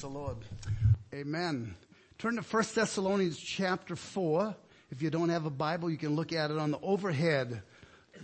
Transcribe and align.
The 0.00 0.08
Lord. 0.08 0.38
Amen. 1.12 1.74
Turn 2.16 2.36
to 2.36 2.42
1 2.42 2.64
Thessalonians 2.74 3.38
chapter 3.38 3.94
4. 3.94 4.56
If 4.90 5.02
you 5.02 5.10
don't 5.10 5.28
have 5.28 5.44
a 5.44 5.50
Bible, 5.50 5.90
you 5.90 5.98
can 5.98 6.16
look 6.16 6.32
at 6.32 6.50
it 6.50 6.56
on 6.56 6.70
the 6.70 6.80
overhead. 6.80 7.60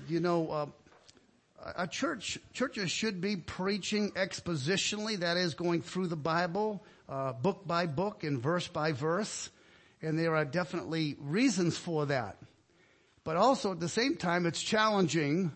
You 0.09 0.21
know, 0.21 0.51
uh, 0.51 0.67
a 1.77 1.87
church, 1.87 2.39
churches 2.55 2.91
should 2.91 3.21
be 3.21 3.37
preaching 3.37 4.11
expositionally, 4.13 5.19
that 5.19 5.37
is 5.37 5.53
going 5.53 5.83
through 5.83 6.07
the 6.07 6.17
Bible, 6.17 6.83
uh, 7.11 7.35
book 7.35 7.67
by 7.67 7.85
book 7.85 8.25
and 8.25 8.41
verse 8.41 8.69
by 8.69 8.93
verse. 8.93 9.51
And 10.01 10.19
there 10.19 10.35
are 10.35 10.47
definitely 10.47 11.17
reasons 11.21 11.77
for 11.77 12.07
that. 12.07 12.39
But 13.23 13.37
also 13.37 13.73
at 13.73 13.81
the 13.81 13.89
same 13.91 14.17
time, 14.17 14.47
it's 14.47 14.63
challenging 14.63 15.53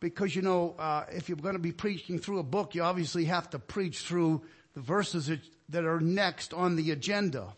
because 0.00 0.34
you 0.34 0.40
know, 0.40 0.74
uh, 0.78 1.04
if 1.12 1.28
you're 1.28 1.36
going 1.36 1.54
to 1.54 1.60
be 1.60 1.72
preaching 1.72 2.18
through 2.18 2.38
a 2.38 2.44
book, 2.44 2.74
you 2.74 2.82
obviously 2.82 3.26
have 3.26 3.50
to 3.50 3.58
preach 3.58 3.98
through 3.98 4.40
the 4.74 4.80
verses 4.80 5.30
that 5.68 5.84
are 5.84 6.00
next 6.00 6.54
on 6.54 6.76
the 6.76 6.90
agenda. 6.90 7.54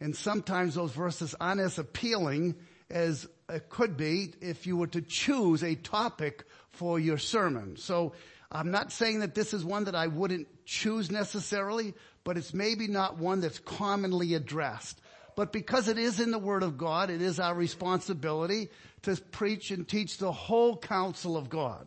And 0.00 0.14
sometimes 0.16 0.74
those 0.74 0.92
verses 0.92 1.34
aren't 1.40 1.60
as 1.60 1.78
appealing 1.78 2.56
as 2.90 3.26
it 3.48 3.68
could 3.68 3.96
be 3.96 4.34
if 4.40 4.66
you 4.66 4.76
were 4.76 4.86
to 4.88 5.02
choose 5.02 5.62
a 5.62 5.74
topic 5.74 6.44
for 6.72 6.98
your 6.98 7.18
sermon. 7.18 7.76
So 7.76 8.12
I'm 8.50 8.70
not 8.70 8.92
saying 8.92 9.20
that 9.20 9.34
this 9.34 9.54
is 9.54 9.64
one 9.64 9.84
that 9.84 9.94
I 9.94 10.06
wouldn't 10.06 10.48
choose 10.64 11.10
necessarily, 11.10 11.94
but 12.24 12.36
it's 12.36 12.54
maybe 12.54 12.86
not 12.88 13.18
one 13.18 13.40
that's 13.40 13.58
commonly 13.58 14.34
addressed. 14.34 15.00
But 15.36 15.52
because 15.52 15.88
it 15.88 15.98
is 15.98 16.20
in 16.20 16.30
the 16.30 16.38
Word 16.38 16.62
of 16.62 16.78
God, 16.78 17.10
it 17.10 17.20
is 17.20 17.40
our 17.40 17.54
responsibility 17.54 18.68
to 19.02 19.16
preach 19.16 19.70
and 19.70 19.86
teach 19.86 20.18
the 20.18 20.32
whole 20.32 20.76
counsel 20.76 21.36
of 21.36 21.48
God. 21.48 21.86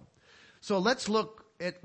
So 0.60 0.80
let's 0.80 1.08
look 1.08 1.46
at 1.60 1.76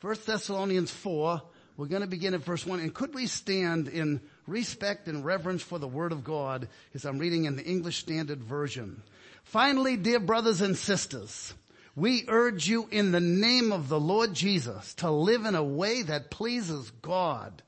1 0.00 0.16
Thessalonians 0.24 0.90
4. 0.90 1.42
We're 1.78 1.86
going 1.86 2.02
to 2.02 2.08
begin 2.08 2.34
at 2.34 2.40
verse 2.40 2.66
1. 2.66 2.80
And 2.80 2.92
could 2.92 3.14
we 3.14 3.26
stand 3.26 3.88
in 3.88 4.20
respect 4.48 5.06
and 5.06 5.24
reverence 5.24 5.62
for 5.62 5.78
the 5.78 5.86
Word 5.86 6.10
of 6.10 6.24
God 6.24 6.68
as 6.94 7.04
I'm 7.04 7.18
reading 7.18 7.44
in 7.44 7.54
the 7.54 7.64
English 7.64 7.98
Standard 7.98 8.42
Version. 8.42 9.02
Finally, 9.44 9.96
dear 9.96 10.18
brothers 10.18 10.60
and 10.60 10.76
sisters, 10.76 11.54
we 11.94 12.24
urge 12.26 12.68
you 12.68 12.88
in 12.90 13.12
the 13.12 13.20
name 13.20 13.70
of 13.70 13.88
the 13.88 14.00
Lord 14.00 14.34
Jesus 14.34 14.94
to 14.94 15.10
live 15.10 15.44
in 15.44 15.54
a 15.54 15.62
way 15.62 16.02
that 16.02 16.30
pleases 16.30 16.90
God 17.02 17.62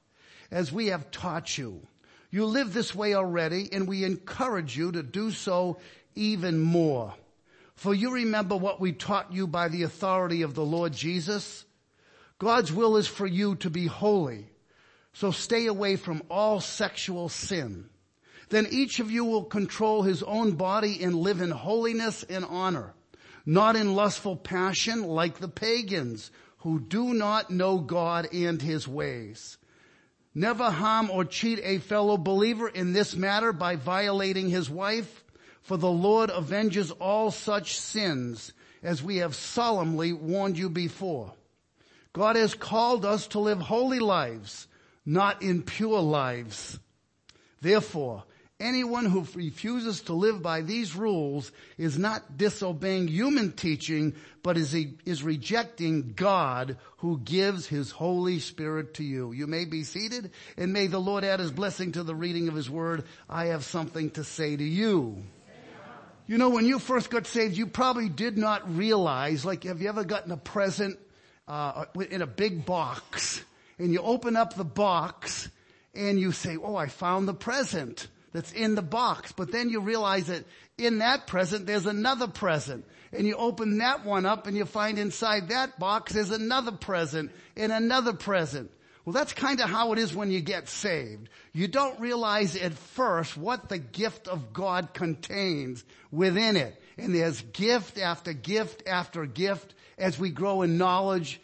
as 0.50 0.72
we 0.72 0.89
have 0.89 1.11
taught 1.11 1.56
you. 1.56 1.80
You 2.33 2.47
live 2.47 2.72
this 2.72 2.95
way 2.95 3.14
already 3.14 3.69
and 3.72 3.86
we 3.86 4.05
encourage 4.05 4.77
you 4.77 4.91
to 4.92 5.02
do 5.02 5.30
so 5.30 5.78
even 6.14 6.58
more. 6.58 7.14
For 7.74 7.95
you 7.95 8.12
remember 8.12 8.56
what 8.56 8.80
we 8.80 8.92
taught 8.92 9.33
you 9.33 9.47
by 9.47 9.69
the 9.69 9.84
authority 9.84 10.42
of 10.42 10.55
the 10.55 10.64
Lord 10.64 10.92
Jesus. 10.92 11.64
God's 12.41 12.72
will 12.72 12.96
is 12.96 13.06
for 13.06 13.27
you 13.27 13.55
to 13.56 13.69
be 13.69 13.86
holy. 13.86 14.46
So 15.12 15.30
stay 15.30 15.66
away 15.66 15.96
from 15.96 16.22
all 16.30 16.60
sexual 16.60 17.28
sin. 17.28 17.91
Then 18.48 18.66
each 18.70 18.98
of 18.98 19.10
you 19.10 19.27
will 19.27 19.44
control 19.44 20.02
his 20.02 20.22
own 20.22 20.52
body 20.52 21.02
and 21.05 21.14
live 21.14 21.42
in 21.42 21.50
holiness 21.50 22.24
and 22.24 22.44
honor, 22.46 22.94
not 23.44 23.77
in 23.77 23.94
lustful 23.94 24.36
passion 24.36 25.05
like 25.05 25.38
the 25.38 25.48
pagans 25.48 26.30
who 26.58 26.80
do 26.80 27.12
not 27.12 27.50
know 27.50 27.78
God 27.78 28.33
and 28.33 28.61
his 28.61 28.88
ways. 28.88 29.58
Never 30.34 30.70
harm 30.70 31.11
or 31.11 31.27
cheat 31.27 31.61
a 31.62 31.78
fellow 31.78 32.16
believer 32.16 32.68
in 32.68 32.94
this 32.94 33.14
matter 33.14 33.52
by 33.52 33.77
violating 33.77 34.48
his 34.48 34.70
wife 34.70 35.24
for 35.61 35.77
the 35.77 35.91
Lord 35.91 36.30
avenges 36.30 36.91
all 36.91 37.30
such 37.30 37.78
sins 37.78 38.55
as 38.83 39.02
we 39.02 39.18
have 39.18 39.34
solemnly 39.34 40.14
warned 40.14 40.56
you 40.56 40.70
before. 40.70 41.34
God 42.12 42.36
has 42.36 42.55
called 42.55 43.05
us 43.05 43.28
to 43.28 43.39
live 43.39 43.61
holy 43.61 44.00
lives, 44.00 44.66
not 45.06 45.42
impure 45.42 46.00
lives. 46.00 46.78
Therefore, 47.61 48.25
anyone 48.58 49.06
who 49.06 49.27
refuses 49.34 50.02
to 50.02 50.12
live 50.12 50.42
by 50.42 50.62
these 50.62 50.97
rules 50.97 51.52
is 51.78 51.98
not 51.98 52.36
disobeying 52.36 53.08
human 53.08 53.52
teaching, 53.52 54.14
but 54.42 54.57
is, 54.57 54.74
is 55.05 55.23
rejecting 55.23 56.12
God 56.14 56.79
who 56.98 57.18
gives 57.18 57.67
his 57.67 57.90
Holy 57.90 58.39
Spirit 58.39 58.95
to 58.95 59.05
you. 59.05 59.33
You 59.33 59.46
may 59.46 59.64
be 59.64 59.85
seated 59.85 60.33
and 60.56 60.73
may 60.73 60.89
the 60.89 60.98
Lord 60.98 61.24
add 61.24 61.40
his 61.40 61.52
blessing 61.52 61.92
to 61.92 62.02
the 62.02 62.14
reading 62.14 62.48
of 62.48 62.55
his 62.55 62.68
word. 62.68 63.05
I 63.29 63.46
have 63.46 63.64
something 63.64 64.11
to 64.12 64.24
say 64.24 64.56
to 64.56 64.64
you. 64.64 65.23
You 66.27 66.39
know, 66.39 66.51
when 66.51 66.64
you 66.64 66.79
first 66.79 67.11
got 67.11 67.27
saved, 67.27 67.56
you 67.56 67.67
probably 67.67 68.08
did 68.08 68.39
not 68.39 68.77
realize, 68.77 69.45
like, 69.45 69.64
have 69.64 69.83
you 69.83 69.89
ever 69.89 70.05
gotten 70.05 70.30
a 70.30 70.36
present, 70.36 70.96
uh, 71.50 71.84
in 72.11 72.22
a 72.22 72.27
big 72.27 72.64
box 72.64 73.44
and 73.78 73.92
you 73.92 74.00
open 74.00 74.36
up 74.36 74.55
the 74.55 74.64
box 74.64 75.50
and 75.94 76.20
you 76.20 76.30
say, 76.30 76.56
oh, 76.56 76.77
I 76.77 76.86
found 76.86 77.27
the 77.27 77.34
present 77.34 78.06
that's 78.33 78.52
in 78.52 78.77
the 78.77 78.83
box. 78.83 79.33
But 79.33 79.50
then 79.50 79.68
you 79.68 79.80
realize 79.80 80.28
that 80.28 80.44
in 80.78 80.98
that 80.98 81.27
present, 81.27 81.66
there's 81.66 81.86
another 81.86 82.28
present. 82.28 82.84
And 83.12 83.27
you 83.27 83.34
open 83.34 83.78
that 83.78 84.05
one 84.05 84.27
up 84.27 84.46
and 84.46 84.56
you 84.56 84.64
find 84.64 84.96
inside 84.96 85.48
that 85.48 85.80
box 85.80 86.12
there's 86.12 86.30
another 86.30 86.70
present 86.70 87.33
and 87.56 87.72
another 87.72 88.12
present. 88.12 88.70
Well, 89.05 89.14
that's 89.14 89.32
kind 89.32 89.61
of 89.61 89.68
how 89.68 89.92
it 89.92 89.98
is 89.98 90.14
when 90.14 90.30
you 90.30 90.40
get 90.40 90.68
saved. 90.68 91.30
You 91.52 91.67
don't 91.67 91.98
realize 91.98 92.55
at 92.55 92.74
first 92.74 93.36
what 93.36 93.68
the 93.68 93.78
gift 93.78 94.28
of 94.28 94.52
God 94.52 94.94
contains 94.94 95.82
within 96.12 96.56
it. 96.56 96.80
And 96.96 97.12
there's 97.12 97.40
gift 97.40 97.98
after 97.98 98.32
gift 98.32 98.84
after 98.86 99.27
gift 99.27 99.74
as 100.00 100.18
we 100.18 100.30
grow 100.30 100.62
in 100.62 100.78
knowledge 100.78 101.40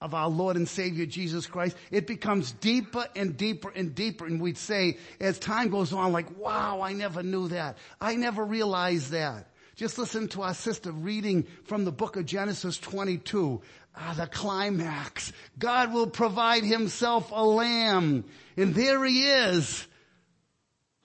of 0.00 0.14
our 0.14 0.28
Lord 0.28 0.56
and 0.56 0.68
Savior 0.68 1.06
Jesus 1.06 1.46
Christ. 1.46 1.76
It 1.90 2.06
becomes 2.06 2.52
deeper 2.52 3.06
and 3.16 3.36
deeper 3.36 3.72
and 3.74 3.94
deeper. 3.94 4.26
And 4.26 4.40
we'd 4.40 4.58
say 4.58 4.98
as 5.20 5.38
time 5.38 5.70
goes 5.70 5.92
on, 5.92 6.12
like, 6.12 6.38
wow, 6.38 6.82
I 6.82 6.92
never 6.92 7.22
knew 7.22 7.48
that. 7.48 7.78
I 8.00 8.14
never 8.16 8.44
realized 8.44 9.10
that. 9.12 9.50
Just 9.74 9.98
listen 9.98 10.28
to 10.28 10.42
our 10.42 10.54
sister 10.54 10.90
reading 10.90 11.46
from 11.64 11.84
the 11.84 11.92
book 11.92 12.16
of 12.16 12.26
Genesis 12.26 12.78
22. 12.78 13.60
Ah, 13.94 14.14
the 14.16 14.26
climax. 14.26 15.32
God 15.58 15.92
will 15.92 16.06
provide 16.06 16.64
himself 16.64 17.30
a 17.32 17.44
lamb. 17.44 18.24
And 18.56 18.74
there 18.74 19.02
he 19.04 19.26
is, 19.26 19.86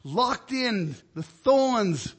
locked 0.04 0.52
in 0.52 0.96
the 1.16 1.24
thorns 1.24 2.14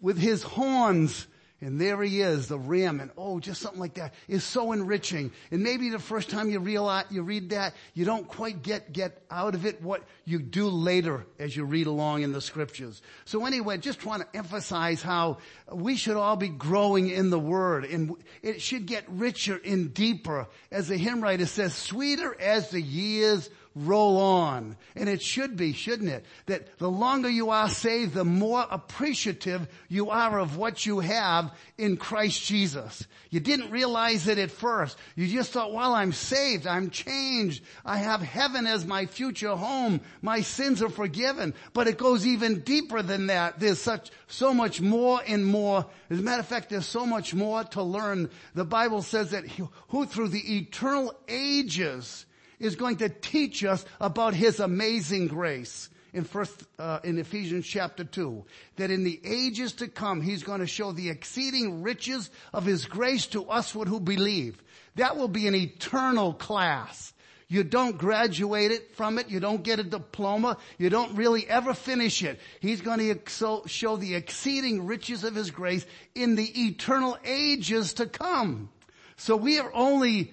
with 0.00 0.18
his 0.18 0.42
horns 0.42 1.26
and 1.62 1.80
there 1.80 2.02
he 2.02 2.20
is, 2.20 2.48
the 2.48 2.58
ram, 2.58 2.98
and 2.98 3.12
oh, 3.16 3.38
just 3.38 3.60
something 3.60 3.80
like 3.80 3.94
that 3.94 4.14
is 4.26 4.42
so 4.42 4.72
enriching. 4.72 5.30
And 5.52 5.62
maybe 5.62 5.90
the 5.90 6.00
first 6.00 6.28
time 6.28 6.50
you 6.50 6.58
realize, 6.58 7.04
you 7.08 7.22
read 7.22 7.50
that, 7.50 7.74
you 7.94 8.04
don't 8.04 8.26
quite 8.26 8.62
get, 8.62 8.92
get 8.92 9.22
out 9.30 9.54
of 9.54 9.64
it 9.64 9.80
what 9.80 10.02
you 10.24 10.40
do 10.40 10.68
later 10.68 11.24
as 11.38 11.56
you 11.56 11.64
read 11.64 11.86
along 11.86 12.22
in 12.22 12.32
the 12.32 12.40
scriptures. 12.40 13.00
So 13.26 13.46
anyway, 13.46 13.78
just 13.78 14.04
want 14.04 14.22
to 14.22 14.36
emphasize 14.36 15.02
how 15.02 15.38
we 15.72 15.94
should 15.94 16.16
all 16.16 16.34
be 16.34 16.48
growing 16.48 17.08
in 17.08 17.30
the 17.30 17.38
word 17.38 17.84
and 17.84 18.16
it 18.42 18.60
should 18.60 18.86
get 18.86 19.08
richer 19.08 19.60
and 19.64 19.94
deeper. 19.94 20.48
As 20.72 20.88
the 20.88 20.96
hymn 20.96 21.20
writer 21.20 21.46
says, 21.46 21.74
sweeter 21.74 22.36
as 22.40 22.70
the 22.70 22.82
years 22.82 23.48
roll 23.74 24.18
on. 24.18 24.76
And 24.94 25.08
it 25.08 25.22
should 25.22 25.56
be, 25.56 25.72
shouldn't 25.72 26.10
it? 26.10 26.24
That 26.46 26.78
the 26.78 26.90
longer 26.90 27.28
you 27.28 27.50
are 27.50 27.68
saved, 27.68 28.14
the 28.14 28.24
more 28.24 28.66
appreciative 28.70 29.66
you 29.88 30.10
are 30.10 30.38
of 30.38 30.56
what 30.56 30.84
you 30.84 31.00
have 31.00 31.52
in 31.78 31.96
Christ 31.96 32.44
Jesus. 32.44 33.06
You 33.30 33.40
didn't 33.40 33.70
realize 33.70 34.28
it 34.28 34.38
at 34.38 34.50
first. 34.50 34.98
You 35.16 35.26
just 35.26 35.52
thought, 35.52 35.72
well, 35.72 35.94
I'm 35.94 36.12
saved. 36.12 36.66
I'm 36.66 36.90
changed. 36.90 37.64
I 37.84 37.96
have 37.98 38.20
heaven 38.20 38.66
as 38.66 38.84
my 38.84 39.06
future 39.06 39.56
home. 39.56 40.00
My 40.20 40.42
sins 40.42 40.82
are 40.82 40.90
forgiven. 40.90 41.54
But 41.72 41.88
it 41.88 41.98
goes 41.98 42.26
even 42.26 42.60
deeper 42.60 43.02
than 43.02 43.28
that. 43.28 43.58
There's 43.58 43.80
such, 43.80 44.10
so 44.26 44.52
much 44.52 44.80
more 44.80 45.20
and 45.26 45.46
more. 45.46 45.86
As 46.10 46.18
a 46.18 46.22
matter 46.22 46.40
of 46.40 46.46
fact, 46.46 46.70
there's 46.70 46.86
so 46.86 47.06
much 47.06 47.34
more 47.34 47.64
to 47.64 47.82
learn. 47.82 48.30
The 48.54 48.64
Bible 48.64 49.02
says 49.02 49.30
that 49.30 49.46
who 49.88 50.06
through 50.06 50.28
the 50.28 50.58
eternal 50.58 51.14
ages 51.28 52.26
is 52.62 52.76
going 52.76 52.96
to 52.96 53.08
teach 53.08 53.64
us 53.64 53.84
about 54.00 54.34
His 54.34 54.60
amazing 54.60 55.28
grace 55.28 55.90
in 56.12 56.24
first, 56.24 56.64
uh, 56.78 57.00
in 57.04 57.18
Ephesians 57.18 57.66
chapter 57.66 58.04
2, 58.04 58.44
that 58.76 58.90
in 58.90 59.02
the 59.02 59.20
ages 59.24 59.72
to 59.74 59.88
come, 59.88 60.20
He's 60.20 60.42
going 60.42 60.60
to 60.60 60.66
show 60.66 60.92
the 60.92 61.10
exceeding 61.10 61.82
riches 61.82 62.30
of 62.52 62.64
His 62.64 62.84
grace 62.84 63.26
to 63.28 63.44
us 63.46 63.72
who 63.72 64.00
believe. 64.00 64.62
That 64.96 65.16
will 65.16 65.28
be 65.28 65.46
an 65.46 65.54
eternal 65.54 66.34
class. 66.34 67.12
You 67.48 67.64
don't 67.64 67.98
graduate 67.98 68.70
it 68.70 68.94
from 68.96 69.18
it. 69.18 69.28
You 69.28 69.40
don't 69.40 69.62
get 69.62 69.78
a 69.78 69.84
diploma. 69.84 70.56
You 70.78 70.88
don't 70.88 71.16
really 71.16 71.46
ever 71.46 71.74
finish 71.74 72.22
it. 72.22 72.40
He's 72.60 72.80
going 72.80 72.98
to 72.98 73.62
show 73.66 73.96
the 73.96 74.14
exceeding 74.14 74.86
riches 74.86 75.24
of 75.24 75.34
His 75.34 75.50
grace 75.50 75.84
in 76.14 76.34
the 76.34 76.66
eternal 76.66 77.18
ages 77.24 77.94
to 77.94 78.06
come. 78.06 78.70
So 79.16 79.36
we 79.36 79.58
are 79.58 79.70
only 79.74 80.32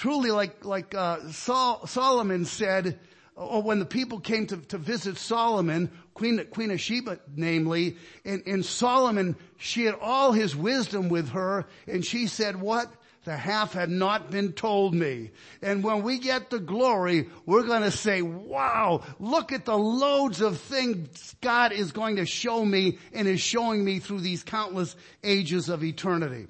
truly 0.00 0.30
like, 0.30 0.64
like, 0.64 0.94
uh, 0.94 1.18
Sol- 1.30 1.86
Solomon 1.86 2.46
said, 2.46 2.98
or 3.36 3.62
when 3.62 3.78
the 3.78 3.84
people 3.84 4.18
came 4.18 4.46
to, 4.46 4.56
to 4.56 4.78
visit 4.78 5.18
Solomon, 5.18 5.90
Queen, 6.14 6.42
Queen 6.50 6.70
of 6.70 6.80
Sheba, 6.80 7.18
namely, 7.36 7.98
and, 8.24 8.42
and 8.46 8.64
Solomon, 8.64 9.36
she 9.58 9.84
had 9.84 9.94
all 10.00 10.32
his 10.32 10.56
wisdom 10.56 11.10
with 11.10 11.28
her, 11.30 11.66
and 11.86 12.02
she 12.04 12.26
said, 12.26 12.58
what? 12.60 12.90
the 13.24 13.36
half 13.36 13.74
had 13.74 13.90
not 13.90 14.30
been 14.30 14.50
told 14.54 14.94
me. 14.94 15.30
And 15.60 15.84
when 15.84 16.02
we 16.02 16.18
get 16.18 16.48
the 16.48 16.58
glory, 16.58 17.28
we're 17.44 17.64
going 17.64 17.82
to 17.82 17.90
say, 17.90 18.22
wow, 18.22 19.02
look 19.18 19.52
at 19.52 19.66
the 19.66 19.76
loads 19.76 20.40
of 20.40 20.58
things 20.58 21.36
God 21.42 21.72
is 21.72 21.92
going 21.92 22.16
to 22.16 22.24
show 22.24 22.64
me 22.64 22.96
and 23.12 23.28
is 23.28 23.42
showing 23.42 23.84
me 23.84 23.98
through 23.98 24.20
these 24.20 24.42
countless 24.42 24.96
ages 25.22 25.68
of 25.68 25.84
eternity. 25.84 26.46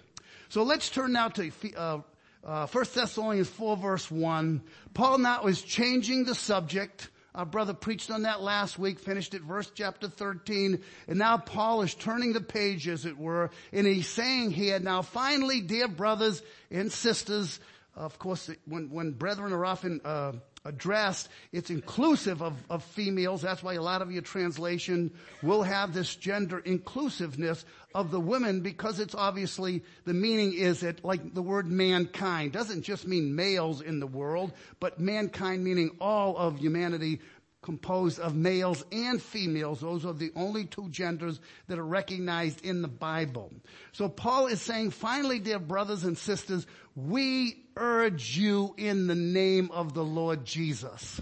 So 0.49 0.63
let's 0.63 0.91
turn 0.91 1.13
now 1.13 1.29
to 1.31 1.51
uh, 1.77 1.99
uh, 2.45 2.67
1 2.67 2.85
Thessalonians 2.95 3.49
4 3.49 3.77
verse 3.77 4.11
1. 4.11 4.63
Paul 4.95 5.19
now 5.19 5.45
is 5.47 5.63
changing 5.63 6.25
the 6.25 6.35
subject 6.35 7.09
our 7.35 7.47
brother 7.47 7.75
preached 7.75 8.11
on 8.11 8.23
that 8.23 8.41
last 8.41 8.79
week, 8.79 8.99
finished 8.99 9.35
at 9.35 9.43
verse 9.43 9.71
chapter 9.73 10.09
13, 10.09 10.81
and 11.07 11.19
now 11.19 11.37
Paul 11.37 11.83
is 11.83 11.95
turning 11.95 12.33
the 12.33 12.41
page 12.41 12.89
as 12.89 13.07
it 13.07 13.17
were, 13.17 13.51
and 13.73 13.87
he's 13.87 14.09
saying 14.09 14.51
here, 14.51 14.81
now 14.81 15.03
finally, 15.03 15.61
dear 15.61 15.87
brothers 15.87 16.43
and 16.71 16.91
sisters, 16.91 17.61
of 17.95 18.19
course, 18.19 18.51
when, 18.67 18.91
when 18.91 19.13
brethren 19.13 19.53
are 19.53 19.65
often, 19.65 20.01
uh, 20.05 20.33
addressed, 20.65 21.29
it's 21.53 21.71
inclusive 21.71 22.43
of, 22.43 22.55
of 22.69 22.85
females. 22.85 23.43
That's 23.43 23.63
why 23.63 23.75
a 23.75 23.83
lot 23.83 24.03
of 24.03 24.13
your 24.13 24.23
translation 24.23 25.11
will 25.43 25.63
have 25.63 25.95
this 25.95 26.15
gender 26.17 26.59
inclusiveness 26.59 27.65
of 27.95 28.11
the 28.11 28.21
women 28.21 28.61
because 28.61 29.01
it's 29.01 29.15
obviously, 29.15 29.83
the 30.05 30.15
meaning 30.15 30.53
is 30.53 30.81
that 30.81 31.05
like 31.05 31.35
the 31.35 31.43
word 31.43 31.67
mankind 31.67 32.53
doesn't 32.53 32.83
just 32.83 33.07
mean 33.07 33.35
males 33.35 33.81
in 33.81 34.01
the 34.01 34.07
world, 34.07 34.53
but 34.81 35.01
mankind 35.01 35.65
meaning 35.65 35.91
all 36.01 36.37
of 36.37 36.59
humanity 36.59 37.21
composed 37.63 38.19
of 38.19 38.35
males 38.35 38.85
and 38.91 39.21
females. 39.21 39.81
Those 39.81 40.07
are 40.07 40.15
the 40.15 40.33
only 40.35 40.65
two 40.65 40.89
genders 40.89 41.41
that 41.69 41.79
are 41.79 41.85
recognized 41.85 42.65
in 42.65 42.83
the 42.83 42.89
Bible. 42.89 43.53
So 43.93 44.09
Paul 44.09 44.47
is 44.47 44.63
saying, 44.63 44.93
finally, 44.93 45.39
dear 45.39 45.59
brothers 45.59 46.05
and 46.05 46.17
sisters, 46.17 46.67
we 46.97 47.65
urge 47.77 48.37
you 48.37 48.75
in 48.79 49.07
the 49.07 49.15
name 49.15 49.71
of 49.73 49.95
the 49.95 50.05
Lord 50.05 50.45
Jesus. 50.45 51.21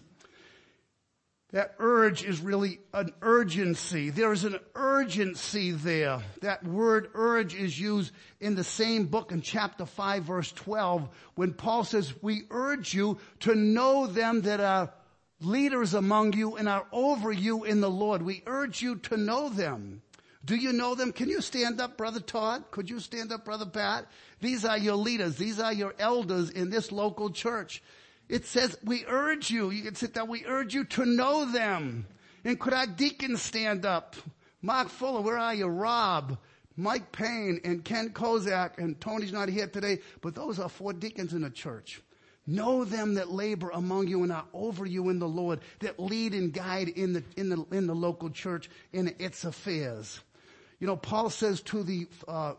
That 1.52 1.76
urge 1.79 2.25
is 2.25 2.40
really 2.40 2.79
an 2.93 3.11
urgency. 3.23 4.11
There 4.11 4.32
is 4.32 4.44
an 4.44 4.58
urgency 4.75 5.70
there. 5.70 6.20
That 6.43 6.62
word 6.62 7.08
urge 7.14 7.55
is 7.55 7.81
used 7.81 8.12
in 8.38 8.55
the 8.55 8.64
same 8.64 9.06
book 9.06 9.32
in 9.32 9.40
chapter 9.40 9.87
5 9.87 10.25
verse 10.25 10.52
12 10.52 11.08
when 11.37 11.55
Paul 11.55 11.85
says, 11.85 12.12
we 12.20 12.43
urge 12.50 12.93
you 12.93 13.17
to 13.40 13.55
know 13.55 14.06
them 14.06 14.43
that 14.43 14.61
are 14.61 14.93
leaders 15.40 15.94
among 15.94 16.32
you 16.32 16.56
and 16.56 16.69
are 16.69 16.87
over 16.93 17.32
you 17.32 17.64
in 17.64 17.81
the 17.81 17.90
Lord. 17.90 18.23
We 18.23 18.43
urge 18.46 18.82
you 18.82 18.96
to 18.96 19.17
know 19.17 19.49
them. 19.49 20.02
Do 20.44 20.56
you 20.56 20.73
know 20.73 20.94
them? 20.94 21.12
Can 21.12 21.29
you 21.29 21.40
stand 21.40 21.81
up, 21.81 21.96
Brother 21.96 22.20
Todd? 22.20 22.64
Could 22.70 22.88
you 22.88 23.00
stand 23.00 23.32
up, 23.32 23.44
Brother 23.44 23.67
Pat? 23.67 24.06
These 24.40 24.64
are 24.64 24.79
your 24.79 24.96
leaders. 24.96 25.37
These 25.37 25.61
are 25.61 25.73
your 25.73 25.94
elders 25.99 26.50
in 26.50 26.70
this 26.70 26.90
local 26.90 27.31
church. 27.31 27.82
It 28.29 28.46
says, 28.46 28.79
we 28.85 29.05
urge 29.06 29.50
you, 29.50 29.70
you 29.70 29.82
can 29.82 29.94
sit 29.94 30.14
down, 30.14 30.29
we 30.29 30.44
urge 30.46 30.75
you 30.75 30.85
to 30.85 31.05
know 31.06 31.50
them. 31.50 32.06
And 32.44 32.61
could 32.61 32.75
our 32.75 32.87
deacons 32.87 33.43
stand 33.43 33.87
up? 33.87 34.17
Mark 34.61 34.88
Fuller, 34.88 35.23
where 35.23 35.38
are 35.38 35.55
you? 35.55 35.67
Rob, 35.67 36.37
Mike 36.76 37.11
Payne, 37.11 37.61
and 37.64 37.85
Ken 37.85 38.11
Kozak, 38.11 38.79
and 38.79 39.00
Tony's 39.00 39.32
not 39.32 39.49
here 39.49 39.67
today, 39.67 40.00
but 40.20 40.35
those 40.35 40.58
are 40.58 40.69
four 40.69 40.93
deacons 40.93 41.32
in 41.32 41.43
the 41.43 41.50
church. 41.50 42.02
Know 42.50 42.87
them 42.87 43.15
that 43.15 43.31
labor 43.31 43.69
among 43.69 44.09
you 44.09 44.23
and 44.23 44.33
are 44.33 44.47
over 44.55 44.87
you 44.87 45.11
in 45.11 45.19
the 45.19 45.29
Lord, 45.29 45.61
that 45.81 46.00
lead 46.00 46.33
and 46.33 46.50
guide 46.50 46.89
in 46.89 47.12
the, 47.12 47.23
in 47.37 47.50
the, 47.50 47.62
in 47.71 47.87
the 47.87 47.95
local 47.95 48.31
church 48.31 48.71
in 48.91 49.15
its 49.19 49.45
affairs. 49.45 50.19
You 50.81 50.87
know, 50.87 50.97
Paul 50.97 51.29
says 51.29 51.61
to 51.65 51.83
the, 51.83 52.06
uh, 52.27 52.55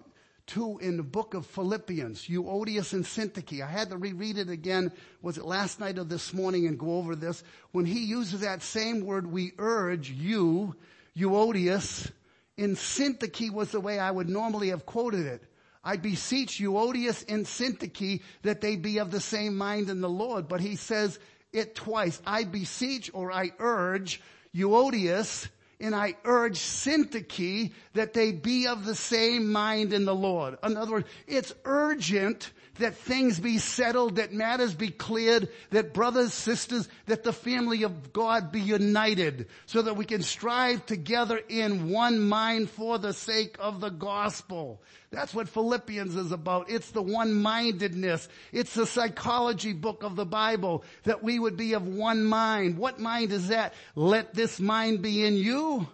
to 0.45 0.77
in 0.77 0.97
the 0.97 1.03
book 1.03 1.33
of 1.33 1.47
Philippians, 1.47 2.27
Euodias 2.27 2.93
and 2.93 3.03
Syntyche. 3.03 3.63
I 3.63 3.67
had 3.67 3.89
to 3.89 3.97
reread 3.97 4.37
it 4.37 4.51
again. 4.51 4.91
Was 5.23 5.39
it 5.39 5.45
last 5.45 5.79
night 5.79 5.97
or 5.97 6.03
this 6.03 6.35
morning 6.35 6.67
and 6.67 6.77
go 6.77 6.97
over 6.97 7.15
this? 7.15 7.43
When 7.71 7.85
he 7.85 8.05
uses 8.05 8.41
that 8.41 8.61
same 8.61 9.03
word, 9.03 9.25
we 9.25 9.53
urge 9.57 10.11
you, 10.11 10.75
Euodias, 11.17 12.11
in 12.57 12.75
Syntyche 12.75 13.51
was 13.51 13.71
the 13.71 13.79
way 13.79 13.97
I 13.97 14.11
would 14.11 14.29
normally 14.29 14.69
have 14.69 14.85
quoted 14.85 15.25
it. 15.25 15.48
I 15.83 15.97
beseech 15.97 16.59
Euodias 16.59 17.23
and 17.29 17.45
Syntyche 17.45 18.21
that 18.41 18.61
they 18.61 18.75
be 18.75 18.99
of 18.99 19.11
the 19.11 19.21
same 19.21 19.57
mind 19.57 19.89
in 19.89 20.01
the 20.01 20.09
Lord. 20.09 20.47
But 20.47 20.61
he 20.61 20.75
says 20.75 21.19
it 21.53 21.75
twice. 21.75 22.21
I 22.25 22.43
beseech 22.43 23.11
or 23.13 23.31
I 23.31 23.51
urge 23.59 24.21
Euodias 24.53 25.47
and 25.79 25.95
I 25.95 26.15
urge 26.25 26.59
Syntyche 26.59 27.71
that 27.93 28.13
they 28.13 28.31
be 28.31 28.67
of 28.67 28.85
the 28.85 28.95
same 28.95 29.51
mind 29.51 29.93
in 29.93 30.05
the 30.05 30.15
Lord. 30.15 30.57
In 30.63 30.75
other 30.75 30.91
words, 30.91 31.07
it's 31.27 31.53
urgent 31.63 32.51
that 32.79 32.95
things 32.95 33.39
be 33.39 33.57
settled, 33.57 34.15
that 34.17 34.33
matters 34.33 34.73
be 34.73 34.89
cleared, 34.89 35.49
that 35.69 35.93
brothers, 35.93 36.33
sisters, 36.33 36.89
that 37.05 37.23
the 37.23 37.31
family 37.31 37.83
of 37.83 38.11
God 38.11 38.51
be 38.51 38.59
united 38.59 39.47
so 39.65 39.81
that 39.81 39.95
we 39.95 40.05
can 40.05 40.21
strive 40.21 40.85
together 40.85 41.39
in 41.47 41.89
one 41.89 42.19
mind 42.19 42.69
for 42.69 42.97
the 42.97 43.13
sake 43.13 43.55
of 43.59 43.79
the 43.79 43.89
gospel. 43.89 44.81
That's 45.11 45.33
what 45.33 45.49
Philippians 45.49 46.15
is 46.15 46.31
about. 46.31 46.69
It's 46.69 46.91
the 46.91 47.01
one-mindedness. 47.01 48.27
It's 48.51 48.75
the 48.75 48.85
psychology 48.85 49.73
book 49.73 50.03
of 50.03 50.15
the 50.15 50.25
Bible 50.25 50.83
that 51.03 51.23
we 51.23 51.39
would 51.39 51.57
be 51.57 51.73
of 51.73 51.87
one 51.87 52.23
mind. 52.23 52.77
What 52.77 52.99
mind 52.99 53.31
is 53.31 53.47
that? 53.47 53.73
Let 53.95 54.33
this 54.33 54.59
mind 54.59 55.01
be 55.01 55.25
in 55.25 55.35
you, 55.35 55.87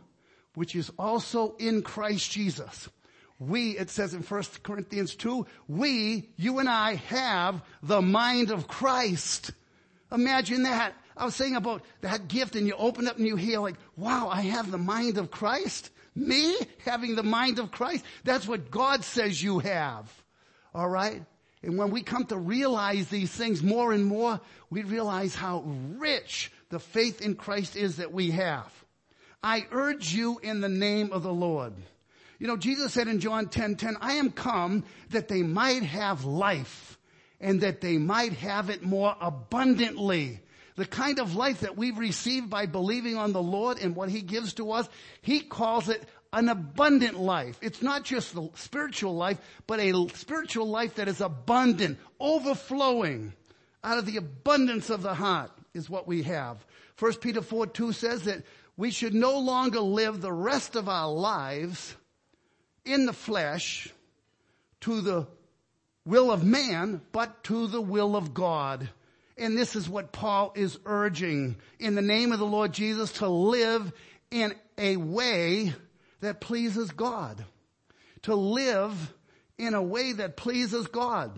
which 0.53 0.75
is 0.75 0.91
also 0.97 1.55
in 1.59 1.81
Christ 1.81 2.31
Jesus. 2.31 2.89
We, 3.39 3.71
it 3.71 3.89
says 3.89 4.13
in 4.13 4.21
1 4.21 4.43
Corinthians 4.63 5.15
2, 5.15 5.45
we, 5.67 6.29
you 6.37 6.59
and 6.59 6.69
I 6.69 6.95
have 6.95 7.61
the 7.83 8.01
mind 8.01 8.51
of 8.51 8.67
Christ. 8.67 9.51
Imagine 10.11 10.63
that. 10.63 10.93
I 11.17 11.25
was 11.25 11.35
saying 11.35 11.55
about 11.55 11.83
that 12.01 12.27
gift 12.27 12.55
and 12.55 12.67
you 12.67 12.75
open 12.77 13.07
up 13.07 13.17
and 13.17 13.27
you 13.27 13.35
hear 13.35 13.59
like, 13.59 13.75
wow, 13.97 14.29
I 14.29 14.41
have 14.41 14.71
the 14.71 14.77
mind 14.77 15.17
of 15.17 15.31
Christ. 15.31 15.89
Me 16.15 16.55
having 16.85 17.15
the 17.15 17.23
mind 17.23 17.59
of 17.59 17.71
Christ. 17.71 18.05
That's 18.23 18.47
what 18.47 18.71
God 18.71 19.03
says 19.03 19.41
you 19.41 19.59
have. 19.59 20.11
All 20.73 20.89
right. 20.89 21.23
And 21.61 21.77
when 21.77 21.89
we 21.89 22.03
come 22.03 22.25
to 22.27 22.37
realize 22.37 23.07
these 23.07 23.31
things 23.31 23.63
more 23.63 23.91
and 23.91 24.05
more, 24.05 24.39
we 24.69 24.83
realize 24.83 25.35
how 25.35 25.63
rich 25.97 26.51
the 26.69 26.79
faith 26.79 27.21
in 27.21 27.35
Christ 27.35 27.75
is 27.75 27.97
that 27.97 28.13
we 28.13 28.31
have. 28.31 28.71
I 29.43 29.65
urge 29.71 30.13
you 30.13 30.39
in 30.39 30.61
the 30.61 30.69
name 30.69 31.11
of 31.11 31.23
the 31.23 31.33
Lord. 31.33 31.73
You 32.39 32.47
know, 32.47 32.57
Jesus 32.57 32.93
said 32.93 33.07
in 33.07 33.19
John 33.19 33.47
10, 33.47 33.75
10, 33.75 33.97
I 34.01 34.13
am 34.13 34.31
come 34.31 34.83
that 35.11 35.27
they 35.27 35.41
might 35.41 35.83
have 35.83 36.25
life 36.25 36.97
and 37.39 37.61
that 37.61 37.81
they 37.81 37.97
might 37.97 38.33
have 38.33 38.69
it 38.69 38.83
more 38.83 39.15
abundantly. 39.19 40.41
The 40.75 40.85
kind 40.85 41.19
of 41.19 41.35
life 41.35 41.61
that 41.61 41.77
we've 41.77 41.97
received 41.97 42.49
by 42.49 42.65
believing 42.65 43.15
on 43.17 43.31
the 43.31 43.41
Lord 43.41 43.79
and 43.79 43.95
what 43.95 44.09
He 44.09 44.21
gives 44.21 44.53
to 44.55 44.71
us, 44.71 44.89
He 45.21 45.39
calls 45.39 45.87
it 45.87 46.03
an 46.33 46.49
abundant 46.49 47.17
life. 47.17 47.57
It's 47.61 47.81
not 47.81 48.03
just 48.03 48.35
the 48.35 48.49
spiritual 48.55 49.15
life, 49.15 49.39
but 49.67 49.79
a 49.79 50.07
spiritual 50.13 50.67
life 50.67 50.95
that 50.95 51.07
is 51.07 51.21
abundant, 51.21 51.97
overflowing 52.19 53.33
out 53.83 53.97
of 53.97 54.05
the 54.05 54.17
abundance 54.17 54.89
of 54.89 55.01
the 55.01 55.13
heart 55.13 55.51
is 55.73 55.89
what 55.89 56.07
we 56.07 56.23
have. 56.23 56.65
1 56.99 57.13
Peter 57.15 57.41
4, 57.41 57.67
2 57.67 57.93
says 57.93 58.23
that 58.23 58.43
we 58.75 58.91
should 58.91 59.13
no 59.13 59.39
longer 59.39 59.79
live 59.79 60.19
the 60.19 60.33
rest 60.33 60.75
of 60.75 60.89
our 60.89 61.09
lives 61.09 61.95
in 62.85 63.05
the 63.05 63.13
flesh 63.13 63.89
to 64.81 65.01
the 65.01 65.27
will 66.05 66.31
of 66.31 66.43
man, 66.43 67.01
but 67.11 67.43
to 67.45 67.67
the 67.67 67.81
will 67.81 68.15
of 68.15 68.33
God. 68.33 68.87
And 69.37 69.57
this 69.57 69.75
is 69.75 69.89
what 69.89 70.11
Paul 70.11 70.53
is 70.55 70.77
urging 70.85 71.57
in 71.79 71.95
the 71.95 72.01
name 72.01 72.31
of 72.31 72.39
the 72.39 72.45
Lord 72.45 72.71
Jesus 72.71 73.11
to 73.13 73.27
live 73.27 73.91
in 74.31 74.53
a 74.77 74.97
way 74.97 75.73
that 76.21 76.39
pleases 76.39 76.91
God. 76.91 77.43
To 78.23 78.35
live 78.35 79.13
in 79.57 79.73
a 79.73 79.83
way 79.83 80.13
that 80.13 80.37
pleases 80.37 80.87
God. 80.87 81.31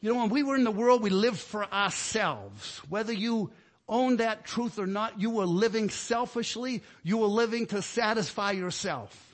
You 0.00 0.12
know, 0.12 0.20
when 0.20 0.30
we 0.30 0.42
were 0.42 0.56
in 0.56 0.64
the 0.64 0.70
world, 0.70 1.02
we 1.02 1.10
lived 1.10 1.40
for 1.40 1.64
ourselves. 1.64 2.80
Whether 2.88 3.12
you 3.12 3.50
own 3.88 4.18
that 4.18 4.44
truth 4.44 4.78
or 4.78 4.86
not, 4.86 5.20
you 5.20 5.30
were 5.30 5.46
living 5.46 5.90
selfishly. 5.90 6.82
You 7.02 7.18
were 7.18 7.26
living 7.26 7.66
to 7.68 7.82
satisfy 7.82 8.52
yourself. 8.52 9.25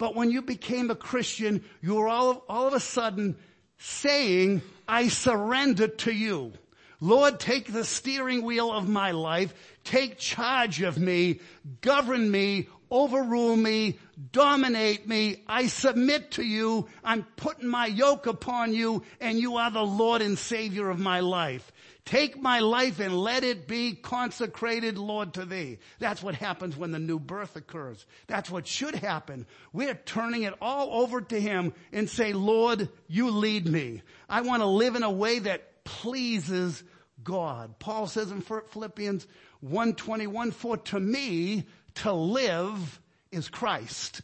But 0.00 0.14
when 0.14 0.30
you 0.30 0.40
became 0.40 0.90
a 0.90 0.94
Christian, 0.94 1.62
you 1.82 1.96
were 1.96 2.08
all, 2.08 2.42
all 2.48 2.66
of 2.66 2.72
a 2.72 2.80
sudden 2.80 3.36
saying, 3.76 4.62
I 4.88 5.08
surrender 5.08 5.88
to 5.88 6.10
you. 6.10 6.54
Lord, 7.00 7.38
take 7.38 7.70
the 7.70 7.84
steering 7.84 8.42
wheel 8.42 8.72
of 8.72 8.88
my 8.88 9.10
life. 9.10 9.52
Take 9.84 10.16
charge 10.16 10.80
of 10.80 10.98
me. 10.98 11.40
Govern 11.82 12.30
me. 12.30 12.68
Overrule 12.90 13.56
me. 13.56 13.98
Dominate 14.32 15.06
me. 15.06 15.42
I 15.46 15.66
submit 15.66 16.30
to 16.32 16.42
you. 16.42 16.88
I'm 17.04 17.26
putting 17.36 17.68
my 17.68 17.84
yoke 17.84 18.26
upon 18.26 18.72
you 18.72 19.02
and 19.20 19.38
you 19.38 19.58
are 19.58 19.70
the 19.70 19.84
Lord 19.84 20.22
and 20.22 20.38
Savior 20.38 20.88
of 20.88 20.98
my 20.98 21.20
life. 21.20 21.70
Take 22.10 22.42
my 22.42 22.58
life 22.58 22.98
and 22.98 23.16
let 23.16 23.44
it 23.44 23.68
be 23.68 23.92
consecrated, 23.94 24.98
Lord, 24.98 25.34
to 25.34 25.44
thee. 25.44 25.78
That's 26.00 26.20
what 26.20 26.34
happens 26.34 26.76
when 26.76 26.90
the 26.90 26.98
new 26.98 27.20
birth 27.20 27.54
occurs. 27.54 28.04
That's 28.26 28.50
what 28.50 28.66
should 28.66 28.96
happen. 28.96 29.46
We're 29.72 29.94
turning 29.94 30.42
it 30.42 30.54
all 30.60 31.02
over 31.02 31.20
to 31.20 31.40
him 31.40 31.72
and 31.92 32.10
say, 32.10 32.32
Lord, 32.32 32.88
you 33.06 33.30
lead 33.30 33.68
me. 33.68 34.02
I 34.28 34.40
want 34.40 34.60
to 34.60 34.66
live 34.66 34.96
in 34.96 35.04
a 35.04 35.10
way 35.10 35.38
that 35.38 35.84
pleases 35.84 36.82
God. 37.22 37.78
Paul 37.78 38.08
says 38.08 38.32
in 38.32 38.40
Philippians 38.40 39.28
121, 39.60 40.50
for 40.50 40.78
to 40.78 40.98
me 40.98 41.62
to 41.94 42.12
live 42.12 43.00
is 43.30 43.48
Christ 43.48 44.22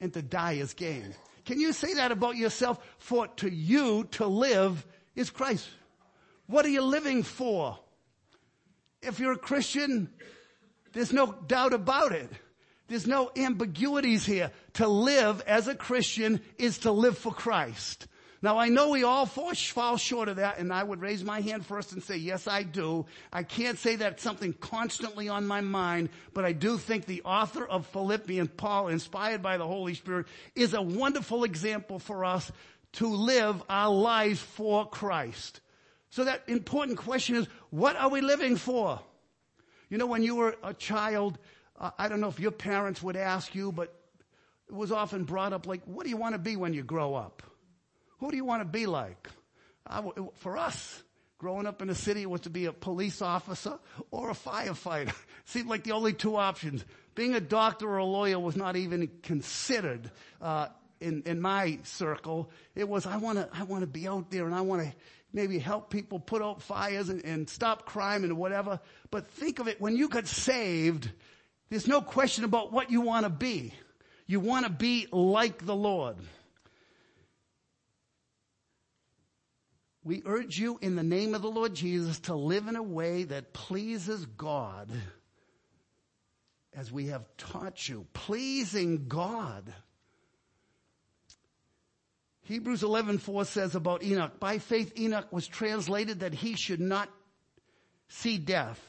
and 0.00 0.14
to 0.14 0.22
die 0.22 0.52
is 0.52 0.72
gain. 0.72 1.16
Can 1.46 1.58
you 1.58 1.72
say 1.72 1.94
that 1.94 2.12
about 2.12 2.36
yourself? 2.36 2.78
For 2.98 3.26
to 3.38 3.52
you 3.52 4.04
to 4.12 4.28
live 4.28 4.86
is 5.16 5.30
Christ. 5.30 5.68
What 6.48 6.64
are 6.64 6.70
you 6.70 6.82
living 6.82 7.22
for? 7.22 7.78
If 9.02 9.20
you're 9.20 9.32
a 9.32 9.38
Christian, 9.38 10.10
there's 10.92 11.12
no 11.12 11.32
doubt 11.46 11.74
about 11.74 12.12
it. 12.12 12.30
There's 12.88 13.06
no 13.06 13.30
ambiguities 13.36 14.24
here. 14.24 14.50
To 14.74 14.88
live 14.88 15.42
as 15.46 15.68
a 15.68 15.74
Christian 15.74 16.40
is 16.56 16.78
to 16.78 16.90
live 16.90 17.18
for 17.18 17.32
Christ. 17.32 18.06
Now 18.40 18.56
I 18.58 18.68
know 18.68 18.90
we 18.90 19.04
all 19.04 19.26
fall 19.26 19.96
short 19.96 20.28
of 20.28 20.36
that 20.36 20.58
and 20.58 20.72
I 20.72 20.82
would 20.82 21.00
raise 21.00 21.22
my 21.22 21.40
hand 21.40 21.66
first 21.66 21.92
and 21.92 22.02
say, 22.02 22.16
yes 22.16 22.46
I 22.46 22.62
do. 22.62 23.04
I 23.32 23.42
can't 23.42 23.78
say 23.78 23.96
that's 23.96 24.22
something 24.22 24.54
constantly 24.54 25.28
on 25.28 25.46
my 25.46 25.60
mind, 25.60 26.08
but 26.32 26.44
I 26.44 26.52
do 26.52 26.78
think 26.78 27.04
the 27.04 27.22
author 27.22 27.66
of 27.66 27.86
Philippians, 27.88 28.50
Paul, 28.56 28.88
inspired 28.88 29.42
by 29.42 29.58
the 29.58 29.66
Holy 29.66 29.94
Spirit, 29.94 30.26
is 30.54 30.72
a 30.72 30.80
wonderful 30.80 31.44
example 31.44 31.98
for 31.98 32.24
us 32.24 32.50
to 32.92 33.08
live 33.08 33.62
our 33.68 33.92
lives 33.92 34.40
for 34.40 34.88
Christ. 34.88 35.60
So 36.10 36.24
that 36.24 36.42
important 36.46 36.98
question 36.98 37.36
is, 37.36 37.46
what 37.70 37.96
are 37.96 38.08
we 38.08 38.20
living 38.20 38.56
for? 38.56 39.00
You 39.90 39.98
know, 39.98 40.06
when 40.06 40.22
you 40.22 40.36
were 40.36 40.56
a 40.62 40.74
child, 40.74 41.38
uh, 41.78 41.90
I 41.98 42.08
don't 42.08 42.20
know 42.20 42.28
if 42.28 42.40
your 42.40 42.50
parents 42.50 43.02
would 43.02 43.16
ask 43.16 43.54
you, 43.54 43.72
but 43.72 43.94
it 44.68 44.74
was 44.74 44.92
often 44.92 45.24
brought 45.24 45.52
up 45.52 45.66
like, 45.66 45.82
what 45.84 46.04
do 46.04 46.10
you 46.10 46.16
want 46.16 46.34
to 46.34 46.38
be 46.38 46.56
when 46.56 46.74
you 46.74 46.82
grow 46.82 47.14
up? 47.14 47.42
Who 48.18 48.30
do 48.30 48.36
you 48.36 48.44
want 48.44 48.62
to 48.62 48.68
be 48.68 48.86
like? 48.86 49.28
for 50.34 50.58
us, 50.58 51.02
growing 51.38 51.66
up 51.66 51.80
in 51.80 51.88
the 51.88 51.94
city 51.94 52.26
was 52.26 52.42
to 52.42 52.50
be 52.50 52.66
a 52.66 52.72
police 52.72 53.22
officer 53.22 53.78
or 54.10 54.28
a 54.28 54.34
firefighter. 54.34 55.14
Seemed 55.46 55.68
like 55.68 55.84
the 55.84 55.92
only 55.92 56.12
two 56.12 56.36
options. 56.36 56.84
Being 57.14 57.34
a 57.34 57.40
doctor 57.40 57.88
or 57.88 57.96
a 57.96 58.04
lawyer 58.04 58.38
was 58.38 58.54
not 58.54 58.76
even 58.76 59.08
considered 59.22 60.10
uh, 60.42 60.68
in 61.00 61.22
in 61.22 61.40
my 61.40 61.78
circle. 61.84 62.50
It 62.74 62.88
was 62.88 63.06
I 63.06 63.16
want 63.16 63.38
to 63.38 63.48
I 63.52 63.62
want 63.62 63.80
to 63.80 63.86
be 63.86 64.06
out 64.06 64.30
there 64.30 64.44
and 64.44 64.54
I 64.54 64.60
want 64.60 64.82
to 64.82 64.92
maybe 65.32 65.58
help 65.58 65.90
people 65.90 66.18
put 66.18 66.42
out 66.42 66.62
fires 66.62 67.08
and, 67.08 67.24
and 67.24 67.48
stop 67.48 67.84
crime 67.84 68.24
and 68.24 68.36
whatever. 68.36 68.80
But 69.10 69.28
think 69.28 69.58
of 69.58 69.68
it 69.68 69.80
when 69.80 69.96
you 69.96 70.08
got 70.08 70.26
saved. 70.26 71.10
There's 71.70 71.86
no 71.86 72.00
question 72.00 72.44
about 72.44 72.72
what 72.72 72.90
you 72.90 73.00
want 73.00 73.24
to 73.24 73.30
be. 73.30 73.74
You 74.26 74.40
want 74.40 74.66
to 74.66 74.72
be 74.72 75.06
like 75.10 75.64
the 75.64 75.76
Lord. 75.76 76.16
We 80.02 80.22
urge 80.24 80.58
you 80.58 80.78
in 80.80 80.96
the 80.96 81.02
name 81.02 81.34
of 81.34 81.42
the 81.42 81.50
Lord 81.50 81.74
Jesus 81.74 82.20
to 82.20 82.34
live 82.34 82.66
in 82.66 82.76
a 82.76 82.82
way 82.82 83.24
that 83.24 83.52
pleases 83.52 84.24
God 84.24 84.90
as 86.74 86.90
we 86.90 87.08
have 87.08 87.26
taught 87.36 87.88
you. 87.88 88.06
Pleasing 88.14 89.08
God. 89.08 89.72
Hebrews 92.48 92.82
11:4 92.82 93.46
says 93.46 93.74
about 93.74 94.02
Enoch, 94.02 94.40
by 94.40 94.58
faith 94.58 94.98
Enoch 94.98 95.30
was 95.30 95.46
translated 95.46 96.20
that 96.20 96.34
he 96.34 96.56
should 96.56 96.80
not 96.80 97.08
see 98.08 98.38
death. 98.38 98.80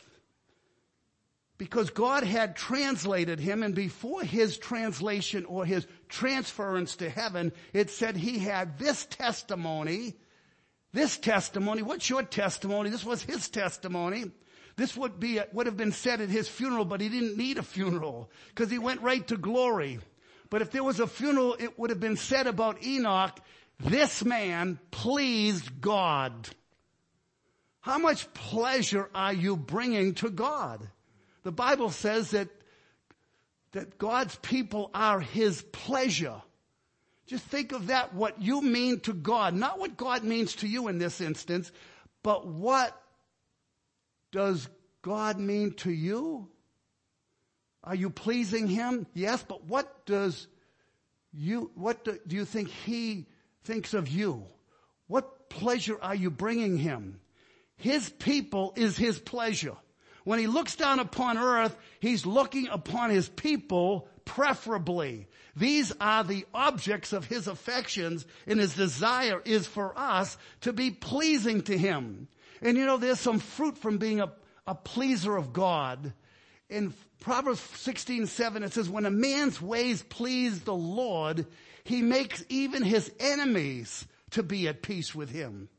Because 1.58 1.90
God 1.90 2.24
had 2.24 2.56
translated 2.56 3.40
him 3.40 3.64
and 3.64 3.76
before 3.76 4.24
his 4.24 4.58
translation 4.58 5.44
or 5.44 5.66
his 5.66 5.86
transference 6.08 6.96
to 6.96 7.10
heaven, 7.10 7.52
it 7.74 7.90
said 7.90 8.16
he 8.16 8.40
had 8.40 8.80
this 8.80 9.06
testimony 9.06 10.16
this 10.92 11.18
testimony, 11.18 11.82
what's 11.82 12.10
your 12.10 12.24
testimony? 12.24 12.90
This 12.90 13.06
was 13.06 13.22
his 13.22 13.48
testimony. 13.50 14.32
This 14.76 14.98
would 14.98 15.20
be, 15.20 15.40
would 15.54 15.68
have 15.68 15.78
been 15.78 15.92
said 15.92 16.22
at 16.22 16.30
his 16.30 16.48
funeral, 16.48 16.86
but 16.86 17.02
he 17.02 17.10
didn't 17.10 17.38
need 17.38 17.58
a 17.58 17.64
funeral 17.64 18.32
because 18.50 18.72
he 18.72 18.80
went 18.80 19.02
right 19.02 19.26
to 19.28 19.38
glory. 19.38 20.00
But 20.50 20.62
if 20.62 20.72
there 20.72 20.84
was 20.84 21.00
a 21.00 21.08
funeral, 21.08 21.56
it 21.60 21.78
would 21.78 21.90
have 21.90 22.00
been 22.00 22.18
said 22.18 22.48
about 22.48 22.84
Enoch, 22.84 23.40
this 23.80 24.24
man 24.24 24.80
pleased 24.92 25.80
God. 25.80 26.50
How 27.82 27.98
much 27.98 28.32
pleasure 28.34 29.10
are 29.16 29.34
you 29.34 29.56
bringing 29.56 30.16
to 30.16 30.30
God? 30.30 30.88
The 31.44 31.52
Bible 31.52 31.90
says 31.92 32.32
that, 32.32 32.50
that 33.72 33.98
God's 33.98 34.36
people 34.38 34.92
are 34.94 35.20
his 35.20 35.62
pleasure. 35.72 36.42
Just 37.28 37.46
think 37.46 37.72
of 37.72 37.88
that, 37.88 38.14
what 38.14 38.42
you 38.42 38.62
mean 38.62 39.00
to 39.02 39.14
God. 39.14 39.54
Not 39.54 39.80
what 39.80 39.96
God 39.96 40.24
means 40.24 40.56
to 40.56 40.68
you 40.68 40.88
in 40.88 40.98
this 40.98 41.22
instance, 41.22 41.72
but 42.24 42.48
what 42.48 43.00
does 44.32 44.68
God 45.02 45.40
mean 45.40 45.74
to 45.76 45.92
you? 45.92 46.50
Are 47.90 47.96
you 47.96 48.12
pleasing 48.12 48.68
Him? 48.68 49.08
Yes, 49.16 49.44
but 49.46 49.66
what 49.66 50.06
does 50.06 50.48
you, 51.34 51.72
what 51.74 52.04
do, 52.04 52.20
do 52.28 52.36
you 52.36 52.46
think 52.46 52.70
He 52.70 53.26
thinks 53.64 53.96
of 53.96 54.08
you? 54.08 54.46
What 55.08 55.50
pleasure 55.50 55.98
are 56.00 56.14
you 56.14 56.30
bringing 56.30 56.78
Him? 56.78 57.20
His 57.78 58.08
people 58.08 58.74
is 58.76 58.96
His 58.96 59.18
pleasure. 59.18 59.76
When 60.24 60.38
He 60.38 60.46
looks 60.46 60.76
down 60.76 61.00
upon 61.00 61.40
earth, 61.40 61.76
He's 62.00 62.28
looking 62.28 62.68
upon 62.68 63.10
His 63.10 63.28
people 63.28 64.08
preferably. 64.24 65.28
These 65.56 65.92
are 66.00 66.24
the 66.24 66.46
objects 66.54 67.12
of 67.12 67.26
his 67.26 67.48
affections 67.48 68.28
and 68.46 68.60
his 68.60 68.76
desire 68.76 69.42
is 69.44 69.66
for 69.66 69.98
us 69.98 70.38
to 70.62 70.74
be 70.74 70.92
pleasing 70.92 71.64
to 71.64 71.76
him. 71.76 72.28
And 72.62 72.78
you 72.78 72.86
know, 72.86 72.98
there's 72.98 73.20
some 73.20 73.40
fruit 73.40 73.80
from 73.80 73.98
being 73.98 74.22
a, 74.22 74.32
a 74.68 74.76
pleaser 74.76 75.36
of 75.36 75.52
God. 75.52 76.14
In 76.70 76.94
Proverbs 77.20 77.60
16, 77.60 78.28
7, 78.28 78.64
it 78.64 78.74
says, 78.74 78.90
when 78.90 79.06
a 79.06 79.12
man's 79.12 79.62
ways 79.62 80.04
please 80.04 80.62
the 80.62 80.76
Lord, 80.76 81.48
he 81.84 82.02
makes 82.02 82.44
even 82.50 82.84
his 82.84 83.12
enemies 83.20 84.06
to 84.32 84.44
be 84.44 84.68
at 84.68 84.84
peace 84.84 85.16
with 85.16 85.32
him. 85.32 85.70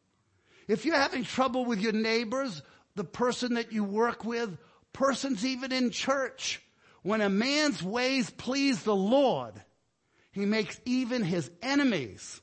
If 0.66 0.85
you're 0.85 0.97
having 0.97 1.25
trouble 1.25 1.64
with 1.64 1.80
your 1.80 1.92
neighbors, 1.92 2.62
the 2.97 3.04
person 3.04 3.54
that 3.54 3.73
you 3.73 3.85
work 3.85 4.25
with, 4.25 4.59
persons 4.92 5.44
even 5.44 5.73
in 5.73 5.90
church, 5.90 6.61
when 7.02 7.20
a 7.20 7.30
man's 7.30 7.82
ways 7.82 8.28
please 8.30 8.82
the 8.82 8.97
Lord, 8.97 9.54
he 10.32 10.44
makes 10.44 10.80
even 10.85 11.23
his 11.23 11.50
enemies, 11.62 12.40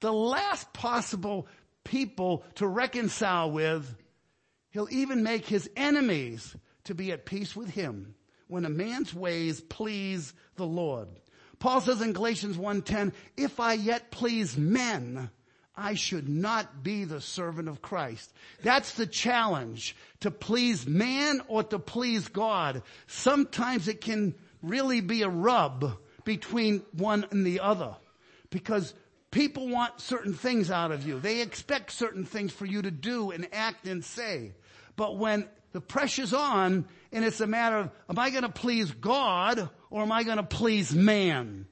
the 0.00 0.12
last 0.12 0.72
possible 0.72 1.46
people 1.84 2.44
to 2.56 2.66
reconcile 2.66 3.50
with, 3.50 3.96
he'll 4.70 4.88
even 4.90 5.22
make 5.22 5.46
his 5.46 5.70
enemies 5.76 6.56
to 6.88 6.94
be 6.94 7.12
at 7.12 7.26
peace 7.26 7.54
with 7.54 7.70
him 7.70 8.14
when 8.48 8.64
a 8.64 8.70
man's 8.70 9.14
ways 9.14 9.60
please 9.60 10.32
the 10.56 10.66
Lord. 10.66 11.08
Paul 11.58 11.82
says 11.82 12.00
in 12.00 12.14
Galatians 12.14 12.56
1:10, 12.56 13.12
if 13.36 13.60
I 13.60 13.74
yet 13.74 14.10
please 14.10 14.56
men, 14.56 15.30
I 15.76 15.94
should 15.94 16.28
not 16.28 16.82
be 16.82 17.04
the 17.04 17.20
servant 17.20 17.68
of 17.68 17.82
Christ. 17.82 18.32
That's 18.62 18.94
the 18.94 19.06
challenge. 19.06 19.94
To 20.20 20.30
please 20.30 20.86
man 20.86 21.42
or 21.46 21.62
to 21.62 21.78
please 21.78 22.26
God. 22.28 22.82
Sometimes 23.06 23.86
it 23.86 24.00
can 24.00 24.34
really 24.62 25.00
be 25.00 25.22
a 25.22 25.28
rub 25.28 25.98
between 26.24 26.80
one 26.92 27.26
and 27.30 27.46
the 27.46 27.60
other. 27.60 27.96
Because 28.50 28.94
people 29.30 29.68
want 29.68 30.00
certain 30.00 30.32
things 30.32 30.70
out 30.70 30.90
of 30.90 31.06
you. 31.06 31.20
They 31.20 31.42
expect 31.42 31.92
certain 31.92 32.24
things 32.24 32.52
for 32.52 32.64
you 32.64 32.82
to 32.82 32.90
do 32.90 33.30
and 33.30 33.46
act 33.52 33.86
and 33.86 34.02
say. 34.04 34.54
But 34.96 35.16
when 35.16 35.48
the 35.72 35.80
pressure's 35.80 36.32
on 36.32 36.86
and 37.12 37.24
it's 37.24 37.40
a 37.40 37.46
matter 37.46 37.78
of, 37.78 37.90
am 38.08 38.18
I 38.18 38.30
going 38.30 38.42
to 38.42 38.48
please 38.48 38.90
God 38.90 39.70
or 39.90 40.02
am 40.02 40.12
I 40.12 40.24
going 40.24 40.36
to 40.36 40.42
please 40.42 40.94
man? 40.94 41.66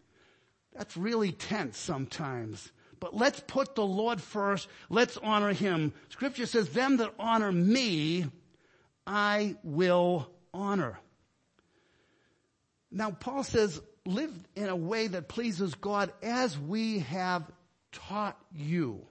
That's 0.74 0.96
really 0.96 1.32
tense 1.32 1.78
sometimes. 1.78 2.70
But 3.00 3.14
let's 3.14 3.40
put 3.40 3.74
the 3.74 3.84
Lord 3.84 4.20
first. 4.20 4.68
Let's 4.88 5.16
honor 5.18 5.52
Him. 5.52 5.92
Scripture 6.08 6.46
says, 6.46 6.70
them 6.70 6.98
that 6.98 7.14
honor 7.18 7.52
me, 7.52 8.26
I 9.06 9.56
will 9.62 10.30
honor. 10.52 10.98
Now 12.90 13.10
Paul 13.10 13.44
says, 13.44 13.80
live 14.06 14.32
in 14.54 14.68
a 14.68 14.76
way 14.76 15.08
that 15.08 15.28
pleases 15.28 15.74
God 15.74 16.12
as 16.22 16.58
we 16.58 17.00
have 17.00 17.44
taught 17.92 18.38
you. 18.54 19.06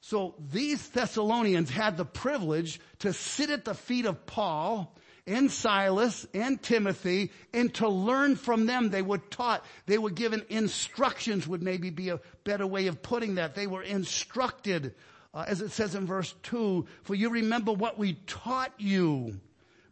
So 0.00 0.34
these 0.52 0.88
Thessalonians 0.88 1.70
had 1.70 1.96
the 1.96 2.04
privilege 2.04 2.80
to 3.00 3.12
sit 3.12 3.50
at 3.50 3.64
the 3.64 3.74
feet 3.74 4.06
of 4.06 4.26
Paul 4.26 4.94
and 5.26 5.50
Silas 5.50 6.26
and 6.32 6.62
Timothy 6.62 7.30
and 7.52 7.72
to 7.74 7.88
learn 7.88 8.36
from 8.36 8.66
them. 8.66 8.90
They 8.90 9.02
were 9.02 9.18
taught, 9.18 9.64
they 9.86 9.98
were 9.98 10.10
given 10.10 10.44
instructions 10.48 11.46
would 11.46 11.62
maybe 11.62 11.90
be 11.90 12.08
a 12.08 12.20
better 12.44 12.66
way 12.66 12.86
of 12.86 13.02
putting 13.02 13.34
that. 13.34 13.54
They 13.54 13.66
were 13.66 13.82
instructed 13.82 14.94
uh, 15.34 15.44
as 15.46 15.60
it 15.60 15.70
says 15.70 15.94
in 15.94 16.06
verse 16.06 16.34
2, 16.44 16.86
for 17.02 17.14
you 17.14 17.30
remember 17.30 17.72
what 17.72 17.98
we 17.98 18.14
taught 18.26 18.72
you 18.78 19.38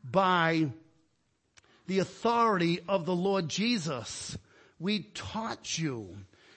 by 0.02 0.70
the 1.86 1.98
authority 1.98 2.80
of 2.88 3.06
the 3.06 3.14
Lord 3.14 3.48
Jesus. 3.48 4.36
We 4.78 5.02
taught 5.14 5.78
you. 5.78 6.16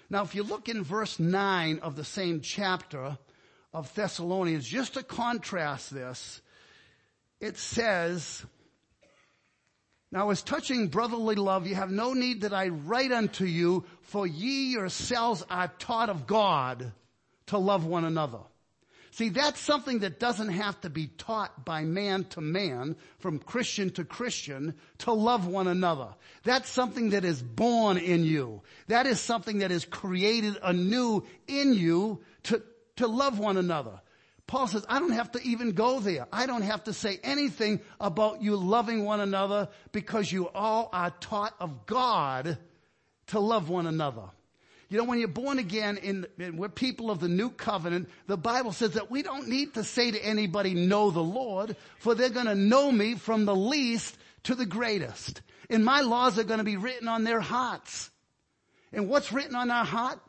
Now, 0.09 0.23
if 0.23 0.33
you 0.33 0.43
look 0.43 0.69
in 0.69 0.83
verse 0.83 1.19
9 1.19 1.79
of 1.79 1.95
the 1.95 2.03
same 2.03 2.41
chapter 2.41 3.17
of 3.73 3.93
Thessalonians, 3.93 4.67
just 4.67 4.95
to 4.95 5.03
contrast 5.03 5.93
this, 5.93 6.41
it 7.39 7.57
says, 7.57 8.45
now 10.11 10.31
as 10.31 10.41
touching 10.41 10.87
brotherly 10.87 11.35
love, 11.35 11.67
you 11.67 11.75
have 11.75 11.91
no 11.91 12.13
need 12.13 12.41
that 12.41 12.53
I 12.53 12.69
write 12.69 13.11
unto 13.11 13.45
you, 13.45 13.85
for 14.01 14.25
ye 14.25 14.71
yourselves 14.71 15.45
are 15.49 15.71
taught 15.79 16.09
of 16.09 16.25
God 16.25 16.91
to 17.47 17.57
love 17.57 17.85
one 17.85 18.05
another. 18.05 18.39
See, 19.11 19.29
that's 19.29 19.59
something 19.59 19.99
that 19.99 20.19
doesn't 20.19 20.49
have 20.49 20.79
to 20.81 20.89
be 20.89 21.07
taught 21.07 21.65
by 21.65 21.83
man 21.83 22.25
to 22.25 22.41
man, 22.41 22.95
from 23.17 23.39
Christian 23.39 23.89
to 23.91 24.03
Christian, 24.03 24.75
to 24.99 25.11
love 25.11 25.47
one 25.47 25.67
another. 25.67 26.09
That's 26.43 26.69
something 26.69 27.09
that 27.09 27.25
is 27.25 27.41
born 27.41 27.97
in 27.97 28.23
you. 28.23 28.61
That 28.87 29.07
is 29.07 29.19
something 29.19 29.59
that 29.59 29.71
is 29.71 29.83
created 29.83 30.57
anew 30.61 31.23
in 31.47 31.73
you 31.73 32.21
to, 32.43 32.61
to 32.99 33.07
love 33.07 33.39
one 33.39 33.57
another. 33.57 33.99
Paul 34.45 34.67
says, 34.67 34.85
I 34.89 34.99
don't 34.99 35.11
have 35.11 35.31
to 35.33 35.41
even 35.43 35.71
go 35.71 35.99
there. 35.99 36.27
I 36.33 36.45
don't 36.45 36.63
have 36.63 36.83
to 36.85 36.93
say 36.93 37.19
anything 37.23 37.79
about 37.99 38.41
you 38.41 38.55
loving 38.55 39.05
one 39.05 39.19
another 39.19 39.69
because 39.91 40.31
you 40.31 40.49
all 40.49 40.89
are 40.91 41.11
taught 41.11 41.53
of 41.59 41.85
God 41.85 42.57
to 43.27 43.39
love 43.39 43.69
one 43.69 43.87
another. 43.87 44.23
You 44.89 44.97
know, 44.97 45.03
when 45.03 45.19
you're 45.19 45.27
born 45.27 45.59
again 45.59 45.97
in, 45.97 46.25
in, 46.39 46.57
we're 46.57 46.67
people 46.67 47.11
of 47.11 47.19
the 47.19 47.29
new 47.29 47.51
covenant, 47.51 48.09
the 48.25 48.37
Bible 48.37 48.71
says 48.71 48.91
that 48.91 49.11
we 49.11 49.21
don't 49.21 49.47
need 49.47 49.75
to 49.75 49.83
say 49.83 50.09
to 50.09 50.19
anybody, 50.19 50.73
know 50.73 51.11
the 51.11 51.23
Lord, 51.23 51.75
for 51.99 52.15
they're 52.15 52.29
gonna 52.29 52.55
know 52.55 52.91
me 52.91 53.15
from 53.15 53.45
the 53.45 53.55
least 53.55 54.17
to 54.43 54.55
the 54.55 54.65
greatest. 54.65 55.41
And 55.69 55.85
my 55.85 56.01
laws 56.01 56.39
are 56.39 56.43
gonna 56.43 56.63
be 56.63 56.77
written 56.77 57.07
on 57.07 57.23
their 57.23 57.39
hearts. 57.39 58.09
And 58.91 59.07
what's 59.07 59.31
written 59.31 59.55
on 59.55 59.69
our 59.69 59.85
heart? 59.85 60.19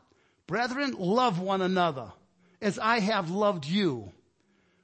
Brethren, 0.45 0.93
love 0.97 1.39
one 1.39 1.61
another 1.61 2.11
as 2.61 2.77
I 2.79 2.99
have 2.99 3.31
loved 3.31 3.65
you. 3.65 4.11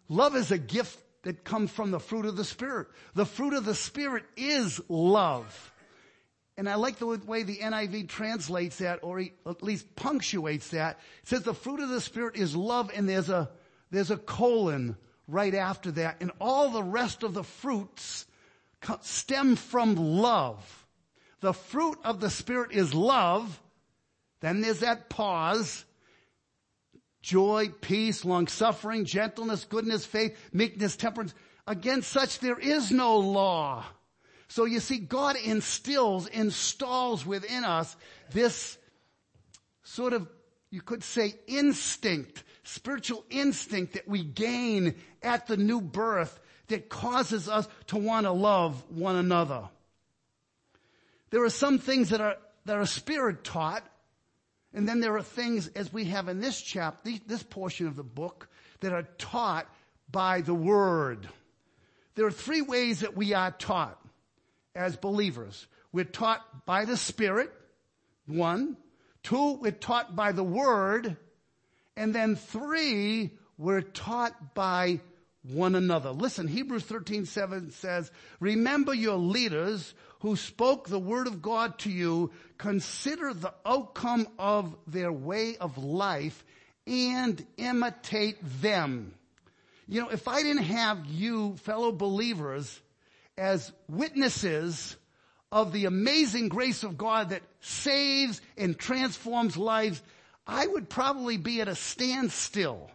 Love 0.09 0.35
is 0.35 0.51
a 0.51 0.57
gift 0.57 0.97
that 1.23 1.43
comes 1.43 1.71
from 1.71 1.91
the 1.91 1.99
fruit 1.99 2.25
of 2.25 2.37
the 2.37 2.45
Spirit. 2.45 2.87
The 3.13 3.25
fruit 3.25 3.53
of 3.53 3.65
the 3.65 3.75
Spirit 3.75 4.23
is 4.35 4.81
love. 4.87 5.73
And 6.57 6.67
I 6.67 6.75
like 6.75 6.97
the 6.97 7.05
way 7.05 7.43
the 7.43 7.57
NIV 7.57 8.07
translates 8.07 8.77
that, 8.77 8.99
or 9.03 9.19
at 9.19 9.61
least 9.61 9.95
punctuates 9.95 10.69
that. 10.69 10.99
It 11.21 11.29
says 11.29 11.43
the 11.43 11.53
fruit 11.53 11.81
of 11.81 11.89
the 11.89 12.01
Spirit 12.01 12.35
is 12.35 12.55
love, 12.55 12.91
and 12.95 13.07
there's 13.07 13.29
a, 13.29 13.49
there's 13.91 14.09
a 14.09 14.17
colon 14.17 14.97
right 15.27 15.53
after 15.53 15.91
that. 15.91 16.17
And 16.21 16.31
all 16.41 16.69
the 16.69 16.83
rest 16.83 17.23
of 17.23 17.33
the 17.33 17.43
fruits 17.43 18.25
stem 19.01 19.55
from 19.55 19.95
love. 19.95 20.87
The 21.41 21.53
fruit 21.53 21.99
of 22.03 22.19
the 22.19 22.29
Spirit 22.29 22.71
is 22.71 22.93
love. 22.93 23.61
Then 24.39 24.61
there's 24.61 24.79
that 24.79 25.09
pause. 25.09 25.85
Joy, 27.27 27.71
peace, 27.81 28.23
long 28.23 28.47
suffering, 28.47 29.03
gentleness, 29.03 29.65
goodness, 29.65 30.05
faith, 30.05 30.37
meekness, 30.53 30.95
temperance. 30.95 31.33
Against 31.67 32.09
such 32.09 32.39
there 32.39 32.57
is 32.57 32.89
no 32.89 33.17
law. 33.17 33.83
So 34.47 34.63
you 34.63 34.79
see, 34.79 34.97
God 34.99 35.35
instills, 35.35 36.27
installs 36.27 37.25
within 37.25 37.65
us 37.65 37.97
this 38.31 38.77
sort 39.83 40.13
of, 40.13 40.29
you 40.69 40.81
could 40.81 41.03
say 41.03 41.35
instinct, 41.47 42.45
spiritual 42.63 43.25
instinct 43.29 43.95
that 43.95 44.07
we 44.07 44.23
gain 44.23 44.95
at 45.21 45.47
the 45.47 45.57
new 45.57 45.81
birth 45.81 46.39
that 46.69 46.87
causes 46.87 47.49
us 47.49 47.67
to 47.87 47.97
want 47.97 48.25
to 48.25 48.31
love 48.31 48.81
one 48.89 49.17
another. 49.17 49.67
There 51.31 51.43
are 51.43 51.49
some 51.49 51.77
things 51.77 52.07
that 52.11 52.21
are, 52.21 52.37
that 52.63 52.77
are 52.77 52.85
spirit 52.85 53.43
taught, 53.43 53.83
and 54.73 54.87
then 54.87 54.99
there 54.99 55.15
are 55.15 55.23
things, 55.23 55.67
as 55.69 55.91
we 55.91 56.05
have 56.05 56.27
in 56.27 56.39
this 56.39 56.61
chapter, 56.61 57.11
this 57.25 57.43
portion 57.43 57.87
of 57.87 57.95
the 57.95 58.03
book, 58.03 58.49
that 58.81 58.93
are 58.93 59.07
taught 59.17 59.67
by 60.11 60.41
the 60.41 60.53
Word. 60.53 61.27
There 62.15 62.25
are 62.25 62.31
three 62.31 62.61
ways 62.61 63.01
that 63.01 63.15
we 63.15 63.33
are 63.33 63.51
taught 63.51 63.99
as 64.75 64.95
believers. 64.95 65.67
We're 65.91 66.05
taught 66.05 66.65
by 66.65 66.85
the 66.85 66.97
Spirit, 66.97 67.51
one. 68.25 68.77
Two, 69.23 69.53
we're 69.53 69.71
taught 69.71 70.15
by 70.15 70.31
the 70.31 70.43
Word. 70.43 71.17
And 71.95 72.13
then 72.13 72.35
three, 72.35 73.31
we're 73.57 73.81
taught 73.81 74.53
by 74.53 74.99
one 75.51 75.75
another. 75.75 76.11
Listen, 76.11 76.47
Hebrews 76.47 76.83
13, 76.83 77.25
7 77.25 77.71
says, 77.71 78.11
remember 78.39 78.93
your 78.93 79.17
leaders 79.17 79.93
who 80.19 80.35
spoke 80.35 80.87
the 80.87 80.99
word 80.99 81.27
of 81.27 81.41
God 81.41 81.79
to 81.79 81.91
you. 81.91 82.31
Consider 82.57 83.33
the 83.33 83.53
outcome 83.65 84.27
of 84.39 84.75
their 84.87 85.11
way 85.11 85.57
of 85.57 85.77
life 85.77 86.43
and 86.85 87.45
imitate 87.57 88.37
them. 88.61 89.13
You 89.87 90.01
know, 90.01 90.09
if 90.09 90.27
I 90.27 90.41
didn't 90.41 90.63
have 90.63 91.05
you 91.05 91.55
fellow 91.57 91.91
believers 91.91 92.81
as 93.37 93.71
witnesses 93.87 94.97
of 95.51 95.71
the 95.71 95.85
amazing 95.85 96.49
grace 96.49 96.83
of 96.83 96.97
God 96.97 97.29
that 97.29 97.43
saves 97.61 98.41
and 98.57 98.77
transforms 98.77 99.55
lives, 99.55 100.01
I 100.45 100.65
would 100.67 100.89
probably 100.89 101.37
be 101.37 101.61
at 101.61 101.67
a 101.67 101.75
standstill. 101.75 102.89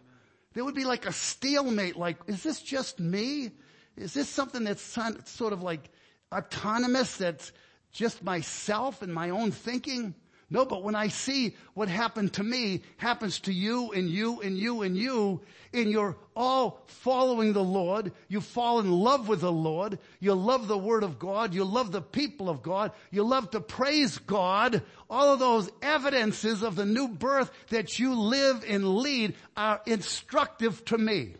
There 0.53 0.63
would 0.63 0.75
be 0.75 0.85
like 0.85 1.05
a 1.05 1.13
stalemate, 1.13 1.95
like, 1.95 2.17
is 2.27 2.43
this 2.43 2.61
just 2.61 2.99
me? 2.99 3.51
Is 3.97 4.13
this 4.13 4.29
something 4.29 4.63
that's 4.63 4.81
sort 4.81 5.53
of 5.53 5.61
like 5.61 5.89
autonomous, 6.31 7.17
that's 7.17 7.51
just 7.91 8.23
myself 8.23 9.01
and 9.01 9.13
my 9.13 9.29
own 9.29 9.51
thinking? 9.51 10.15
No, 10.53 10.65
but 10.65 10.83
when 10.83 10.93
I 10.93 11.07
see 11.07 11.55
what 11.73 11.89
happened 11.89 12.33
to 12.33 12.43
me 12.43 12.83
happens 12.97 13.39
to 13.39 13.51
you 13.51 13.91
and 13.91 14.07
you 14.07 14.39
and 14.39 14.55
you 14.55 14.83
and 14.83 14.95
you, 14.95 15.41
and 15.73 15.89
you're 15.89 16.15
all 16.35 16.83
following 16.85 17.53
the 17.53 17.63
Lord, 17.63 18.11
you 18.27 18.39
fall 18.39 18.79
in 18.79 18.91
love 18.91 19.27
with 19.27 19.41
the 19.41 19.51
Lord, 19.51 19.97
you 20.19 20.35
love 20.35 20.67
the 20.67 20.77
Word 20.77 21.01
of 21.01 21.17
God, 21.17 21.55
you 21.55 21.63
love 21.63 21.91
the 21.91 22.03
people 22.03 22.51
of 22.51 22.61
God, 22.61 22.91
you 23.09 23.23
love 23.23 23.49
to 23.49 23.61
praise 23.61 24.19
God, 24.19 24.83
all 25.09 25.33
of 25.33 25.39
those 25.39 25.71
evidences 25.81 26.61
of 26.61 26.75
the 26.75 26.85
new 26.85 27.07
birth 27.07 27.51
that 27.69 27.97
you 27.97 28.13
live 28.13 28.63
and 28.67 28.97
lead 28.97 29.33
are 29.57 29.81
instructive 29.87 30.85
to 30.85 30.99
me. 30.99 31.33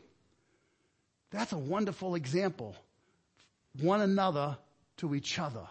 That's 1.29 1.53
a 1.53 1.57
wonderful 1.59 2.15
example. 2.15 2.75
One 3.79 4.01
another 4.01 4.57
to 4.97 5.13
each 5.13 5.37
other 5.37 5.67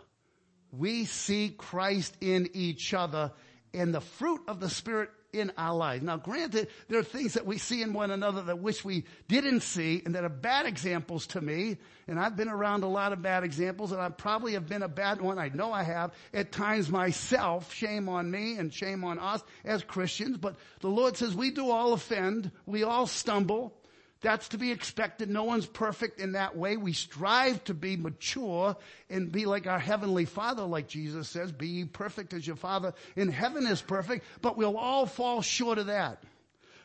we 0.72 1.04
see 1.04 1.54
Christ 1.56 2.16
in 2.20 2.48
each 2.54 2.94
other 2.94 3.32
and 3.74 3.94
the 3.94 4.00
fruit 4.00 4.40
of 4.48 4.60
the 4.60 4.70
Spirit 4.70 5.10
in 5.32 5.50
our 5.56 5.74
lives. 5.74 6.02
Now 6.02 6.18
granted, 6.18 6.68
there 6.88 6.98
are 6.98 7.04
things 7.04 7.34
that 7.34 7.46
we 7.46 7.56
see 7.56 7.82
in 7.82 7.94
one 7.94 8.10
another 8.10 8.42
that 8.42 8.58
wish 8.58 8.84
we 8.84 9.04
didn't 9.28 9.60
see 9.60 10.02
and 10.04 10.14
that 10.14 10.24
are 10.24 10.28
bad 10.28 10.66
examples 10.66 11.26
to 11.28 11.40
me. 11.40 11.78
And 12.06 12.20
I've 12.20 12.36
been 12.36 12.48
around 12.48 12.84
a 12.84 12.88
lot 12.88 13.12
of 13.12 13.22
bad 13.22 13.42
examples 13.42 13.92
and 13.92 14.00
I 14.00 14.10
probably 14.10 14.52
have 14.52 14.68
been 14.68 14.82
a 14.82 14.88
bad 14.88 15.22
one. 15.22 15.38
I 15.38 15.48
know 15.48 15.72
I 15.72 15.84
have 15.84 16.12
at 16.34 16.52
times 16.52 16.90
myself. 16.90 17.72
Shame 17.72 18.08
on 18.08 18.30
me 18.30 18.56
and 18.56 18.72
shame 18.72 19.04
on 19.04 19.18
us 19.18 19.42
as 19.64 19.82
Christians. 19.82 20.36
But 20.36 20.56
the 20.80 20.90
Lord 20.90 21.16
says 21.16 21.34
we 21.34 21.50
do 21.50 21.70
all 21.70 21.94
offend. 21.94 22.50
We 22.66 22.82
all 22.82 23.06
stumble. 23.06 23.74
That's 24.22 24.48
to 24.48 24.58
be 24.58 24.70
expected. 24.70 25.28
No 25.28 25.44
one's 25.44 25.66
perfect 25.66 26.20
in 26.20 26.32
that 26.32 26.56
way. 26.56 26.76
We 26.76 26.92
strive 26.92 27.62
to 27.64 27.74
be 27.74 27.96
mature 27.96 28.76
and 29.10 29.32
be 29.32 29.46
like 29.46 29.66
our 29.66 29.80
heavenly 29.80 30.24
father, 30.24 30.62
like 30.62 30.86
Jesus 30.88 31.28
says, 31.28 31.50
be 31.50 31.84
perfect 31.84 32.32
as 32.32 32.46
your 32.46 32.56
father 32.56 32.94
in 33.16 33.28
heaven 33.28 33.66
is 33.66 33.82
perfect, 33.82 34.24
but 34.40 34.56
we'll 34.56 34.78
all 34.78 35.06
fall 35.06 35.42
short 35.42 35.78
of 35.78 35.86
that. 35.86 36.22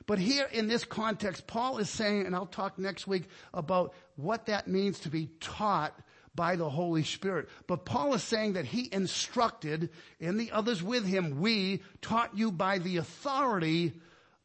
But 0.07 0.19
here 0.19 0.47
in 0.51 0.67
this 0.67 0.83
context, 0.83 1.47
Paul 1.47 1.77
is 1.77 1.89
saying, 1.89 2.25
and 2.25 2.35
I'll 2.35 2.45
talk 2.47 2.79
next 2.79 3.07
week 3.07 3.25
about 3.53 3.93
what 4.15 4.47
that 4.47 4.67
means 4.67 4.99
to 5.01 5.09
be 5.09 5.29
taught 5.39 5.93
by 6.33 6.55
the 6.55 6.69
Holy 6.69 7.03
Spirit. 7.03 7.49
But 7.67 7.83
Paul 7.85 8.13
is 8.13 8.23
saying 8.23 8.53
that 8.53 8.65
he 8.65 8.87
instructed 8.91 9.89
and 10.21 10.39
the 10.39 10.51
others 10.51 10.81
with 10.81 11.05
him, 11.05 11.39
we 11.41 11.83
taught 12.01 12.37
you 12.37 12.51
by 12.51 12.77
the 12.77 12.97
authority 12.97 13.93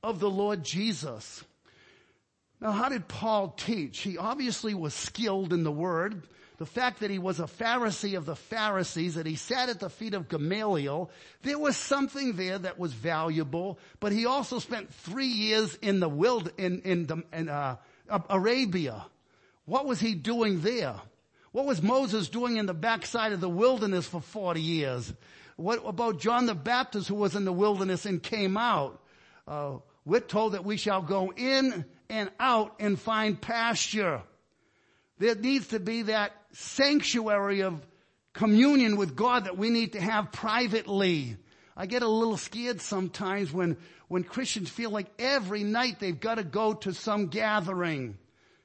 of 0.03 0.19
the 0.19 0.31
Lord 0.31 0.65
Jesus. 0.65 1.45
Now, 2.63 2.71
how 2.71 2.89
did 2.89 3.09
Paul 3.09 3.49
teach? 3.57 3.99
He 3.99 4.17
obviously 4.17 4.73
was 4.73 4.95
skilled 4.95 5.53
in 5.53 5.65
the 5.65 5.73
word. 5.73 6.23
The 6.59 6.65
fact 6.65 7.01
that 7.01 7.11
he 7.11 7.19
was 7.19 7.41
a 7.41 7.49
Pharisee 7.49 8.17
of 8.17 8.25
the 8.25 8.37
Pharisees, 8.37 9.17
that 9.17 9.27
he 9.27 9.35
sat 9.35 9.69
at 9.69 9.81
the 9.81 9.91
feet 9.91 10.15
of 10.15 10.29
Gamaliel, 10.29 11.11
there 11.43 11.59
was 11.59 11.77
something 11.77 12.37
there 12.37 12.59
that 12.61 12.79
was 12.79 12.93
valuable, 12.93 13.81
but 13.99 14.13
he 14.13 14.27
also 14.27 14.61
spent 14.61 14.95
three 14.95 15.27
years 15.27 15.75
in 15.83 15.99
the 15.99 16.09
wild, 16.09 16.53
in, 16.57 16.83
in, 16.83 17.07
the, 17.07 17.25
in 17.33 17.49
uh, 17.49 17.79
Arabia. 18.31 19.07
What 19.65 19.85
was 19.85 19.99
he 19.99 20.15
doing 20.15 20.61
there? 20.61 20.95
What 21.51 21.67
was 21.67 21.83
Moses 21.83 22.29
doing 22.29 22.59
in 22.59 22.67
the 22.67 22.75
backside 22.75 23.33
of 23.33 23.41
the 23.41 23.49
wilderness 23.49 24.07
for 24.07 24.21
40 24.21 24.61
years? 24.61 25.13
What 25.57 25.83
about 25.85 26.21
John 26.21 26.47
the 26.47 26.55
Baptist 26.55 27.09
who 27.09 27.17
was 27.17 27.35
in 27.35 27.45
the 27.45 27.53
wilderness 27.53 28.07
and 28.07 28.23
came 28.23 28.57
out? 28.57 29.03
Uh, 29.49 29.79
we're 30.05 30.21
told 30.21 30.53
that 30.53 30.65
we 30.65 30.77
shall 30.77 31.03
go 31.03 31.33
in 31.37 31.85
and 32.13 32.31
out 32.39 32.77
and 32.79 33.01
find 33.01 33.41
pasture. 33.41 34.21
There 35.19 35.35
needs 35.35 35.69
to 35.69 35.81
be 35.81 36.03
that 36.03 36.33
sanctuary 36.53 37.63
of 37.63 37.85
communion 38.35 38.97
with 38.97 39.17
God 39.17 39.47
that 39.47 39.57
we 39.57 39.71
need 39.71 39.95
to 39.95 40.01
have 40.01 40.31
privately. 40.31 41.37
I 41.75 41.87
get 41.87 42.03
a 42.03 42.09
little 42.09 42.37
scared 42.37 42.83
sometimes 42.83 43.51
when, 43.51 43.79
when 44.09 44.25
Christians 44.25 44.69
feel 44.69 44.91
like 44.91 45.07
every 45.19 45.65
night 45.65 46.01
they've 46.01 46.19
got 46.19 46.35
to 46.35 46.45
go 46.45 46.75
to 46.75 46.93
some 46.93 47.29
gathering. 47.29 48.19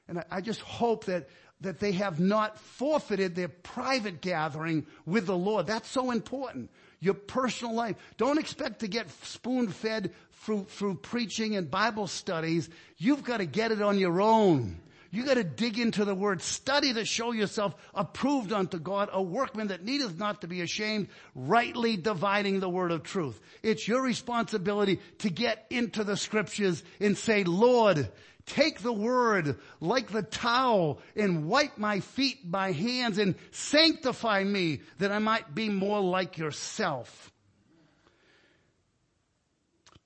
And 0.10 0.20
I, 0.20 0.26
I 0.30 0.42
just 0.42 0.60
hope 0.60 1.06
that, 1.06 1.30
that 1.62 1.80
they 1.80 1.94
have 1.94 2.20
not 2.20 2.60
forfeited 2.60 3.34
their 3.34 3.48
private 3.48 4.20
gathering 4.20 4.86
with 5.06 5.26
the 5.26 5.38
Lord. 5.38 5.68
That's 5.68 5.90
so 5.90 6.12
important. 6.12 6.70
Your 7.00 7.14
personal 7.14 7.76
life. 7.76 7.96
Don't 8.18 8.40
expect 8.40 8.80
to 8.80 8.88
get 8.88 9.10
spoon 9.24 9.70
fed 9.70 10.14
through, 10.44 10.66
through 10.66 10.96
preaching 10.96 11.56
and 11.56 11.70
Bible 11.70 12.08
studies. 12.08 12.70
You've 12.98 13.24
got 13.24 13.38
to 13.38 13.46
get 13.46 13.72
it 13.72 13.82
on 13.82 14.00
your 14.00 14.22
own. 14.22 14.80
You 15.12 15.24
got 15.24 15.36
to 15.36 15.44
dig 15.44 15.80
into 15.80 16.06
the 16.06 16.16
word, 16.16 16.42
study 16.42 16.94
to 16.94 17.06
show 17.06 17.32
yourself 17.32 17.76
approved 17.94 18.52
unto 18.52 18.78
God, 18.78 19.10
a 19.12 19.22
workman 19.22 19.68
that 19.68 19.84
needeth 19.84 20.18
not 20.18 20.42
to 20.42 20.48
be 20.48 20.62
ashamed, 20.62 21.08
rightly 21.34 21.96
dividing 21.96 22.60
the 22.60 22.70
word 22.70 22.92
of 22.92 23.04
truth. 23.04 23.40
It's 23.64 23.88
your 23.88 24.02
responsibility 24.02 25.00
to 25.20 25.30
get 25.30 25.66
into 25.70 26.04
the 26.04 26.18
scriptures 26.18 26.84
and 27.00 27.18
say, 27.18 27.46
Lord, 27.46 28.10
take 28.48 28.82
the 28.82 28.94
word 28.94 29.58
like 29.80 30.12
the 30.12 30.24
towel 30.24 31.00
and 31.16 31.48
wipe 31.48 31.78
my 31.78 32.00
feet, 32.00 32.40
my 32.48 32.72
hands 32.72 33.20
and 33.20 33.36
sanctify 33.52 34.44
me 34.44 34.82
that 34.98 35.12
I 35.12 35.20
might 35.20 35.54
be 35.54 35.70
more 35.70 36.02
like 36.02 36.38
yourself. 36.38 37.32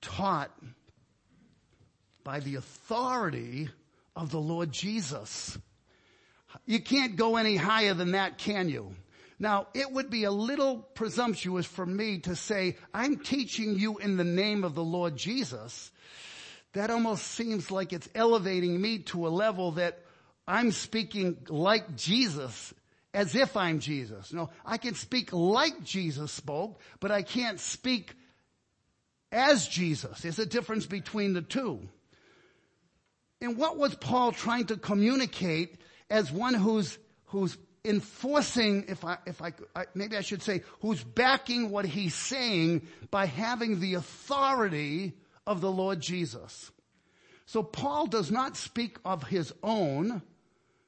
Taught 0.00 0.50
by 2.24 2.40
the 2.40 2.56
authority 2.56 3.68
of 4.14 4.30
the 4.30 4.40
Lord 4.40 4.72
Jesus. 4.72 5.56
You 6.66 6.80
can't 6.80 7.16
go 7.16 7.36
any 7.36 7.56
higher 7.56 7.94
than 7.94 8.12
that, 8.12 8.38
can 8.38 8.68
you? 8.68 8.94
Now, 9.38 9.68
it 9.74 9.90
would 9.90 10.10
be 10.10 10.24
a 10.24 10.30
little 10.30 10.76
presumptuous 10.76 11.66
for 11.66 11.84
me 11.84 12.18
to 12.20 12.36
say, 12.36 12.76
I'm 12.94 13.18
teaching 13.18 13.76
you 13.76 13.98
in 13.98 14.16
the 14.16 14.24
name 14.24 14.62
of 14.62 14.74
the 14.74 14.84
Lord 14.84 15.16
Jesus. 15.16 15.90
That 16.72 16.90
almost 16.90 17.26
seems 17.26 17.70
like 17.70 17.92
it's 17.92 18.08
elevating 18.14 18.80
me 18.80 19.00
to 19.00 19.26
a 19.26 19.30
level 19.30 19.72
that 19.72 20.00
I'm 20.46 20.72
speaking 20.72 21.36
like 21.48 21.96
Jesus, 21.96 22.72
as 23.12 23.34
if 23.34 23.56
I'm 23.56 23.78
Jesus. 23.78 24.32
No, 24.32 24.50
I 24.64 24.78
can 24.78 24.94
speak 24.94 25.32
like 25.32 25.84
Jesus 25.84 26.32
spoke, 26.32 26.80
but 26.98 27.10
I 27.10 27.22
can't 27.22 27.60
speak 27.60 28.14
as 29.30 29.68
Jesus. 29.68 30.20
There's 30.20 30.38
a 30.38 30.46
difference 30.46 30.86
between 30.86 31.34
the 31.34 31.42
two. 31.42 31.88
And 33.40 33.58
what 33.58 33.76
was 33.76 33.94
Paul 33.94 34.32
trying 34.32 34.66
to 34.66 34.76
communicate 34.76 35.80
as 36.08 36.30
one 36.30 36.54
who's, 36.54 36.96
who's 37.26 37.56
enforcing, 37.84 38.84
if 38.88 39.04
I, 39.04 39.18
if 39.26 39.42
I, 39.42 39.52
maybe 39.94 40.16
I 40.16 40.20
should 40.20 40.42
say, 40.42 40.62
who's 40.80 41.02
backing 41.02 41.70
what 41.70 41.84
he's 41.84 42.14
saying 42.14 42.86
by 43.10 43.26
having 43.26 43.80
the 43.80 43.94
authority 43.94 45.14
of 45.46 45.60
the 45.60 45.70
Lord 45.70 46.00
Jesus. 46.00 46.70
So 47.46 47.62
Paul 47.62 48.06
does 48.06 48.30
not 48.30 48.56
speak 48.56 48.98
of 49.04 49.24
his 49.24 49.52
own 49.62 50.22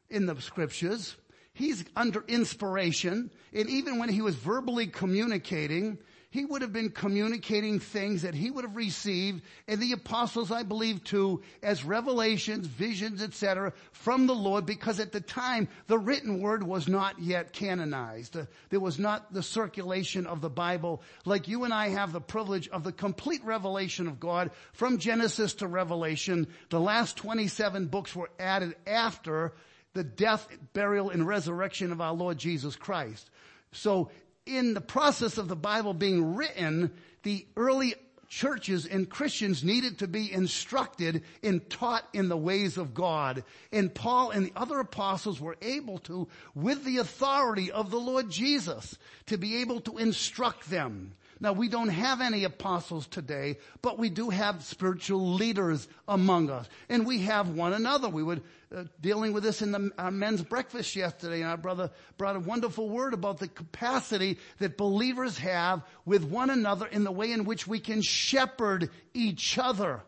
in 0.08 0.26
the 0.26 0.40
scriptures. 0.40 1.16
He's 1.52 1.84
under 1.96 2.24
inspiration. 2.26 3.30
And 3.52 3.68
even 3.68 3.98
when 3.98 4.08
he 4.08 4.22
was 4.22 4.34
verbally 4.34 4.86
communicating, 4.86 5.98
he 6.34 6.44
would 6.44 6.62
have 6.62 6.72
been 6.72 6.90
communicating 6.90 7.78
things 7.78 8.22
that 8.22 8.34
he 8.34 8.50
would 8.50 8.64
have 8.64 8.74
received 8.74 9.40
and 9.68 9.80
the 9.80 9.92
apostles 9.92 10.50
I 10.50 10.64
believe 10.64 11.04
too 11.04 11.42
as 11.62 11.84
revelations, 11.84 12.66
visions, 12.66 13.22
etc. 13.22 13.72
from 13.92 14.26
the 14.26 14.34
Lord 14.34 14.66
because 14.66 14.98
at 14.98 15.12
the 15.12 15.20
time 15.20 15.68
the 15.86 15.96
written 15.96 16.40
word 16.40 16.64
was 16.64 16.88
not 16.88 17.20
yet 17.20 17.52
canonized. 17.52 18.36
There 18.70 18.80
was 18.80 18.98
not 18.98 19.32
the 19.32 19.44
circulation 19.44 20.26
of 20.26 20.40
the 20.40 20.50
Bible 20.50 21.02
like 21.24 21.46
you 21.46 21.62
and 21.62 21.72
I 21.72 21.90
have 21.90 22.12
the 22.12 22.20
privilege 22.20 22.66
of 22.66 22.82
the 22.82 22.90
complete 22.90 23.44
revelation 23.44 24.08
of 24.08 24.18
God 24.18 24.50
from 24.72 24.98
Genesis 24.98 25.54
to 25.54 25.68
Revelation. 25.68 26.48
The 26.68 26.80
last 26.80 27.16
27 27.16 27.86
books 27.86 28.16
were 28.16 28.30
added 28.40 28.74
after 28.88 29.52
the 29.92 30.02
death, 30.02 30.48
burial, 30.72 31.10
and 31.10 31.28
resurrection 31.28 31.92
of 31.92 32.00
our 32.00 32.12
Lord 32.12 32.38
Jesus 32.38 32.74
Christ. 32.74 33.30
So 33.70 34.10
in 34.46 34.74
the 34.74 34.80
process 34.80 35.38
of 35.38 35.48
the 35.48 35.56
Bible 35.56 35.94
being 35.94 36.34
written, 36.34 36.92
the 37.22 37.46
early 37.56 37.94
churches 38.28 38.84
and 38.84 39.08
Christians 39.08 39.62
needed 39.62 39.98
to 40.00 40.08
be 40.08 40.32
instructed 40.32 41.22
and 41.42 41.68
taught 41.70 42.04
in 42.12 42.28
the 42.28 42.36
ways 42.36 42.76
of 42.76 42.92
God. 42.92 43.44
And 43.72 43.94
Paul 43.94 44.30
and 44.30 44.46
the 44.46 44.52
other 44.56 44.80
apostles 44.80 45.40
were 45.40 45.56
able 45.62 45.98
to, 46.00 46.28
with 46.54 46.84
the 46.84 46.98
authority 46.98 47.70
of 47.70 47.90
the 47.90 48.00
Lord 48.00 48.30
Jesus, 48.30 48.98
to 49.26 49.38
be 49.38 49.58
able 49.58 49.80
to 49.82 49.98
instruct 49.98 50.68
them. 50.68 51.12
Now 51.40 51.52
we 51.52 51.68
don't 51.68 51.88
have 51.88 52.20
any 52.20 52.44
apostles 52.44 53.06
today, 53.06 53.58
but 53.82 53.98
we 53.98 54.08
do 54.08 54.30
have 54.30 54.62
spiritual 54.62 55.34
leaders 55.34 55.88
among 56.06 56.50
us. 56.50 56.68
And 56.88 57.06
we 57.06 57.20
have 57.20 57.50
one 57.50 57.72
another. 57.72 58.08
We 58.08 58.22
were 58.22 58.40
uh, 58.74 58.84
dealing 59.00 59.32
with 59.32 59.42
this 59.42 59.62
in 59.62 59.72
the, 59.72 59.90
our 59.98 60.10
men's 60.10 60.42
breakfast 60.42 60.96
yesterday 60.96 61.40
and 61.40 61.50
our 61.50 61.56
brother 61.56 61.90
brought 62.16 62.36
a 62.36 62.40
wonderful 62.40 62.88
word 62.88 63.14
about 63.14 63.38
the 63.38 63.48
capacity 63.48 64.38
that 64.58 64.76
believers 64.76 65.38
have 65.38 65.82
with 66.04 66.24
one 66.24 66.50
another 66.50 66.86
in 66.86 67.04
the 67.04 67.12
way 67.12 67.32
in 67.32 67.44
which 67.44 67.66
we 67.66 67.80
can 67.80 68.02
shepherd 68.02 68.90
each 69.12 69.58
other 69.58 70.02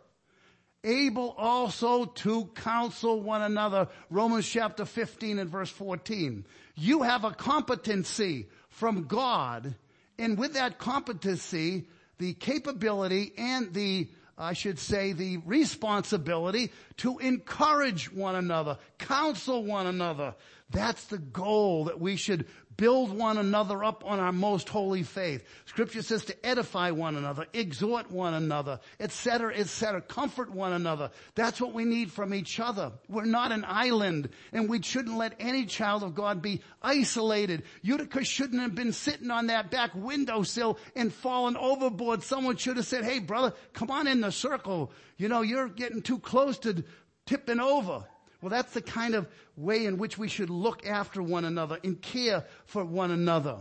able 0.86 1.34
also 1.36 2.04
to 2.04 2.46
counsel 2.54 3.20
one 3.20 3.42
another. 3.42 3.88
Romans 4.08 4.48
chapter 4.48 4.84
15 4.84 5.40
and 5.40 5.50
verse 5.50 5.70
14. 5.70 6.46
You 6.76 7.02
have 7.02 7.24
a 7.24 7.32
competency 7.32 8.46
from 8.68 9.04
God 9.04 9.74
and 10.18 10.38
with 10.38 10.54
that 10.54 10.78
competency, 10.78 11.86
the 12.18 12.34
capability 12.34 13.32
and 13.36 13.72
the, 13.72 14.08
I 14.38 14.54
should 14.54 14.78
say, 14.78 15.12
the 15.12 15.38
responsibility 15.38 16.72
to 16.98 17.18
encourage 17.18 18.12
one 18.12 18.34
another, 18.34 18.78
counsel 18.98 19.64
one 19.64 19.86
another. 19.86 20.34
That's 20.70 21.04
the 21.04 21.18
goal 21.18 21.84
that 21.84 22.00
we 22.00 22.16
should 22.16 22.46
build 22.76 23.16
one 23.16 23.38
another 23.38 23.82
up 23.84 24.04
on 24.04 24.20
our 24.20 24.32
most 24.32 24.68
holy 24.68 25.02
faith. 25.02 25.44
Scripture 25.66 26.02
says 26.02 26.24
to 26.26 26.46
edify 26.46 26.90
one 26.90 27.16
another, 27.16 27.46
exhort 27.52 28.10
one 28.10 28.34
another, 28.34 28.80
etc., 29.00 29.54
etc., 29.54 30.00
comfort 30.02 30.50
one 30.50 30.72
another. 30.72 31.10
That's 31.34 31.60
what 31.60 31.72
we 31.72 31.84
need 31.84 32.12
from 32.12 32.34
each 32.34 32.60
other. 32.60 32.92
We're 33.08 33.24
not 33.24 33.52
an 33.52 33.64
island, 33.66 34.28
and 34.52 34.68
we 34.68 34.82
shouldn't 34.82 35.16
let 35.16 35.34
any 35.40 35.66
child 35.66 36.02
of 36.02 36.14
God 36.14 36.42
be 36.42 36.62
isolated. 36.82 37.62
Eutychus 37.82 38.28
shouldn't 38.28 38.60
have 38.60 38.74
been 38.74 38.92
sitting 38.92 39.30
on 39.30 39.48
that 39.48 39.70
back 39.70 39.92
windowsill 39.94 40.78
and 40.94 41.12
fallen 41.12 41.56
overboard. 41.56 42.22
Someone 42.22 42.56
should 42.56 42.76
have 42.76 42.86
said, 42.86 43.04
hey 43.04 43.18
brother, 43.18 43.54
come 43.72 43.90
on 43.90 44.06
in 44.06 44.20
the 44.20 44.32
circle. 44.32 44.92
You 45.16 45.28
know, 45.28 45.42
you're 45.42 45.68
getting 45.68 46.02
too 46.02 46.18
close 46.18 46.58
to 46.60 46.84
tipping 47.26 47.60
over. 47.60 48.04
Well, 48.40 48.50
that's 48.50 48.74
the 48.74 48.82
kind 48.82 49.14
of 49.14 49.26
way 49.56 49.86
in 49.86 49.98
which 49.98 50.18
we 50.18 50.28
should 50.28 50.50
look 50.50 50.86
after 50.86 51.22
one 51.22 51.44
another 51.44 51.78
and 51.82 52.00
care 52.00 52.44
for 52.66 52.84
one 52.84 53.10
another. 53.10 53.56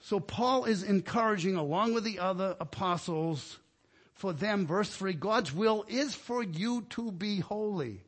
So 0.00 0.20
Paul 0.20 0.66
is 0.66 0.82
encouraging 0.82 1.56
along 1.56 1.94
with 1.94 2.04
the 2.04 2.18
other 2.18 2.56
apostles 2.60 3.58
for 4.16 4.32
them, 4.32 4.66
verse 4.66 4.88
three, 4.88 5.12
God's 5.12 5.52
will 5.52 5.84
is 5.88 6.14
for 6.14 6.42
you 6.42 6.86
to 6.90 7.12
be 7.12 7.40
holy. 7.40 8.00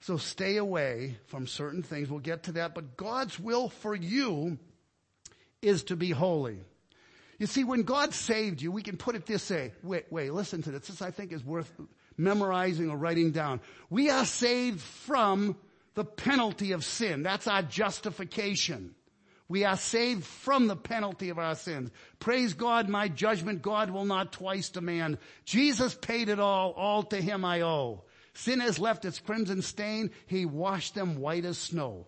So 0.00 0.16
stay 0.16 0.56
away 0.56 1.16
from 1.26 1.48
certain 1.48 1.82
things. 1.82 2.08
We'll 2.08 2.20
get 2.20 2.44
to 2.44 2.52
that, 2.52 2.74
but 2.74 2.96
God's 2.96 3.40
will 3.40 3.68
for 3.68 3.94
you 3.94 4.58
is 5.62 5.84
to 5.84 5.96
be 5.96 6.10
holy. 6.10 6.58
You 7.38 7.46
see, 7.46 7.64
when 7.64 7.82
God 7.82 8.14
saved 8.14 8.62
you, 8.62 8.70
we 8.70 8.82
can 8.82 8.96
put 8.96 9.16
it 9.16 9.26
this 9.26 9.50
way. 9.50 9.72
Wait, 9.82 10.06
wait, 10.10 10.32
listen 10.32 10.62
to 10.62 10.70
this. 10.70 10.86
This 10.86 11.02
I 11.02 11.10
think 11.10 11.32
is 11.32 11.44
worth 11.44 11.72
memorizing 12.16 12.90
or 12.90 12.96
writing 12.96 13.30
down. 13.30 13.60
We 13.90 14.10
are 14.10 14.24
saved 14.24 14.80
from 14.80 15.56
the 15.94 16.04
penalty 16.04 16.72
of 16.72 16.84
sin. 16.84 17.22
That's 17.22 17.46
our 17.46 17.62
justification. 17.62 18.94
We 19.48 19.64
are 19.64 19.76
saved 19.76 20.24
from 20.24 20.66
the 20.66 20.76
penalty 20.76 21.28
of 21.28 21.38
our 21.38 21.54
sins. 21.54 21.90
Praise 22.18 22.54
God, 22.54 22.88
my 22.88 23.08
judgment 23.08 23.60
God 23.60 23.90
will 23.90 24.06
not 24.06 24.32
twice 24.32 24.70
demand. 24.70 25.18
Jesus 25.44 25.94
paid 25.94 26.30
it 26.30 26.40
all, 26.40 26.72
all 26.72 27.02
to 27.04 27.20
him 27.20 27.44
I 27.44 27.60
owe. 27.60 28.02
Sin 28.34 28.60
has 28.60 28.78
left 28.78 29.04
its 29.04 29.18
crimson 29.18 29.60
stain. 29.60 30.10
He 30.26 30.46
washed 30.46 30.94
them 30.94 31.16
white 31.16 31.44
as 31.44 31.58
snow. 31.58 32.06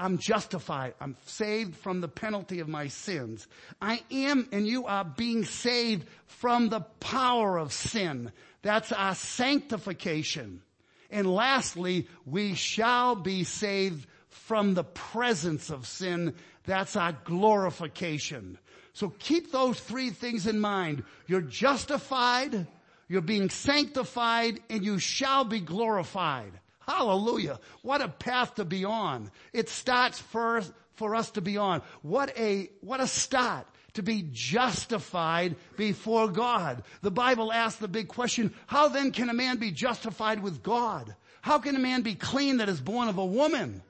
I'm 0.00 0.16
justified. 0.18 0.94
I'm 1.00 1.14
saved 1.26 1.76
from 1.76 2.00
the 2.00 2.08
penalty 2.08 2.60
of 2.60 2.68
my 2.68 2.88
sins. 2.88 3.46
I 3.80 4.02
am 4.10 4.48
and 4.50 4.66
you 4.66 4.86
are 4.86 5.04
being 5.04 5.44
saved 5.44 6.08
from 6.26 6.70
the 6.70 6.80
power 6.80 7.58
of 7.58 7.72
sin. 7.72 8.32
That's 8.62 8.92
our 8.92 9.14
sanctification. 9.14 10.62
And 11.10 11.32
lastly, 11.32 12.08
we 12.24 12.54
shall 12.54 13.14
be 13.14 13.44
saved 13.44 14.06
from 14.28 14.74
the 14.74 14.84
presence 14.84 15.70
of 15.70 15.86
sin. 15.86 16.34
That's 16.64 16.96
our 16.96 17.12
glorification. 17.24 18.58
So 18.94 19.10
keep 19.18 19.52
those 19.52 19.78
three 19.78 20.10
things 20.10 20.46
in 20.46 20.60
mind. 20.60 21.04
You're 21.26 21.40
justified, 21.42 22.66
You're 23.10 23.22
being 23.22 23.50
sanctified 23.50 24.60
and 24.70 24.84
you 24.84 25.00
shall 25.00 25.44
be 25.44 25.58
glorified. 25.58 26.52
Hallelujah. 26.86 27.60
What 27.82 28.00
a 28.00 28.08
path 28.08 28.56
to 28.56 28.64
be 28.64 28.84
on. 28.84 29.30
It 29.52 29.68
starts 29.68 30.18
first 30.18 30.72
for 30.94 31.14
us 31.14 31.30
to 31.32 31.40
be 31.40 31.56
on. 31.56 31.82
What 32.02 32.36
a, 32.38 32.70
what 32.80 33.00
a 33.00 33.06
start 33.06 33.66
to 33.94 34.02
be 34.02 34.28
justified 34.30 35.56
before 35.76 36.28
God. 36.28 36.82
The 37.02 37.10
Bible 37.10 37.52
asks 37.52 37.80
the 37.80 37.88
big 37.88 38.08
question, 38.08 38.54
how 38.66 38.88
then 38.88 39.10
can 39.12 39.28
a 39.28 39.34
man 39.34 39.56
be 39.56 39.70
justified 39.70 40.42
with 40.42 40.62
God? 40.62 41.14
How 41.42 41.58
can 41.58 41.74
a 41.74 41.80
man 41.80 42.02
be 42.02 42.14
clean 42.14 42.58
that 42.58 42.68
is 42.68 42.80
born 42.80 43.08
of 43.08 43.18
a 43.18 43.24
woman? 43.24 43.82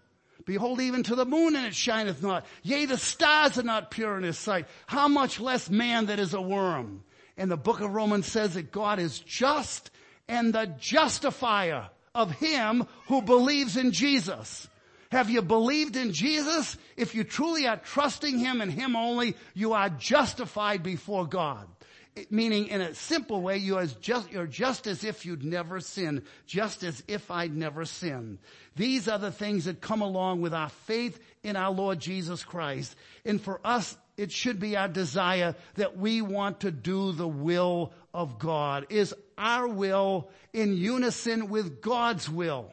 Behold, 0.46 0.80
even 0.80 1.02
to 1.04 1.14
the 1.14 1.26
moon 1.26 1.54
and 1.54 1.66
it 1.66 1.74
shineth 1.74 2.22
not. 2.22 2.46
Yea, 2.62 2.86
the 2.86 2.96
stars 2.96 3.58
are 3.58 3.62
not 3.62 3.90
pure 3.90 4.16
in 4.16 4.22
his 4.22 4.38
sight. 4.38 4.66
How 4.86 5.06
much 5.08 5.38
less 5.38 5.68
man 5.68 6.06
that 6.06 6.18
is 6.18 6.34
a 6.34 6.40
worm? 6.40 7.04
And 7.36 7.50
the 7.50 7.56
book 7.56 7.80
of 7.80 7.92
Romans 7.92 8.26
says 8.26 8.54
that 8.54 8.72
God 8.72 8.98
is 8.98 9.18
just 9.18 9.90
and 10.28 10.52
the 10.52 10.66
justifier 10.78 11.90
of 12.14 12.32
him 12.32 12.86
who 13.08 13.22
believes 13.22 13.76
in 13.76 13.92
Jesus. 13.92 14.68
Have 15.10 15.28
you 15.28 15.42
believed 15.42 15.96
in 15.96 16.12
Jesus? 16.12 16.76
If 16.96 17.14
you 17.14 17.24
truly 17.24 17.66
are 17.66 17.76
trusting 17.76 18.38
him 18.38 18.60
and 18.60 18.72
him 18.72 18.94
only, 18.94 19.36
you 19.54 19.72
are 19.72 19.90
justified 19.90 20.82
before 20.82 21.26
God. 21.26 21.66
It, 22.14 22.30
meaning 22.32 22.68
in 22.68 22.80
a 22.80 22.94
simple 22.94 23.40
way, 23.40 23.58
you 23.58 23.76
are 23.76 23.86
just, 23.86 24.30
you're 24.30 24.46
just 24.46 24.86
as 24.86 25.04
if 25.04 25.24
you'd 25.24 25.44
never 25.44 25.80
sinned, 25.80 26.22
just 26.46 26.82
as 26.82 27.02
if 27.06 27.30
I'd 27.30 27.56
never 27.56 27.84
sinned. 27.84 28.38
These 28.76 29.08
are 29.08 29.18
the 29.18 29.32
things 29.32 29.64
that 29.64 29.80
come 29.80 30.00
along 30.00 30.40
with 30.40 30.54
our 30.54 30.68
faith 30.68 31.20
in 31.42 31.56
our 31.56 31.70
Lord 31.70 32.00
Jesus 32.00 32.44
Christ. 32.44 32.94
And 33.24 33.40
for 33.40 33.60
us, 33.64 33.96
it 34.20 34.30
should 34.30 34.60
be 34.60 34.76
our 34.76 34.86
desire 34.86 35.54
that 35.76 35.96
we 35.96 36.20
want 36.20 36.60
to 36.60 36.70
do 36.70 37.12
the 37.12 37.26
will 37.26 37.92
of 38.12 38.38
God. 38.38 38.86
Is 38.90 39.14
our 39.38 39.66
will 39.66 40.28
in 40.52 40.76
unison 40.76 41.48
with 41.48 41.80
God's 41.80 42.28
will? 42.28 42.70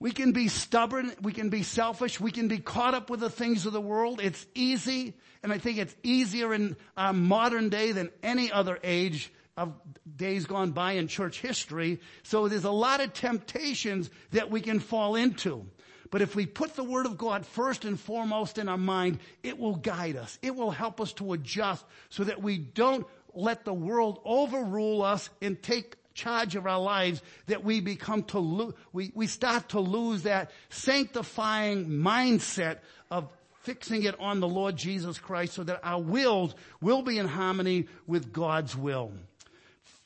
We 0.00 0.10
can 0.12 0.32
be 0.32 0.48
stubborn. 0.48 1.12
We 1.20 1.32
can 1.32 1.50
be 1.50 1.62
selfish. 1.62 2.18
We 2.18 2.30
can 2.30 2.48
be 2.48 2.58
caught 2.58 2.94
up 2.94 3.10
with 3.10 3.20
the 3.20 3.28
things 3.28 3.66
of 3.66 3.74
the 3.74 3.80
world. 3.80 4.20
It's 4.22 4.46
easy. 4.54 5.14
And 5.42 5.52
I 5.52 5.58
think 5.58 5.76
it's 5.76 5.94
easier 6.02 6.54
in 6.54 6.76
our 6.96 7.12
modern 7.12 7.68
day 7.68 7.92
than 7.92 8.10
any 8.22 8.50
other 8.50 8.78
age 8.82 9.30
of 9.54 9.74
days 10.16 10.46
gone 10.46 10.70
by 10.72 10.92
in 10.92 11.08
church 11.08 11.42
history. 11.42 12.00
So 12.22 12.48
there's 12.48 12.64
a 12.64 12.70
lot 12.70 13.02
of 13.02 13.12
temptations 13.12 14.10
that 14.32 14.50
we 14.50 14.62
can 14.62 14.80
fall 14.80 15.14
into. 15.14 15.66
But 16.14 16.22
if 16.22 16.36
we 16.36 16.46
put 16.46 16.76
the 16.76 16.84
Word 16.84 17.06
of 17.06 17.18
God 17.18 17.44
first 17.44 17.84
and 17.84 17.98
foremost 17.98 18.58
in 18.58 18.68
our 18.68 18.78
mind, 18.78 19.18
it 19.42 19.58
will 19.58 19.74
guide 19.74 20.14
us. 20.14 20.38
It 20.42 20.54
will 20.54 20.70
help 20.70 21.00
us 21.00 21.12
to 21.14 21.32
adjust 21.32 21.84
so 22.08 22.22
that 22.22 22.40
we 22.40 22.56
don't 22.56 23.04
let 23.34 23.64
the 23.64 23.74
world 23.74 24.20
overrule 24.24 25.02
us 25.02 25.28
and 25.42 25.60
take 25.60 25.96
charge 26.14 26.54
of 26.54 26.68
our 26.68 26.78
lives 26.78 27.20
that 27.46 27.64
we 27.64 27.80
become 27.80 28.22
to 28.22 28.38
lo- 28.38 28.74
we, 28.92 29.10
we 29.16 29.26
start 29.26 29.70
to 29.70 29.80
lose 29.80 30.22
that 30.22 30.52
sanctifying 30.68 31.88
mindset 31.88 32.78
of 33.10 33.28
fixing 33.62 34.04
it 34.04 34.14
on 34.20 34.38
the 34.38 34.46
Lord 34.46 34.76
Jesus 34.76 35.18
Christ 35.18 35.54
so 35.54 35.64
that 35.64 35.80
our 35.82 36.00
wills 36.00 36.54
will 36.80 37.02
be 37.02 37.18
in 37.18 37.26
harmony 37.26 37.88
with 38.06 38.32
God's 38.32 38.76
will. 38.76 39.10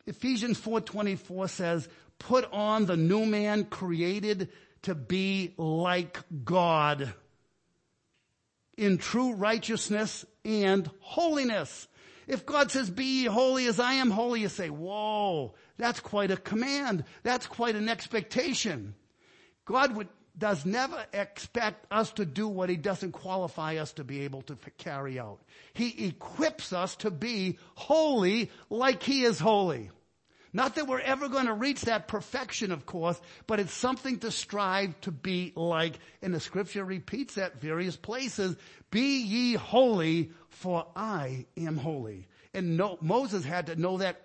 Ephesians 0.06 0.58
4:24 0.58 1.50
says, 1.50 1.86
"Put 2.18 2.50
on 2.50 2.86
the 2.86 2.96
new 2.96 3.26
man 3.26 3.66
created 3.66 4.48
to 4.88 4.94
be 4.94 5.52
like 5.58 6.18
God 6.44 7.12
in 8.78 8.96
true 8.96 9.34
righteousness 9.34 10.24
and 10.46 10.90
holiness. 11.00 11.88
If 12.26 12.46
God 12.46 12.70
says, 12.70 12.88
be 12.88 13.26
holy 13.26 13.66
as 13.66 13.78
I 13.78 13.94
am 13.94 14.10
holy, 14.10 14.40
you 14.40 14.48
say, 14.48 14.70
whoa, 14.70 15.54
that's 15.76 16.00
quite 16.00 16.30
a 16.30 16.38
command. 16.38 17.04
That's 17.22 17.46
quite 17.46 17.76
an 17.76 17.90
expectation. 17.90 18.94
God 19.66 19.94
would, 19.94 20.08
does 20.38 20.64
never 20.64 21.04
expect 21.12 21.86
us 21.92 22.10
to 22.12 22.24
do 22.24 22.48
what 22.48 22.70
he 22.70 22.76
doesn't 22.76 23.12
qualify 23.12 23.76
us 23.76 23.92
to 23.94 24.04
be 24.04 24.22
able 24.22 24.40
to 24.42 24.56
carry 24.78 25.18
out. 25.18 25.40
He 25.74 26.06
equips 26.06 26.72
us 26.72 26.96
to 26.96 27.10
be 27.10 27.58
holy 27.74 28.50
like 28.70 29.02
he 29.02 29.24
is 29.24 29.38
holy. 29.38 29.90
Not 30.52 30.74
that 30.76 30.86
we're 30.86 31.00
ever 31.00 31.28
going 31.28 31.46
to 31.46 31.52
reach 31.52 31.82
that 31.82 32.08
perfection, 32.08 32.72
of 32.72 32.86
course, 32.86 33.20
but 33.46 33.60
it's 33.60 33.72
something 33.72 34.18
to 34.20 34.30
strive 34.30 34.98
to 35.02 35.10
be 35.10 35.52
like. 35.54 35.98
And 36.22 36.34
the 36.34 36.40
scripture 36.40 36.84
repeats 36.84 37.34
that 37.34 37.60
various 37.60 37.96
places. 37.96 38.56
Be 38.90 39.20
ye 39.20 39.54
holy, 39.54 40.30
for 40.48 40.86
I 40.96 41.46
am 41.56 41.76
holy. 41.76 42.28
And 42.54 42.76
no, 42.76 42.98
Moses 43.00 43.44
had 43.44 43.66
to 43.66 43.76
know 43.76 43.98
that 43.98 44.22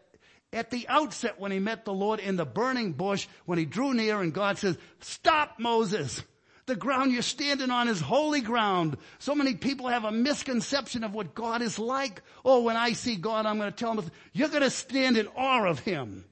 at 0.54 0.70
the 0.70 0.88
outset 0.88 1.40
when 1.40 1.52
he 1.52 1.60
met 1.60 1.84
the 1.84 1.94
Lord 1.94 2.20
in 2.20 2.36
the 2.36 2.46
burning 2.46 2.94
bush, 2.94 3.28
when 3.46 3.58
he 3.58 3.66
drew 3.66 3.94
near 3.94 4.22
and 4.22 4.34
God 4.34 4.58
says, 4.58 4.78
stop 5.02 5.60
Moses. 5.60 6.24
The 6.66 6.76
ground 6.76 7.12
you're 7.12 7.22
standing 7.22 7.72
on 7.72 7.90
is 7.90 8.00
holy 8.00 8.40
ground. 8.40 8.98
So 9.20 9.36
many 9.36 9.54
people 9.54 9.88
have 9.90 10.06
a 10.06 10.12
misconception 10.12 11.04
of 11.04 11.14
what 11.14 11.36
God 11.36 11.62
is 11.62 11.78
like. 11.78 12.22
Oh, 12.46 12.62
when 12.62 12.78
I 12.78 12.94
see 12.94 13.16
God, 13.16 13.46
I'm 13.46 13.58
going 13.58 13.72
to 13.72 13.78
tell 13.78 13.96
them, 13.96 14.10
you're 14.32 14.48
going 14.48 14.62
to 14.62 14.70
stand 14.70 15.18
in 15.18 15.28
awe 15.36 15.66
of 15.66 15.80
Him. 15.80 16.24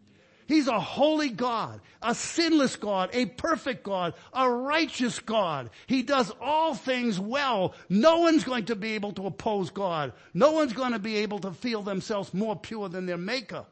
He's 0.47 0.67
a 0.67 0.79
holy 0.79 1.29
God, 1.29 1.79
a 2.01 2.13
sinless 2.13 2.75
God, 2.75 3.09
a 3.13 3.25
perfect 3.25 3.83
God, 3.83 4.13
a 4.33 4.49
righteous 4.49 5.19
God. 5.19 5.69
He 5.87 6.03
does 6.03 6.29
all 6.41 6.75
things 6.75 7.17
well. 7.19 7.73
No 7.87 8.19
one's 8.19 8.43
going 8.43 8.65
to 8.65 8.75
be 8.75 8.93
able 8.95 9.13
to 9.13 9.27
oppose 9.27 9.69
God. 9.69 10.11
No 10.33 10.51
one's 10.51 10.73
going 10.73 10.91
to 10.91 10.99
be 10.99 11.17
able 11.17 11.39
to 11.39 11.53
feel 11.53 11.83
themselves 11.83 12.33
more 12.33 12.57
pure 12.57 12.89
than 12.89 13.05
their 13.05 13.17
maker. 13.17 13.65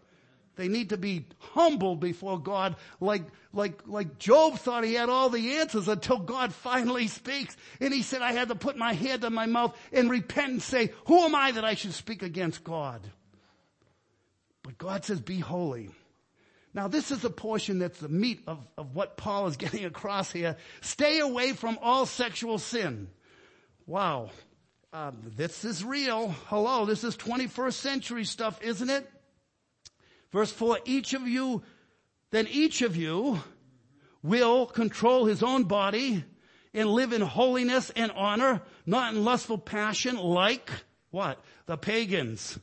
They 0.60 0.68
need 0.68 0.90
to 0.90 0.98
be 0.98 1.26
humbled 1.54 2.02
before 2.02 2.38
God 2.38 2.76
like, 3.00 3.24
like, 3.54 3.88
like 3.88 4.20
Job 4.20 4.60
thought 4.60 4.84
he 4.84 4.94
had 4.94 5.08
all 5.08 5.30
the 5.30 5.56
answers 5.56 5.88
until 5.88 6.18
God 6.18 6.54
finally 6.54 7.08
speaks. 7.08 7.56
And 7.80 7.94
he 7.94 8.02
said, 8.02 8.22
I 8.22 8.34
had 8.34 8.50
to 8.50 8.56
put 8.56 8.76
my 8.76 8.92
hand 8.92 9.24
on 9.24 9.34
my 9.34 9.46
mouth 9.46 9.74
and 9.94 10.10
repent 10.10 10.52
and 10.52 10.62
say, 10.62 10.92
who 11.06 11.20
am 11.20 11.34
I 11.34 11.52
that 11.52 11.64
I 11.64 11.76
should 11.76 11.94
speak 11.94 12.24
against 12.24 12.66
God? 12.66 13.00
But 14.62 14.78
God 14.78 15.06
says, 15.06 15.22
be 15.22 15.40
holy. 15.40 15.92
Now 16.74 16.90
this 16.90 17.10
is 17.10 17.24
a 17.24 17.30
portion 17.30 17.80
that's 17.80 18.02
the 18.02 18.10
meat 18.10 18.42
of, 18.46 18.60
of 18.78 18.94
what 18.94 19.16
Paul 19.16 19.48
is 19.48 19.56
getting 19.66 19.86
across 19.86 20.30
here. 20.30 20.58
Stay 20.82 21.20
away 21.20 21.54
from 21.54 21.80
all 21.82 22.06
sexual 22.06 22.58
sin. 22.58 23.08
Wow. 23.88 24.32
Uh, 24.92 25.12
this 25.38 25.64
is 25.64 25.86
real. 25.86 26.36
Hello, 26.48 26.86
this 26.86 27.06
is 27.06 27.16
21st 27.16 27.74
century 27.74 28.26
stuff, 28.26 28.62
isn't 28.62 28.90
it? 28.90 29.10
Verse 30.32 30.52
4, 30.52 30.80
each 30.86 31.14
of 31.14 31.28
you, 31.28 31.64
then 32.32 32.48
each 32.48 32.82
of 32.82 32.96
you 32.96 33.42
will 34.22 34.66
control 34.66 35.26
his 35.26 35.42
own 35.42 35.64
body 35.64 36.24
and 36.74 36.90
live 36.90 37.14
in 37.14 37.22
holiness 37.22 37.90
and 37.96 38.12
honor, 38.12 38.62
not 38.86 39.14
in 39.14 39.26
lustful 39.26 39.58
passion 39.58 40.18
like 40.18 40.70
what? 41.12 41.44
The 41.66 41.78
pagans. 41.78 42.60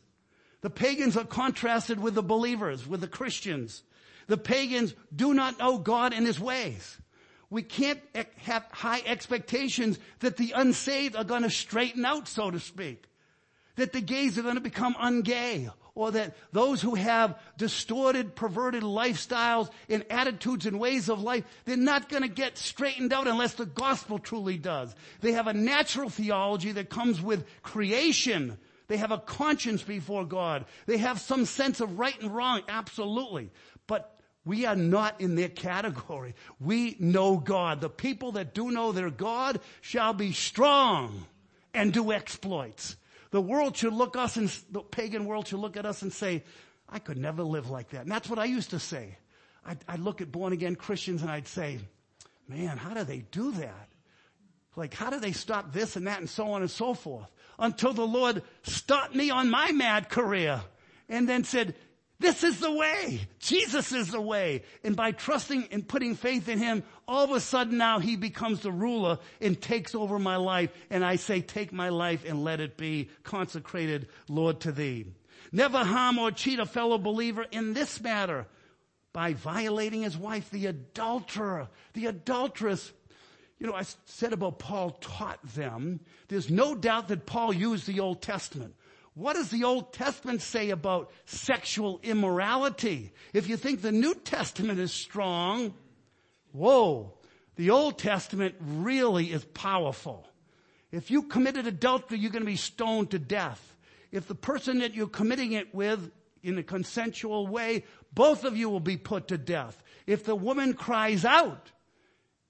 The 0.60 0.70
pagans 0.70 1.16
are 1.16 1.24
contrasted 1.24 2.00
with 2.00 2.14
the 2.14 2.22
believers, 2.22 2.86
with 2.86 3.00
the 3.00 3.08
Christians. 3.08 3.82
The 4.28 4.36
pagans 4.36 4.94
do 5.14 5.34
not 5.34 5.58
know 5.58 5.78
God 5.78 6.12
and 6.12 6.26
his 6.26 6.38
ways. 6.38 6.98
We 7.50 7.62
can't 7.62 8.00
have 8.38 8.64
high 8.72 9.02
expectations 9.06 9.98
that 10.20 10.36
the 10.36 10.52
unsaved 10.52 11.14
are 11.16 11.24
going 11.24 11.42
to 11.42 11.50
straighten 11.50 12.04
out, 12.04 12.26
so 12.28 12.50
to 12.50 12.58
speak. 12.58 13.04
That 13.76 13.92
the 13.92 14.00
gays 14.00 14.38
are 14.38 14.42
going 14.42 14.56
to 14.56 14.60
become 14.60 14.94
ungay 14.94 15.70
or 15.96 16.12
that 16.12 16.36
those 16.52 16.80
who 16.80 16.94
have 16.94 17.36
distorted, 17.56 18.36
perverted 18.36 18.84
lifestyles 18.84 19.70
and 19.88 20.04
attitudes 20.10 20.66
and 20.66 20.78
ways 20.78 21.08
of 21.08 21.22
life, 21.22 21.42
they're 21.64 21.76
not 21.76 22.08
going 22.08 22.22
to 22.22 22.28
get 22.28 22.56
straightened 22.56 23.12
out 23.12 23.26
unless 23.26 23.54
the 23.54 23.66
gospel 23.66 24.18
truly 24.18 24.58
does. 24.58 24.94
They 25.22 25.32
have 25.32 25.48
a 25.48 25.54
natural 25.54 26.10
theology 26.10 26.70
that 26.72 26.90
comes 26.90 27.20
with 27.20 27.44
creation. 27.62 28.58
They 28.88 28.98
have 28.98 29.10
a 29.10 29.18
conscience 29.18 29.82
before 29.82 30.26
God. 30.26 30.66
They 30.84 30.98
have 30.98 31.18
some 31.18 31.46
sense 31.46 31.80
of 31.80 31.98
right 31.98 32.20
and 32.20 32.32
wrong, 32.32 32.60
absolutely. 32.68 33.50
But 33.86 34.20
we 34.44 34.66
are 34.66 34.76
not 34.76 35.20
in 35.20 35.34
their 35.34 35.48
category. 35.48 36.34
We 36.60 36.96
know 37.00 37.38
God. 37.38 37.80
The 37.80 37.88
people 37.88 38.32
that 38.32 38.54
do 38.54 38.70
know 38.70 38.92
their 38.92 39.10
God 39.10 39.60
shall 39.80 40.12
be 40.12 40.32
strong 40.32 41.24
and 41.72 41.90
do 41.90 42.12
exploits. 42.12 42.96
The 43.30 43.40
world 43.40 43.76
should 43.76 43.92
look 43.92 44.16
us 44.16 44.36
and 44.36 44.48
the 44.70 44.80
pagan 44.80 45.24
world 45.24 45.48
should 45.48 45.58
look 45.58 45.76
at 45.76 45.86
us 45.86 46.02
and 46.02 46.12
say, 46.12 46.44
I 46.88 46.98
could 46.98 47.18
never 47.18 47.42
live 47.42 47.70
like 47.70 47.90
that. 47.90 48.02
And 48.02 48.10
that's 48.10 48.28
what 48.28 48.38
I 48.38 48.44
used 48.44 48.70
to 48.70 48.78
say. 48.78 49.18
I'd, 49.64 49.78
I'd 49.88 50.00
look 50.00 50.20
at 50.20 50.30
born 50.30 50.52
again 50.52 50.76
Christians 50.76 51.22
and 51.22 51.30
I'd 51.30 51.48
say, 51.48 51.78
man, 52.48 52.76
how 52.76 52.94
do 52.94 53.04
they 53.04 53.24
do 53.30 53.52
that? 53.52 53.88
Like, 54.76 54.94
how 54.94 55.10
do 55.10 55.18
they 55.18 55.32
stop 55.32 55.72
this 55.72 55.96
and 55.96 56.06
that 56.06 56.20
and 56.20 56.28
so 56.28 56.52
on 56.52 56.60
and 56.60 56.70
so 56.70 56.94
forth? 56.94 57.30
Until 57.58 57.92
the 57.92 58.06
Lord 58.06 58.42
stopped 58.62 59.14
me 59.14 59.30
on 59.30 59.50
my 59.50 59.72
mad 59.72 60.08
career 60.08 60.62
and 61.08 61.28
then 61.28 61.44
said, 61.44 61.74
this 62.18 62.44
is 62.44 62.60
the 62.60 62.72
way. 62.72 63.20
Jesus 63.38 63.92
is 63.92 64.10
the 64.10 64.20
way. 64.20 64.62
And 64.84 64.96
by 64.96 65.12
trusting 65.12 65.68
and 65.70 65.86
putting 65.86 66.14
faith 66.14 66.48
in 66.48 66.58
Him, 66.58 66.82
all 67.08 67.24
of 67.24 67.30
a 67.30 67.40
sudden 67.40 67.78
now 67.78 67.98
He 67.98 68.16
becomes 68.16 68.60
the 68.60 68.72
ruler 68.72 69.18
and 69.40 69.60
takes 69.60 69.94
over 69.94 70.18
my 70.18 70.36
life. 70.36 70.70
And 70.90 71.04
I 71.04 71.16
say, 71.16 71.40
take 71.40 71.72
my 71.72 71.88
life 71.88 72.24
and 72.26 72.42
let 72.44 72.60
it 72.60 72.76
be 72.76 73.10
consecrated, 73.22 74.08
Lord, 74.28 74.60
to 74.60 74.72
Thee. 74.72 75.06
Never 75.52 75.78
harm 75.84 76.18
or 76.18 76.30
cheat 76.30 76.58
a 76.58 76.66
fellow 76.66 76.98
believer 76.98 77.46
in 77.50 77.72
this 77.72 78.00
matter 78.00 78.46
by 79.12 79.32
violating 79.32 80.02
his 80.02 80.16
wife, 80.16 80.50
the 80.50 80.66
adulterer, 80.66 81.68
the 81.94 82.06
adulteress. 82.06 82.92
You 83.58 83.66
know, 83.66 83.74
I 83.74 83.84
said 84.04 84.32
about 84.32 84.58
Paul 84.58 84.90
taught 85.00 85.42
them. 85.54 86.00
There's 86.28 86.50
no 86.50 86.74
doubt 86.74 87.08
that 87.08 87.24
Paul 87.24 87.54
used 87.54 87.86
the 87.86 88.00
Old 88.00 88.20
Testament. 88.20 88.74
What 89.14 89.32
does 89.32 89.50
the 89.50 89.64
Old 89.64 89.94
Testament 89.94 90.42
say 90.42 90.68
about 90.68 91.10
sexual 91.24 92.00
immorality? 92.02 93.14
If 93.32 93.48
you 93.48 93.56
think 93.56 93.80
the 93.80 93.92
New 93.92 94.14
Testament 94.14 94.78
is 94.78 94.92
strong, 94.92 95.72
whoa, 96.56 97.12
the 97.56 97.70
Old 97.70 97.98
Testament 97.98 98.54
really 98.60 99.32
is 99.32 99.44
powerful. 99.44 100.26
If 100.90 101.10
you 101.10 101.24
committed 101.24 101.66
adultery, 101.66 102.18
you're 102.18 102.30
going 102.30 102.44
to 102.44 102.46
be 102.46 102.56
stoned 102.56 103.10
to 103.10 103.18
death. 103.18 103.76
If 104.12 104.28
the 104.28 104.34
person 104.34 104.78
that 104.78 104.94
you're 104.94 105.08
committing 105.08 105.52
it 105.52 105.74
with 105.74 106.10
in 106.42 106.58
a 106.58 106.62
consensual 106.62 107.46
way, 107.46 107.84
both 108.14 108.44
of 108.44 108.56
you 108.56 108.70
will 108.70 108.80
be 108.80 108.96
put 108.96 109.28
to 109.28 109.38
death. 109.38 109.82
If 110.06 110.24
the 110.24 110.36
woman 110.36 110.74
cries 110.74 111.24
out 111.24 111.72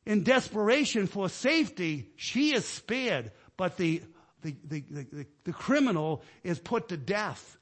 in 0.04 0.22
desperation 0.22 1.06
for 1.06 1.28
safety, 1.28 2.10
she 2.16 2.54
is 2.54 2.64
spared, 2.64 3.32
but 3.56 3.76
the, 3.76 4.02
the, 4.42 4.54
the, 4.64 4.80
the, 4.90 5.26
the 5.44 5.52
criminal 5.52 6.22
is 6.44 6.58
put 6.58 6.88
to 6.88 6.96
death. 6.96 7.56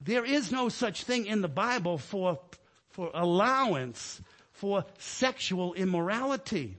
There 0.00 0.24
is 0.24 0.52
no 0.52 0.68
such 0.68 1.04
thing 1.04 1.26
in 1.26 1.40
the 1.40 1.48
Bible 1.48 1.98
for, 1.98 2.38
for 2.90 3.10
allowance 3.14 4.20
for 4.62 4.84
sexual 4.96 5.74
immorality. 5.74 6.76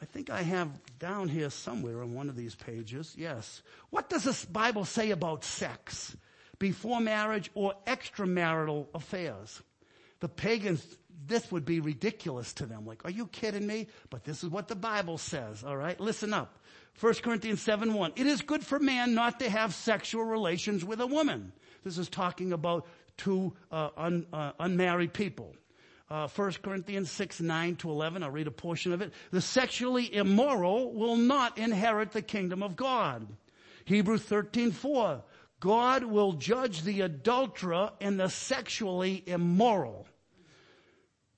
I 0.00 0.06
think 0.06 0.30
I 0.30 0.40
have 0.40 0.70
down 0.98 1.28
here 1.28 1.50
somewhere 1.50 2.00
on 2.00 2.14
one 2.14 2.30
of 2.30 2.36
these 2.36 2.54
pages. 2.54 3.14
Yes. 3.18 3.60
What 3.90 4.08
does 4.08 4.24
the 4.24 4.46
Bible 4.50 4.86
say 4.86 5.10
about 5.10 5.44
sex 5.44 6.16
before 6.58 6.98
marriage 6.98 7.50
or 7.54 7.74
extramarital 7.86 8.86
affairs? 8.94 9.60
The 10.20 10.30
pagans, 10.30 10.82
this 11.26 11.52
would 11.52 11.66
be 11.66 11.80
ridiculous 11.80 12.54
to 12.54 12.64
them. 12.64 12.86
Like, 12.86 13.04
are 13.04 13.10
you 13.10 13.26
kidding 13.26 13.66
me? 13.66 13.88
But 14.08 14.24
this 14.24 14.42
is 14.42 14.48
what 14.48 14.68
the 14.68 14.74
Bible 14.74 15.18
says. 15.18 15.62
All 15.62 15.76
right. 15.76 16.00
Listen 16.00 16.32
up. 16.32 16.60
1 16.98 17.12
Corinthians 17.16 17.60
7 17.60 17.92
1. 17.92 18.12
It 18.16 18.26
is 18.26 18.40
good 18.40 18.64
for 18.64 18.78
man 18.78 19.12
not 19.12 19.38
to 19.40 19.50
have 19.50 19.74
sexual 19.74 20.24
relations 20.24 20.82
with 20.82 21.02
a 21.02 21.06
woman. 21.06 21.52
This 21.84 21.98
is 21.98 22.08
talking 22.08 22.54
about 22.54 22.86
two 23.18 23.52
uh, 23.70 23.90
un, 23.98 24.24
uh, 24.32 24.52
unmarried 24.58 25.12
people 25.12 25.54
uh, 26.10 26.26
1 26.26 26.52
Corinthians 26.62 27.10
6, 27.10 27.40
9 27.40 27.76
to 27.76 27.90
11. 27.90 28.22
I'll 28.22 28.30
read 28.30 28.48
a 28.48 28.52
portion 28.52 28.92
of 28.92 29.00
it. 29.00 29.12
The 29.30 29.40
sexually 29.40 30.12
immoral 30.12 30.92
will 30.92 31.16
not 31.16 31.56
inherit 31.56 32.12
the 32.12 32.22
kingdom 32.22 32.62
of 32.62 32.74
God. 32.74 33.28
Hebrews 33.84 34.22
13, 34.22 34.72
4. 34.72 35.22
God 35.60 36.04
will 36.04 36.32
judge 36.32 36.82
the 36.82 37.02
adulterer 37.02 37.92
and 38.00 38.18
the 38.18 38.28
sexually 38.28 39.22
immoral. 39.26 40.06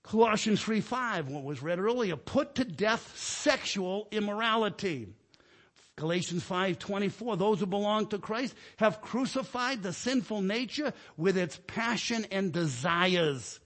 Colossians 0.05 0.63
3, 0.63 0.81
5, 0.81 1.29
what 1.29 1.45
was 1.45 1.63
read 1.63 1.79
earlier. 1.79 2.17
Put 2.17 2.55
to 2.57 2.65
death 2.65 3.17
sexual 3.17 4.09
immorality. 4.11 5.09
Galatians 5.97 6.43
5:24 6.43 7.37
those 7.37 7.61
who 7.61 7.67
belong 7.67 8.07
to 8.09 8.19
Christ 8.19 8.55
have 8.79 9.03
crucified 9.03 9.83
the 9.83 9.93
sinful 9.93 10.41
nature 10.41 10.95
with 11.19 11.37
its 11.37 11.61
passion 11.67 12.27
and 12.31 12.51
desires 12.51 13.61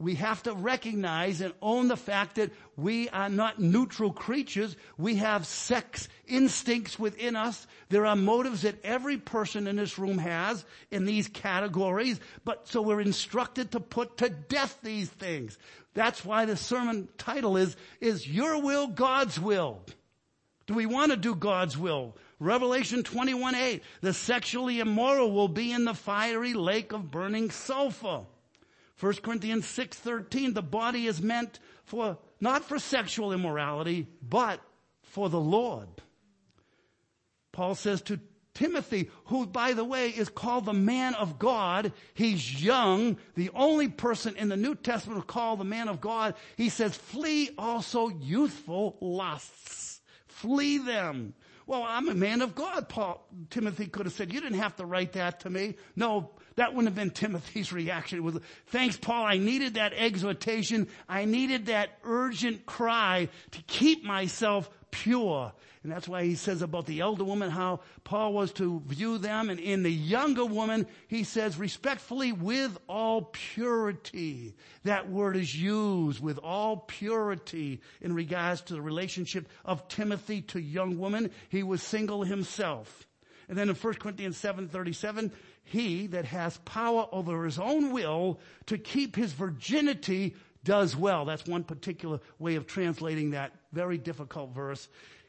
we 0.00 0.14
have 0.14 0.44
to 0.44 0.52
recognize 0.52 1.40
and 1.40 1.52
own 1.60 1.88
the 1.88 1.96
fact 1.96 2.36
that 2.36 2.52
we 2.76 3.08
are 3.08 3.28
not 3.28 3.58
neutral 3.58 4.12
creatures. 4.12 4.76
We 4.96 5.16
have 5.16 5.44
sex 5.44 6.08
instincts 6.28 7.00
within 7.00 7.34
us. 7.34 7.66
There 7.88 8.06
are 8.06 8.14
motives 8.14 8.62
that 8.62 8.84
every 8.84 9.16
person 9.16 9.66
in 9.66 9.74
this 9.74 9.98
room 9.98 10.18
has 10.18 10.64
in 10.92 11.04
these 11.04 11.26
categories. 11.26 12.20
But 12.44 12.68
so 12.68 12.80
we're 12.80 13.00
instructed 13.00 13.72
to 13.72 13.80
put 13.80 14.18
to 14.18 14.28
death 14.28 14.78
these 14.84 15.08
things. 15.08 15.58
That's 15.94 16.24
why 16.24 16.44
the 16.44 16.56
sermon 16.56 17.08
title 17.18 17.56
is, 17.56 17.76
is 18.00 18.28
your 18.28 18.62
will 18.62 18.86
God's 18.86 19.40
will? 19.40 19.80
Do 20.68 20.74
we 20.74 20.86
want 20.86 21.10
to 21.10 21.16
do 21.16 21.34
God's 21.34 21.76
will? 21.76 22.16
Revelation 22.38 23.02
21 23.02 23.56
8, 23.56 23.82
the 24.00 24.12
sexually 24.12 24.78
immoral 24.78 25.32
will 25.32 25.48
be 25.48 25.72
in 25.72 25.84
the 25.84 25.94
fiery 25.94 26.54
lake 26.54 26.92
of 26.92 27.10
burning 27.10 27.50
sulfur. 27.50 28.26
1 29.00 29.14
Corinthians 29.22 29.64
6:13 29.66 30.54
the 30.54 30.62
body 30.62 31.06
is 31.06 31.22
meant 31.22 31.60
for 31.84 32.18
not 32.40 32.64
for 32.64 32.78
sexual 32.78 33.32
immorality 33.32 34.08
but 34.22 34.60
for 35.02 35.28
the 35.28 35.40
Lord. 35.40 35.88
Paul 37.52 37.74
says 37.74 38.02
to 38.02 38.20
Timothy, 38.54 39.08
who 39.26 39.46
by 39.46 39.72
the 39.72 39.84
way 39.84 40.08
is 40.08 40.28
called 40.28 40.64
the 40.64 40.72
man 40.72 41.14
of 41.14 41.38
God, 41.38 41.92
he's 42.14 42.62
young, 42.62 43.16
the 43.36 43.50
only 43.54 43.86
person 43.86 44.34
in 44.36 44.48
the 44.48 44.56
New 44.56 44.74
Testament 44.74 45.28
called 45.28 45.60
the 45.60 45.64
man 45.64 45.86
of 45.86 46.00
God, 46.00 46.34
he 46.56 46.68
says, 46.68 46.96
flee 46.96 47.50
also 47.56 48.08
youthful 48.08 48.96
lusts. 49.00 50.00
Flee 50.26 50.78
them. 50.78 51.34
Well, 51.68 51.84
I'm 51.86 52.08
a 52.08 52.14
man 52.14 52.42
of 52.42 52.54
God, 52.54 52.88
Paul, 52.88 53.28
Timothy 53.50 53.86
could 53.86 54.06
have 54.06 54.12
said. 54.12 54.32
You 54.32 54.40
didn't 54.40 54.58
have 54.58 54.76
to 54.76 54.86
write 54.86 55.12
that 55.12 55.40
to 55.40 55.50
me. 55.50 55.76
No, 55.94 56.30
that 56.58 56.74
wouldn't 56.74 56.88
have 56.88 56.96
been 56.96 57.10
Timothy's 57.10 57.72
reaction. 57.72 58.24
Was, 58.24 58.38
thanks, 58.66 58.96
Paul. 58.96 59.24
I 59.24 59.38
needed 59.38 59.74
that 59.74 59.92
exhortation. 59.94 60.88
I 61.08 61.24
needed 61.24 61.66
that 61.66 61.90
urgent 62.02 62.66
cry 62.66 63.28
to 63.52 63.62
keep 63.68 64.04
myself 64.04 64.68
pure. 64.90 65.52
And 65.84 65.92
that's 65.92 66.08
why 66.08 66.24
he 66.24 66.34
says 66.34 66.60
about 66.60 66.86
the 66.86 67.00
elder 67.00 67.22
woman 67.22 67.50
how 67.50 67.80
Paul 68.02 68.32
was 68.32 68.52
to 68.54 68.82
view 68.86 69.18
them. 69.18 69.50
And 69.50 69.60
in 69.60 69.84
the 69.84 69.92
younger 69.92 70.44
woman, 70.44 70.88
he 71.06 71.22
says 71.22 71.56
respectfully 71.56 72.32
with 72.32 72.76
all 72.88 73.30
purity. 73.32 74.54
That 74.82 75.08
word 75.08 75.36
is 75.36 75.54
used 75.54 76.20
with 76.20 76.38
all 76.38 76.78
purity 76.78 77.80
in 78.00 78.12
regards 78.14 78.62
to 78.62 78.74
the 78.74 78.82
relationship 78.82 79.48
of 79.64 79.86
Timothy 79.86 80.42
to 80.42 80.60
young 80.60 80.98
woman. 80.98 81.30
He 81.48 81.62
was 81.62 81.82
single 81.82 82.24
himself. 82.24 83.07
And 83.48 83.56
then 83.56 83.68
in 83.68 83.74
1 83.74 83.94
Corinthians 83.94 84.36
7:37, 84.36 85.32
he 85.64 86.06
that 86.08 86.26
has 86.26 86.58
power 86.58 87.06
over 87.12 87.44
his 87.44 87.58
own 87.58 87.92
will 87.92 88.40
to 88.66 88.78
keep 88.78 89.16
his 89.16 89.32
virginity 89.32 90.34
does 90.64 90.96
well. 90.96 91.24
That's 91.24 91.46
one 91.46 91.64
particular 91.64 92.20
way 92.38 92.56
of 92.56 92.66
translating 92.66 93.30
that 93.30 93.52
very 93.72 93.98
difficult 93.98 94.54
verse. 94.54 94.88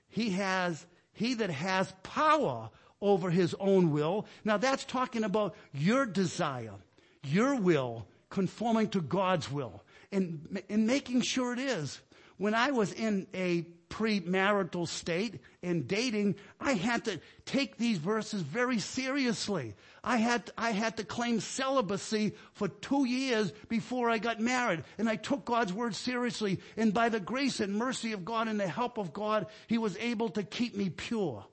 He 0.10 0.32
has, 0.32 0.86
he 1.13 1.36
that 1.36 1.49
has 1.49 1.93
power 2.03 2.69
over 3.01 3.29
his 3.29 3.55
own 3.60 3.91
will. 3.91 4.25
Now 4.43 4.58
that's 4.58 4.84
talking 4.84 5.23
about 5.23 5.55
your 5.71 6.05
desire, 6.05 6.75
your 7.23 7.55
will 7.55 8.08
conforming 8.29 8.89
to 8.89 9.01
God's 9.01 9.51
will 9.51 9.84
and, 10.12 10.62
and 10.69 10.86
making 10.86 11.21
sure 11.21 11.53
it 11.53 11.60
is. 11.60 11.99
When 12.38 12.53
I 12.53 12.71
was 12.71 12.91
in 12.93 13.27
a 13.34 13.65
premarital 13.89 14.88
state 14.88 15.39
and 15.62 15.88
dating, 15.88 16.36
I 16.60 16.73
had 16.73 17.06
to 17.06 17.19
take 17.45 17.78
these 17.78 17.97
verses 17.97 18.41
very 18.41 18.80
seriously. 18.80 19.75
I 20.04 20.17
had, 20.17 20.52
I 20.58 20.71
had 20.71 20.97
to 20.97 21.04
claim 21.04 21.39
celibacy 21.39 22.34
for 22.54 22.67
two 22.67 23.06
years 23.06 23.52
before 23.67 24.10
I 24.10 24.17
got 24.17 24.39
married. 24.39 24.84
And 24.97 25.10
I 25.10 25.15
took 25.15 25.45
God's 25.45 25.73
word 25.73 25.95
seriously. 25.95 26.60
And 26.78 26.93
by 26.93 27.10
the 27.10 27.19
grace 27.19 27.60
and 27.60 27.75
mercy 27.75 28.13
of 28.13 28.23
God 28.23 28.47
and 28.47 28.60
the 28.60 28.67
help 28.67 28.97
of 28.97 29.12
God, 29.12 29.47
He 29.67 29.78
was 29.78 29.97
able 29.97 30.30
to 30.30 30.43
keep 30.43 30.75
me 30.75 30.89
pure. 30.89 31.45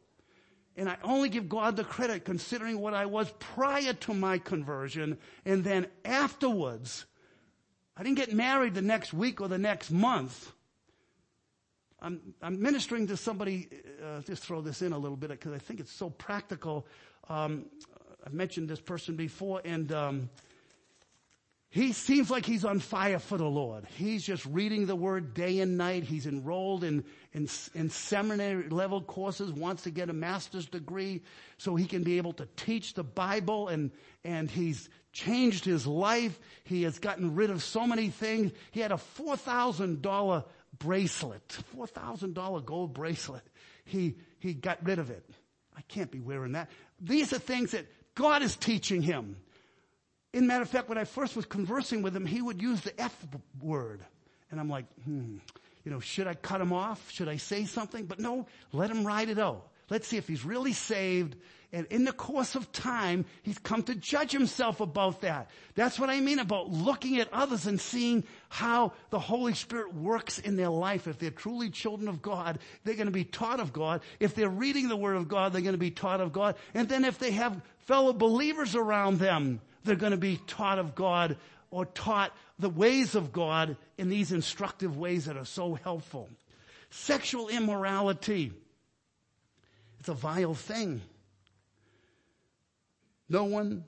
And 0.76 0.88
I 0.88 0.98
only 1.02 1.30
give 1.30 1.48
God 1.48 1.76
the 1.76 1.84
credit 1.84 2.24
considering 2.24 2.78
what 2.80 2.92
I 2.92 3.06
was 3.06 3.32
prior 3.38 3.94
to 3.94 4.14
my 4.14 4.38
conversion. 4.38 5.16
And 5.46 5.64
then 5.64 5.86
afterwards, 6.04 7.06
I 7.96 8.02
didn't 8.02 8.18
get 8.18 8.34
married 8.34 8.74
the 8.74 8.82
next 8.82 9.14
week 9.14 9.40
or 9.40 9.48
the 9.48 9.58
next 9.58 9.90
month. 9.90 10.52
I'm, 12.00 12.20
I'm 12.42 12.60
ministering 12.60 13.06
to 13.08 13.16
somebody, 13.16 13.68
uh, 14.04 14.20
just 14.20 14.42
throw 14.44 14.60
this 14.60 14.82
in 14.82 14.92
a 14.92 14.98
little 14.98 15.16
bit 15.16 15.30
because 15.30 15.52
I 15.52 15.58
think 15.58 15.80
it's 15.80 15.92
so 15.92 16.10
practical. 16.10 16.86
Um, 17.28 17.66
I've 18.24 18.34
mentioned 18.34 18.68
this 18.68 18.80
person 18.80 19.16
before 19.16 19.62
and, 19.64 19.92
um, 19.92 20.30
he 21.76 21.92
seems 21.92 22.30
like 22.30 22.46
he's 22.46 22.64
on 22.64 22.78
fire 22.78 23.18
for 23.18 23.36
the 23.36 23.44
Lord. 23.44 23.84
He's 23.96 24.24
just 24.24 24.46
reading 24.46 24.86
the 24.86 24.96
word 24.96 25.34
day 25.34 25.60
and 25.60 25.76
night. 25.76 26.04
He's 26.04 26.26
enrolled 26.26 26.84
in, 26.84 27.04
in, 27.34 27.48
in, 27.74 27.90
seminary 27.90 28.70
level 28.70 29.02
courses, 29.02 29.52
wants 29.52 29.82
to 29.82 29.90
get 29.90 30.08
a 30.08 30.14
master's 30.14 30.66
degree 30.66 31.22
so 31.58 31.74
he 31.74 31.84
can 31.84 32.02
be 32.02 32.16
able 32.16 32.32
to 32.34 32.48
teach 32.56 32.94
the 32.94 33.04
Bible 33.04 33.68
and, 33.68 33.90
and 34.24 34.50
he's 34.50 34.88
changed 35.12 35.66
his 35.66 35.86
life. 35.86 36.38
He 36.64 36.84
has 36.84 36.98
gotten 36.98 37.34
rid 37.34 37.50
of 37.50 37.62
so 37.62 37.86
many 37.86 38.08
things. 38.08 38.52
He 38.70 38.80
had 38.80 38.92
a 38.92 39.00
$4,000 39.18 40.44
bracelet, 40.78 41.58
$4,000 41.76 42.64
gold 42.64 42.94
bracelet. 42.94 43.42
He, 43.84 44.16
he 44.38 44.54
got 44.54 44.84
rid 44.84 44.98
of 44.98 45.10
it. 45.10 45.28
I 45.76 45.82
can't 45.82 46.10
be 46.10 46.20
wearing 46.20 46.52
that. 46.52 46.70
These 47.00 47.32
are 47.32 47.38
things 47.38 47.72
that 47.72 47.86
God 48.14 48.42
is 48.42 48.56
teaching 48.56 49.02
him. 49.02 49.36
In 50.32 50.46
matter 50.46 50.62
of 50.62 50.68
fact, 50.68 50.88
when 50.88 50.98
I 50.98 51.04
first 51.04 51.36
was 51.36 51.46
conversing 51.46 52.02
with 52.02 52.14
him, 52.14 52.26
he 52.26 52.42
would 52.42 52.60
use 52.60 52.80
the 52.80 52.98
F 53.00 53.14
word. 53.60 54.02
And 54.50 54.60
I'm 54.60 54.68
like, 54.68 54.86
hmm, 55.04 55.36
you 55.84 55.90
know, 55.90 56.00
should 56.00 56.26
I 56.26 56.34
cut 56.34 56.60
him 56.60 56.72
off? 56.72 57.10
Should 57.10 57.28
I 57.28 57.36
say 57.36 57.64
something? 57.64 58.06
But 58.06 58.18
no, 58.18 58.46
let 58.72 58.90
him 58.90 59.06
ride 59.06 59.28
it 59.28 59.38
out. 59.38 59.68
Let's 59.88 60.08
see 60.08 60.16
if 60.16 60.26
he's 60.26 60.44
really 60.44 60.72
saved. 60.72 61.36
And 61.72 61.86
in 61.88 62.04
the 62.04 62.12
course 62.12 62.54
of 62.54 62.70
time, 62.72 63.26
he's 63.42 63.58
come 63.58 63.82
to 63.84 63.94
judge 63.94 64.32
himself 64.32 64.80
about 64.80 65.20
that. 65.22 65.50
That's 65.74 65.98
what 65.98 66.10
I 66.10 66.20
mean 66.20 66.38
about 66.38 66.70
looking 66.70 67.18
at 67.18 67.32
others 67.32 67.66
and 67.66 67.80
seeing 67.80 68.24
how 68.48 68.92
the 69.10 69.18
Holy 69.18 69.52
Spirit 69.54 69.92
works 69.94 70.38
in 70.38 70.56
their 70.56 70.70
life. 70.70 71.06
If 71.06 71.18
they're 71.18 71.30
truly 71.30 71.70
children 71.70 72.08
of 72.08 72.22
God, 72.22 72.60
they're 72.84 72.94
going 72.94 73.06
to 73.06 73.12
be 73.12 73.24
taught 73.24 73.60
of 73.60 73.72
God. 73.72 74.00
If 74.20 74.34
they're 74.34 74.48
reading 74.48 74.88
the 74.88 74.96
Word 74.96 75.16
of 75.16 75.28
God, 75.28 75.52
they're 75.52 75.60
going 75.60 75.72
to 75.72 75.78
be 75.78 75.90
taught 75.90 76.20
of 76.20 76.32
God. 76.32 76.54
And 76.72 76.88
then 76.88 77.04
if 77.04 77.18
they 77.18 77.32
have 77.32 77.60
fellow 77.80 78.12
believers 78.12 78.74
around 78.74 79.18
them, 79.18 79.60
they're 79.84 79.96
going 79.96 80.12
to 80.12 80.16
be 80.16 80.40
taught 80.46 80.78
of 80.78 80.94
God 80.94 81.36
or 81.70 81.84
taught 81.84 82.32
the 82.58 82.70
ways 82.70 83.14
of 83.14 83.32
God 83.32 83.76
in 83.98 84.08
these 84.08 84.32
instructive 84.32 84.96
ways 84.96 85.26
that 85.26 85.36
are 85.36 85.44
so 85.44 85.74
helpful. 85.74 86.28
Sexual 86.90 87.48
immorality. 87.48 88.52
It's 90.06 90.10
a 90.12 90.14
vile 90.14 90.54
thing. 90.54 91.02
No 93.28 93.42
one, 93.42 93.84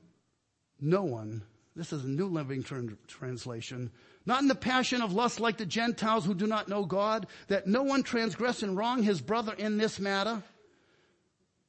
no 0.80 1.04
one, 1.04 1.44
this 1.76 1.92
is 1.92 2.04
a 2.04 2.08
New 2.08 2.26
Living 2.26 2.64
Translation, 3.06 3.92
not 4.26 4.42
in 4.42 4.48
the 4.48 4.56
passion 4.56 5.00
of 5.00 5.12
lust 5.12 5.38
like 5.38 5.58
the 5.58 5.64
Gentiles 5.64 6.24
who 6.24 6.34
do 6.34 6.48
not 6.48 6.68
know 6.68 6.84
God, 6.84 7.28
that 7.46 7.68
no 7.68 7.84
one 7.84 8.02
transgress 8.02 8.64
and 8.64 8.76
wrong 8.76 9.04
his 9.04 9.20
brother 9.20 9.52
in 9.52 9.78
this 9.78 10.00
matter. 10.00 10.42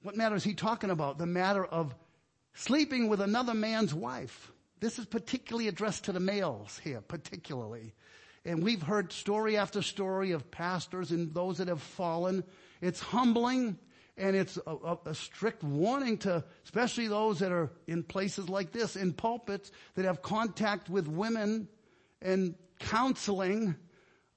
What 0.02 0.16
matter 0.18 0.34
is 0.34 0.44
he 0.44 0.56
talking 0.56 0.90
about? 0.90 1.20
The 1.20 1.28
matter 1.28 1.64
of 1.64 1.94
sleeping 2.56 3.08
with 3.08 3.22
another 3.22 3.54
man's 3.54 3.94
wife. 3.94 4.52
This 4.80 4.98
is 4.98 5.06
particularly 5.06 5.68
addressed 5.68 6.06
to 6.06 6.12
the 6.12 6.20
males 6.20 6.82
here, 6.84 7.02
particularly. 7.02 7.94
And 8.46 8.64
we've 8.64 8.82
heard 8.82 9.12
story 9.12 9.58
after 9.58 9.84
story 9.84 10.32
of 10.32 10.50
pastors 10.50 11.12
and 11.12 11.36
those 11.36 11.60
that 11.60 11.68
have 11.68 11.84
fallen. 11.84 12.44
It's 12.82 13.00
humbling 13.00 13.78
and 14.20 14.36
it's 14.36 14.60
a, 14.68 14.98
a, 15.06 15.16
strict 15.16 15.64
warning 15.64 16.18
to 16.20 16.44
especially 16.66 17.08
those 17.08 17.40
that 17.40 17.52
are 17.52 17.72
in 17.88 18.04
places 18.04 18.50
like 18.50 18.72
this, 18.72 18.96
in 18.96 19.14
pulpits 19.14 19.72
that 19.96 20.06
have 20.06 20.22
contact 20.22 20.90
with 20.90 21.08
women 21.08 21.68
and 22.22 22.56
counseling. 22.80 23.76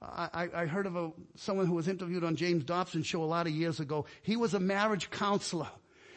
I, 0.01 0.49
I 0.53 0.65
heard 0.65 0.85
of 0.85 0.95
a, 0.95 1.11
someone 1.35 1.65
who 1.65 1.75
was 1.75 1.87
interviewed 1.87 2.23
on 2.23 2.35
James 2.35 2.63
Dobson's 2.63 3.07
show 3.07 3.23
a 3.23 3.25
lot 3.25 3.47
of 3.47 3.53
years 3.53 3.79
ago. 3.79 4.05
He 4.21 4.35
was 4.35 4.53
a 4.53 4.59
marriage 4.59 5.09
counselor 5.09 5.69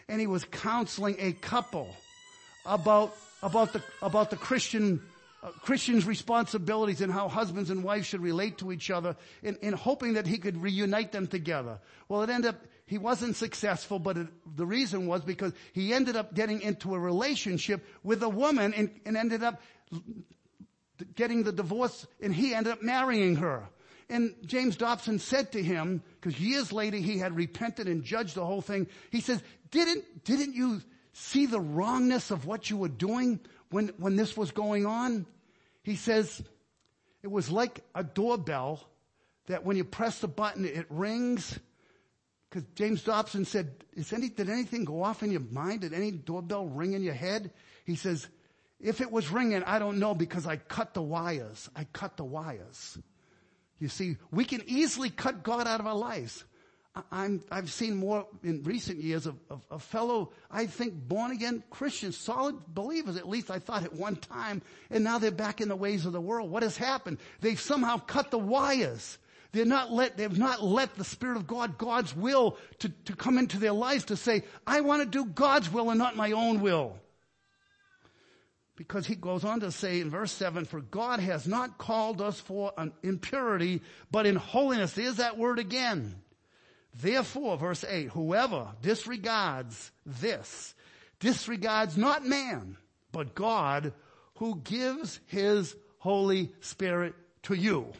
and 0.09 0.21
he 0.21 0.27
was 0.27 0.45
counseling 0.45 1.17
a 1.19 1.33
couple 1.33 1.95
about, 2.65 3.17
about 3.43 3.73
the, 3.73 3.83
about 4.03 4.31
the 4.31 4.37
Christian 4.37 5.01
uh, 5.43 5.51
Christians' 5.63 6.07
responsibilities 6.07 7.03
and 7.03 7.13
how 7.13 7.29
husbands 7.29 7.71
and 7.71 7.85
wives 7.85 8.07
should 8.07 8.21
relate 8.21 8.59
to 8.59 8.73
each 8.73 8.91
other 8.91 9.15
in, 9.43 9.57
in 9.63 9.75
hoping 9.75 10.15
that 10.15 10.27
he 10.27 10.39
could 10.39 10.61
reunite 10.61 11.13
them 11.13 11.27
together. 11.27 11.79
Well, 12.09 12.23
it 12.23 12.31
ended 12.31 12.55
up, 12.55 12.65
he 12.87 12.99
wasn't 12.99 13.35
successful, 13.35 13.99
but 13.99 14.17
it, 14.17 14.29
the 14.57 14.65
reason 14.65 15.09
was 15.09 15.23
because 15.23 15.53
he 15.73 15.93
ended 15.93 16.15
up 16.15 16.35
getting 16.35 16.63
into 16.63 16.95
a 16.95 16.99
relationship 16.99 17.85
with 18.05 18.23
a 18.23 18.29
woman 18.29 18.73
and, 18.75 18.91
and 19.05 19.17
ended 19.17 19.43
up 19.43 19.61
getting 21.17 21.43
the 21.43 21.53
divorce 21.53 22.07
and 22.23 22.33
he 22.33 22.55
ended 22.55 22.73
up 22.73 22.83
marrying 22.83 23.37
her. 23.37 23.69
And 24.09 24.37
James 24.47 24.77
Dobson 24.77 25.19
said 25.19 25.51
to 25.53 25.63
him, 25.63 26.01
because 26.21 26.41
years 26.41 26.73
later 26.73 26.97
he 26.97 27.19
had 27.19 27.35
repented 27.35 27.89
and 27.89 28.05
judged 28.05 28.37
the 28.37 28.47
whole 28.47 28.63
thing, 28.63 28.87
he 29.11 29.21
says, 29.21 29.43
didn't, 29.73 30.25
didn't 30.25 30.55
you 30.55 30.81
see 31.13 31.47
the 31.47 31.61
wrongness 31.61 32.31
of 32.31 32.47
what 32.47 32.71
you 32.71 32.77
were 32.77 32.89
doing 32.89 33.41
when, 33.71 33.89
when 33.99 34.15
this 34.15 34.37
was 34.37 34.53
going 34.53 34.87
on? 34.87 35.27
He 35.83 35.97
says, 35.97 36.41
it 37.25 37.33
was 37.33 37.51
like 37.51 37.81
a 37.97 38.05
doorbell 38.05 38.81
that 39.49 39.65
when 39.65 39.77
you 39.77 39.83
press 39.83 40.21
the 40.21 40.29
button, 40.29 40.65
it 40.65 40.87
rings 40.89 41.59
because 42.49 42.65
James 42.75 43.03
Dobson 43.03 43.45
said, 43.45 43.85
any, 44.13 44.29
did 44.29 44.49
anything 44.49 44.85
go 44.85 45.03
off 45.03 45.23
in 45.23 45.31
your 45.31 45.41
mind? 45.41 45.81
Did 45.81 45.93
any 45.93 46.11
doorbell 46.11 46.67
ring 46.67 46.93
in 46.93 47.03
your 47.03 47.15
head? 47.15 47.51
He 47.85 47.97
says, 47.97 48.27
if 48.81 49.01
it 49.01 49.11
was 49.11 49.31
ringing, 49.31 49.63
I 49.65 49.79
don't 49.79 49.99
know 49.99 50.15
because 50.15 50.47
I 50.47 50.57
cut 50.57 50.95
the 50.95 51.03
wires. 51.03 51.69
I 51.75 51.85
cut 51.93 52.17
the 52.17 52.25
wires. 52.25 52.99
You 53.79 53.89
see, 53.89 54.17
we 54.31 54.45
can 54.45 54.63
easily 54.67 55.11
cut 55.11 55.43
God 55.43 55.67
out 55.67 55.81
of 55.81 55.87
our 55.87 55.95
lives. 55.95 56.45
i 57.11 57.39
have 57.51 57.71
seen 57.71 57.97
more 57.97 58.27
in 58.43 58.63
recent 58.63 59.03
years 59.03 59.27
of, 59.27 59.37
of, 59.51 59.61
of, 59.71 59.83
fellow, 59.83 60.33
I 60.51 60.67
think, 60.67 60.95
born 60.95 61.33
again 61.33 61.63
Christians, 61.71 62.17
solid 62.17 62.57
believers, 62.69 63.17
at 63.17 63.29
least 63.29 63.51
I 63.51 63.59
thought 63.59 63.85
at 63.85 63.93
one 63.93 64.17
time, 64.17 64.63
and 64.91 65.05
now 65.05 65.19
they're 65.19 65.31
back 65.31 65.61
in 65.61 65.69
the 65.69 65.77
ways 65.77 66.07
of 66.07 66.13
the 66.13 66.21
world. 66.21 66.51
What 66.51 66.63
has 66.63 66.77
happened? 66.77 67.19
They've 67.41 67.61
somehow 67.61 67.99
cut 67.99 68.31
the 68.31 68.39
wires. 68.39 69.19
They're 69.57 69.65
not 69.65 69.91
let, 69.91 70.19
they've 70.19 70.39
not 70.39 70.63
let 70.63 70.97
the 70.97 71.05
Spirit 71.05 71.39
of 71.39 71.47
God, 71.47 71.79
God's 71.79 72.15
will 72.15 72.59
to, 72.81 72.91
to 73.07 73.17
come 73.17 73.39
into 73.39 73.59
their 73.59 73.73
lives 73.73 74.05
to 74.07 74.17
say, 74.17 74.43
I 74.67 74.83
want 74.83 75.03
to 75.03 75.09
do 75.09 75.25
God's 75.25 75.73
will 75.73 75.89
and 75.89 75.99
not 75.99 76.15
my 76.15 76.33
own 76.33 76.61
will. 76.61 76.99
Because 78.77 79.07
he 79.07 79.15
goes 79.15 79.47
on 79.47 79.61
to 79.61 79.73
say 79.73 80.01
in 80.01 80.11
verse 80.11 80.31
7, 80.33 80.67
for 80.67 80.83
God 80.83 81.21
has 81.21 81.47
not 81.47 81.79
called 81.79 82.21
us 82.21 82.39
for 82.39 82.75
an 82.77 82.93
impurity, 83.03 83.81
but 84.11 84.27
in 84.27 84.37
holiness. 84.37 84.93
There's 84.93 85.17
that 85.17 85.39
word 85.39 85.59
again. 85.59 86.17
Therefore, 86.95 87.57
verse 87.57 87.83
8, 87.83 88.11
whoever 88.11 88.69
disregards 88.83 89.91
this, 90.05 90.75
disregards 91.19 91.97
not 91.97 92.27
man, 92.27 92.77
but 93.11 93.35
God 93.35 93.95
who 94.35 94.61
gives 94.63 95.19
his 95.29 95.75
Holy 95.97 96.53
Spirit 96.61 97.15
to 97.45 97.55
you. 97.55 97.95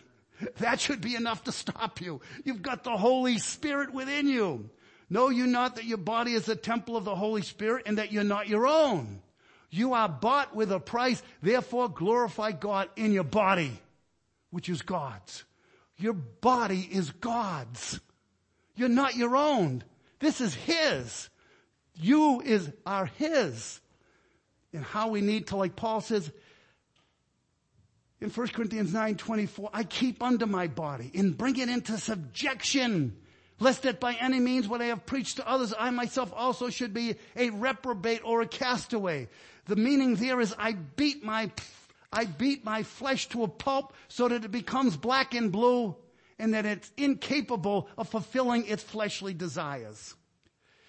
That 0.59 0.81
should 0.81 1.01
be 1.01 1.15
enough 1.15 1.45
to 1.45 1.53
stop 1.53 2.01
you. 2.01 2.21
You've 2.45 2.63
got 2.63 2.85
the 2.85 2.97
Holy 2.97 3.39
Spirit 3.39 3.93
within 3.93 4.29
you. 4.29 4.71
Know 5.09 5.29
you 5.29 5.47
not 5.47 5.77
that 5.77 5.85
your 5.85 5.99
body 5.99 6.33
is 6.33 6.49
a 6.49 6.57
temple 6.57 6.97
of 6.97 7.05
the 7.05 7.15
Holy 7.15 7.43
Spirit 7.43 7.85
and 7.87 7.99
that 7.99 8.13
you're 8.13 8.25
not 8.25 8.49
your 8.49 8.67
own. 8.67 9.23
You 9.71 9.95
are 9.95 10.09
bought 10.09 10.55
with 10.55 10.73
a 10.73 10.81
price. 10.81 11.23
Therefore 11.43 11.89
glorify 11.89 12.53
God 12.53 12.89
in 12.97 13.13
your 13.13 13.25
body, 13.25 13.81
which 14.51 14.69
is 14.69 14.83
God's. 14.83 15.45
Your 15.99 16.15
body 16.15 16.89
is 16.91 17.11
God's. 17.11 18.01
You're 18.75 18.89
not 18.89 19.17
your 19.17 19.37
own. 19.37 19.83
This 20.19 20.41
is 20.41 20.55
His. 20.55 21.29
You 21.95 22.41
is, 22.43 22.71
are 22.85 23.07
His. 23.07 23.81
And 24.73 24.85
how 24.85 25.09
we 25.09 25.21
need 25.21 25.49
to, 25.49 25.57
like 25.57 25.77
Paul 25.77 26.01
says, 26.01 26.31
in 28.21 28.31
1 28.31 28.49
Corinthians 28.49 28.93
9, 28.93 29.17
24, 29.17 29.71
I 29.73 29.85
keep 29.85 30.23
under 30.23 30.47
my 30.47 30.67
body 30.67 31.11
and 31.15 31.37
bring 31.37 31.57
it 31.59 31.69
into 31.69 31.99
subjection, 31.99 33.17
lest 33.61 33.83
that 33.83 34.01
by 34.01 34.15
any 34.15 34.41
means 34.41 34.67
what 34.67 34.81
I 34.81 34.87
have 34.87 35.05
preached 35.05 35.37
to 35.37 35.49
others, 35.49 35.75
I 35.79 35.91
myself 35.91 36.33
also 36.35 36.71
should 36.71 36.95
be 36.95 37.17
a 37.37 37.51
reprobate 37.51 38.23
or 38.25 38.41
a 38.41 38.47
castaway. 38.47 39.29
The 39.67 39.77
meaning 39.77 40.15
there 40.17 40.41
is 40.41 40.55
I 40.59 40.73
beat 40.73 41.25
my, 41.25 41.51
I 42.13 42.25
beat 42.25 42.65
my 42.65 42.85
flesh 42.85 43.29
to 43.29 43.43
a 43.43 43.49
pulp 43.49 43.93
so 44.09 44.29
that 44.29 44.45
it 44.45 44.51
becomes 44.51 44.97
black 44.97 45.35
and 45.35 45.53
blue 45.53 45.95
and 46.39 46.55
that 46.55 46.65
it's 46.65 46.91
incapable 46.97 47.89
of 47.99 48.09
fulfilling 48.09 48.67
its 48.67 48.83
fleshly 48.83 49.35
desires. 49.35 50.15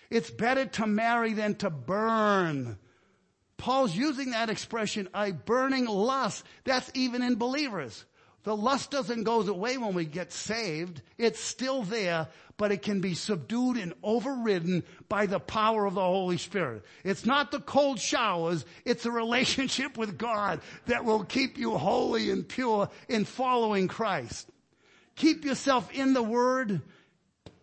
It's 0.09 0.30
better 0.30 0.65
to 0.65 0.88
marry 0.88 1.34
than 1.34 1.55
to 1.55 1.69
burn. 1.69 2.78
Paul's 3.58 3.95
using 3.95 4.32
that 4.32 4.49
expression, 4.49 5.10
a 5.14 5.32
burning 5.32 5.86
lust. 5.86 6.45
That's 6.64 6.89
even 6.93 7.22
in 7.22 7.36
believers. 7.36 8.05
The 8.43 8.55
lust 8.55 8.91
doesn't 8.91 9.24
go 9.24 9.41
away 9.41 9.78
when 9.78 9.93
we 9.93 10.05
get 10.05 10.32
saved. 10.32 11.01
It's 11.18 11.39
still 11.39 11.84
there, 11.84 12.30
but 12.55 12.72
it 12.72 12.82
can 12.82 13.01
be 13.01 13.14
subdued 13.14 13.76
and 13.76 13.93
overridden 14.03 14.84
by 15.10 15.26
the 15.26 15.39
power 15.39 15.86
of 15.86 15.95
the 15.95 16.01
Holy 16.01 16.38
Spirit. 16.38 16.84
It's 17.03 17.26
not 17.26 17.51
the 17.51 17.60
cold 17.60 17.99
showers. 17.99 18.64
It's 18.86 19.05
a 19.05 19.12
relationship 19.12 19.97
with 19.97 20.18
God 20.18 20.62
that 20.86 21.03
will 21.03 21.26
keep 21.26 21.58
you 21.58 21.78
holy 21.78 22.32
and 22.32 22.47
pure 22.47 22.89
in 23.10 23.26
following 23.26 23.89
Christ. 23.89 24.47
Keep 25.16 25.43
yourself 25.43 25.91
in 25.91 26.14
the 26.14 26.24
Word 26.24 26.82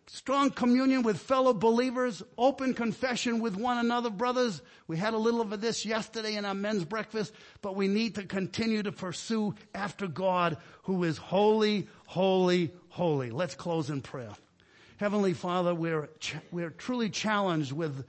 strong 0.06 0.50
communion 0.50 1.02
with 1.02 1.18
fellow 1.18 1.52
believers, 1.52 2.22
open 2.36 2.74
confession 2.74 3.40
with 3.40 3.56
one 3.56 3.78
another, 3.78 4.10
brothers. 4.10 4.60
We 4.86 4.96
had 4.96 5.14
a 5.14 5.18
little 5.18 5.40
of 5.40 5.60
this 5.60 5.84
yesterday 5.84 6.36
in 6.36 6.44
our 6.44 6.54
men's 6.54 6.84
breakfast, 6.84 7.32
but 7.62 7.76
we 7.76 7.88
need 7.88 8.16
to 8.16 8.24
continue 8.24 8.82
to 8.82 8.92
pursue 8.92 9.54
after 9.74 10.06
God 10.06 10.58
who 10.82 11.04
is 11.04 11.16
holy, 11.16 11.88
holy, 12.06 12.72
holy. 12.88 13.30
Let's 13.30 13.54
close 13.54 13.90
in 13.90 14.02
prayer. 14.02 14.32
Heavenly 14.98 15.32
Father, 15.32 15.74
we're, 15.74 16.08
ch- 16.20 16.36
we're 16.52 16.70
truly 16.70 17.10
challenged 17.10 17.72
with, 17.72 18.04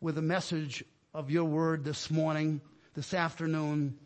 with 0.00 0.14
the 0.14 0.22
message 0.22 0.84
of 1.12 1.30
your 1.30 1.44
word 1.44 1.84
this 1.84 2.10
morning, 2.10 2.60
this 2.94 3.12
afternoon. 3.12 3.98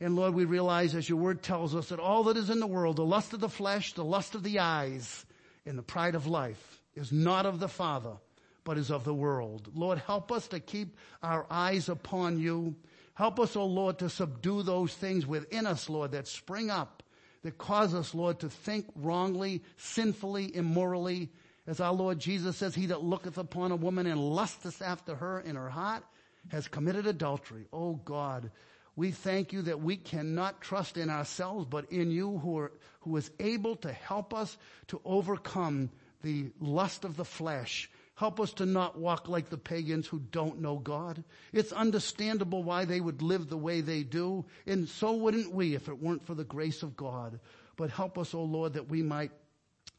And 0.00 0.14
Lord, 0.14 0.34
we 0.34 0.44
realize 0.44 0.94
as 0.94 1.08
your 1.08 1.18
word 1.18 1.42
tells 1.42 1.74
us 1.74 1.88
that 1.88 1.98
all 1.98 2.24
that 2.24 2.36
is 2.36 2.50
in 2.50 2.60
the 2.60 2.66
world, 2.66 2.96
the 2.96 3.04
lust 3.04 3.32
of 3.32 3.40
the 3.40 3.48
flesh, 3.48 3.94
the 3.94 4.04
lust 4.04 4.34
of 4.34 4.42
the 4.42 4.58
eyes, 4.58 5.24
and 5.64 5.78
the 5.78 5.82
pride 5.82 6.14
of 6.14 6.26
life, 6.26 6.77
is 6.98 7.12
not 7.12 7.46
of 7.46 7.60
the 7.60 7.68
Father, 7.68 8.16
but 8.64 8.76
is 8.76 8.90
of 8.90 9.04
the 9.04 9.14
world. 9.14 9.70
Lord, 9.74 9.98
help 9.98 10.30
us 10.30 10.48
to 10.48 10.60
keep 10.60 10.96
our 11.22 11.46
eyes 11.50 11.88
upon 11.88 12.38
you. 12.38 12.74
Help 13.14 13.40
us, 13.40 13.56
O 13.56 13.62
oh 13.62 13.66
Lord, 13.66 13.98
to 14.00 14.10
subdue 14.10 14.62
those 14.62 14.94
things 14.94 15.26
within 15.26 15.66
us, 15.66 15.88
Lord, 15.88 16.12
that 16.12 16.28
spring 16.28 16.70
up, 16.70 17.02
that 17.42 17.58
cause 17.58 17.94
us, 17.94 18.14
Lord, 18.14 18.40
to 18.40 18.48
think 18.48 18.86
wrongly, 18.94 19.62
sinfully, 19.76 20.54
immorally, 20.54 21.30
As 21.68 21.80
our 21.80 21.92
Lord 21.92 22.18
Jesus 22.18 22.56
says, 22.56 22.74
he 22.74 22.86
that 22.86 23.04
looketh 23.04 23.36
upon 23.36 23.72
a 23.72 23.76
woman 23.76 24.06
and 24.06 24.18
lusteth 24.18 24.80
after 24.80 25.14
her 25.14 25.40
in 25.40 25.54
her 25.54 25.68
heart 25.68 26.02
has 26.48 26.66
committed 26.66 27.06
adultery. 27.06 27.66
Oh 27.74 27.96
God, 27.96 28.50
we 28.96 29.10
thank 29.10 29.52
you 29.52 29.60
that 29.62 29.82
we 29.82 29.98
cannot 29.98 30.62
trust 30.62 30.96
in 30.96 31.10
ourselves, 31.10 31.66
but 31.66 31.92
in 31.92 32.10
you 32.10 32.38
who 32.38 32.58
are, 32.58 32.72
who 33.00 33.14
is 33.18 33.30
able 33.38 33.76
to 33.76 33.92
help 33.92 34.32
us 34.32 34.56
to 34.86 34.98
overcome 35.04 35.90
the 36.22 36.50
lust 36.60 37.04
of 37.04 37.16
the 37.16 37.24
flesh. 37.24 37.90
Help 38.14 38.40
us 38.40 38.52
to 38.54 38.66
not 38.66 38.98
walk 38.98 39.28
like 39.28 39.48
the 39.48 39.56
pagans 39.56 40.06
who 40.06 40.18
don't 40.18 40.60
know 40.60 40.76
God. 40.76 41.22
It's 41.52 41.72
understandable 41.72 42.64
why 42.64 42.84
they 42.84 43.00
would 43.00 43.22
live 43.22 43.48
the 43.48 43.56
way 43.56 43.80
they 43.80 44.02
do, 44.02 44.44
and 44.66 44.88
so 44.88 45.12
wouldn't 45.12 45.52
we 45.52 45.74
if 45.74 45.88
it 45.88 46.02
weren't 46.02 46.26
for 46.26 46.34
the 46.34 46.44
grace 46.44 46.82
of 46.82 46.96
God. 46.96 47.38
But 47.76 47.90
help 47.90 48.18
us, 48.18 48.34
O 48.34 48.40
oh 48.40 48.44
Lord, 48.44 48.72
that 48.72 48.88
we 48.88 49.02
might 49.02 49.30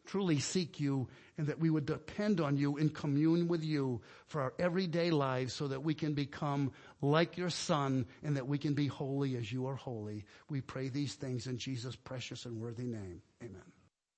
truly 0.06 0.40
seek 0.40 0.80
you 0.80 1.08
and 1.38 1.48
that 1.48 1.60
we 1.60 1.70
would 1.70 1.86
depend 1.86 2.42
on 2.42 2.58
you 2.58 2.78
and 2.78 2.94
commune 2.94 3.48
with 3.48 3.64
you 3.64 4.02
for 4.28 4.42
our 4.42 4.54
everyday 4.60 5.12
lives 5.12 5.54
so 5.54 5.68
that 5.68 5.84
we 5.84 5.94
can 5.94 6.14
become 6.14 6.72
like 7.02 7.38
your 7.38 7.50
son 7.50 8.06
and 8.24 8.36
that 8.36 8.48
we 8.48 8.58
can 8.58 8.74
be 8.74 8.88
holy 8.88 9.38
as 9.38 9.52
you 9.52 9.68
are 9.68 9.76
holy. 9.76 10.26
We 10.50 10.62
pray 10.62 10.90
these 10.90 11.14
things 11.14 11.48
in 11.48 11.58
Jesus' 11.58 11.96
precious 11.96 12.46
and 12.46 12.60
worthy 12.60 12.84
name. 12.84 13.22
Amen. 13.42 13.79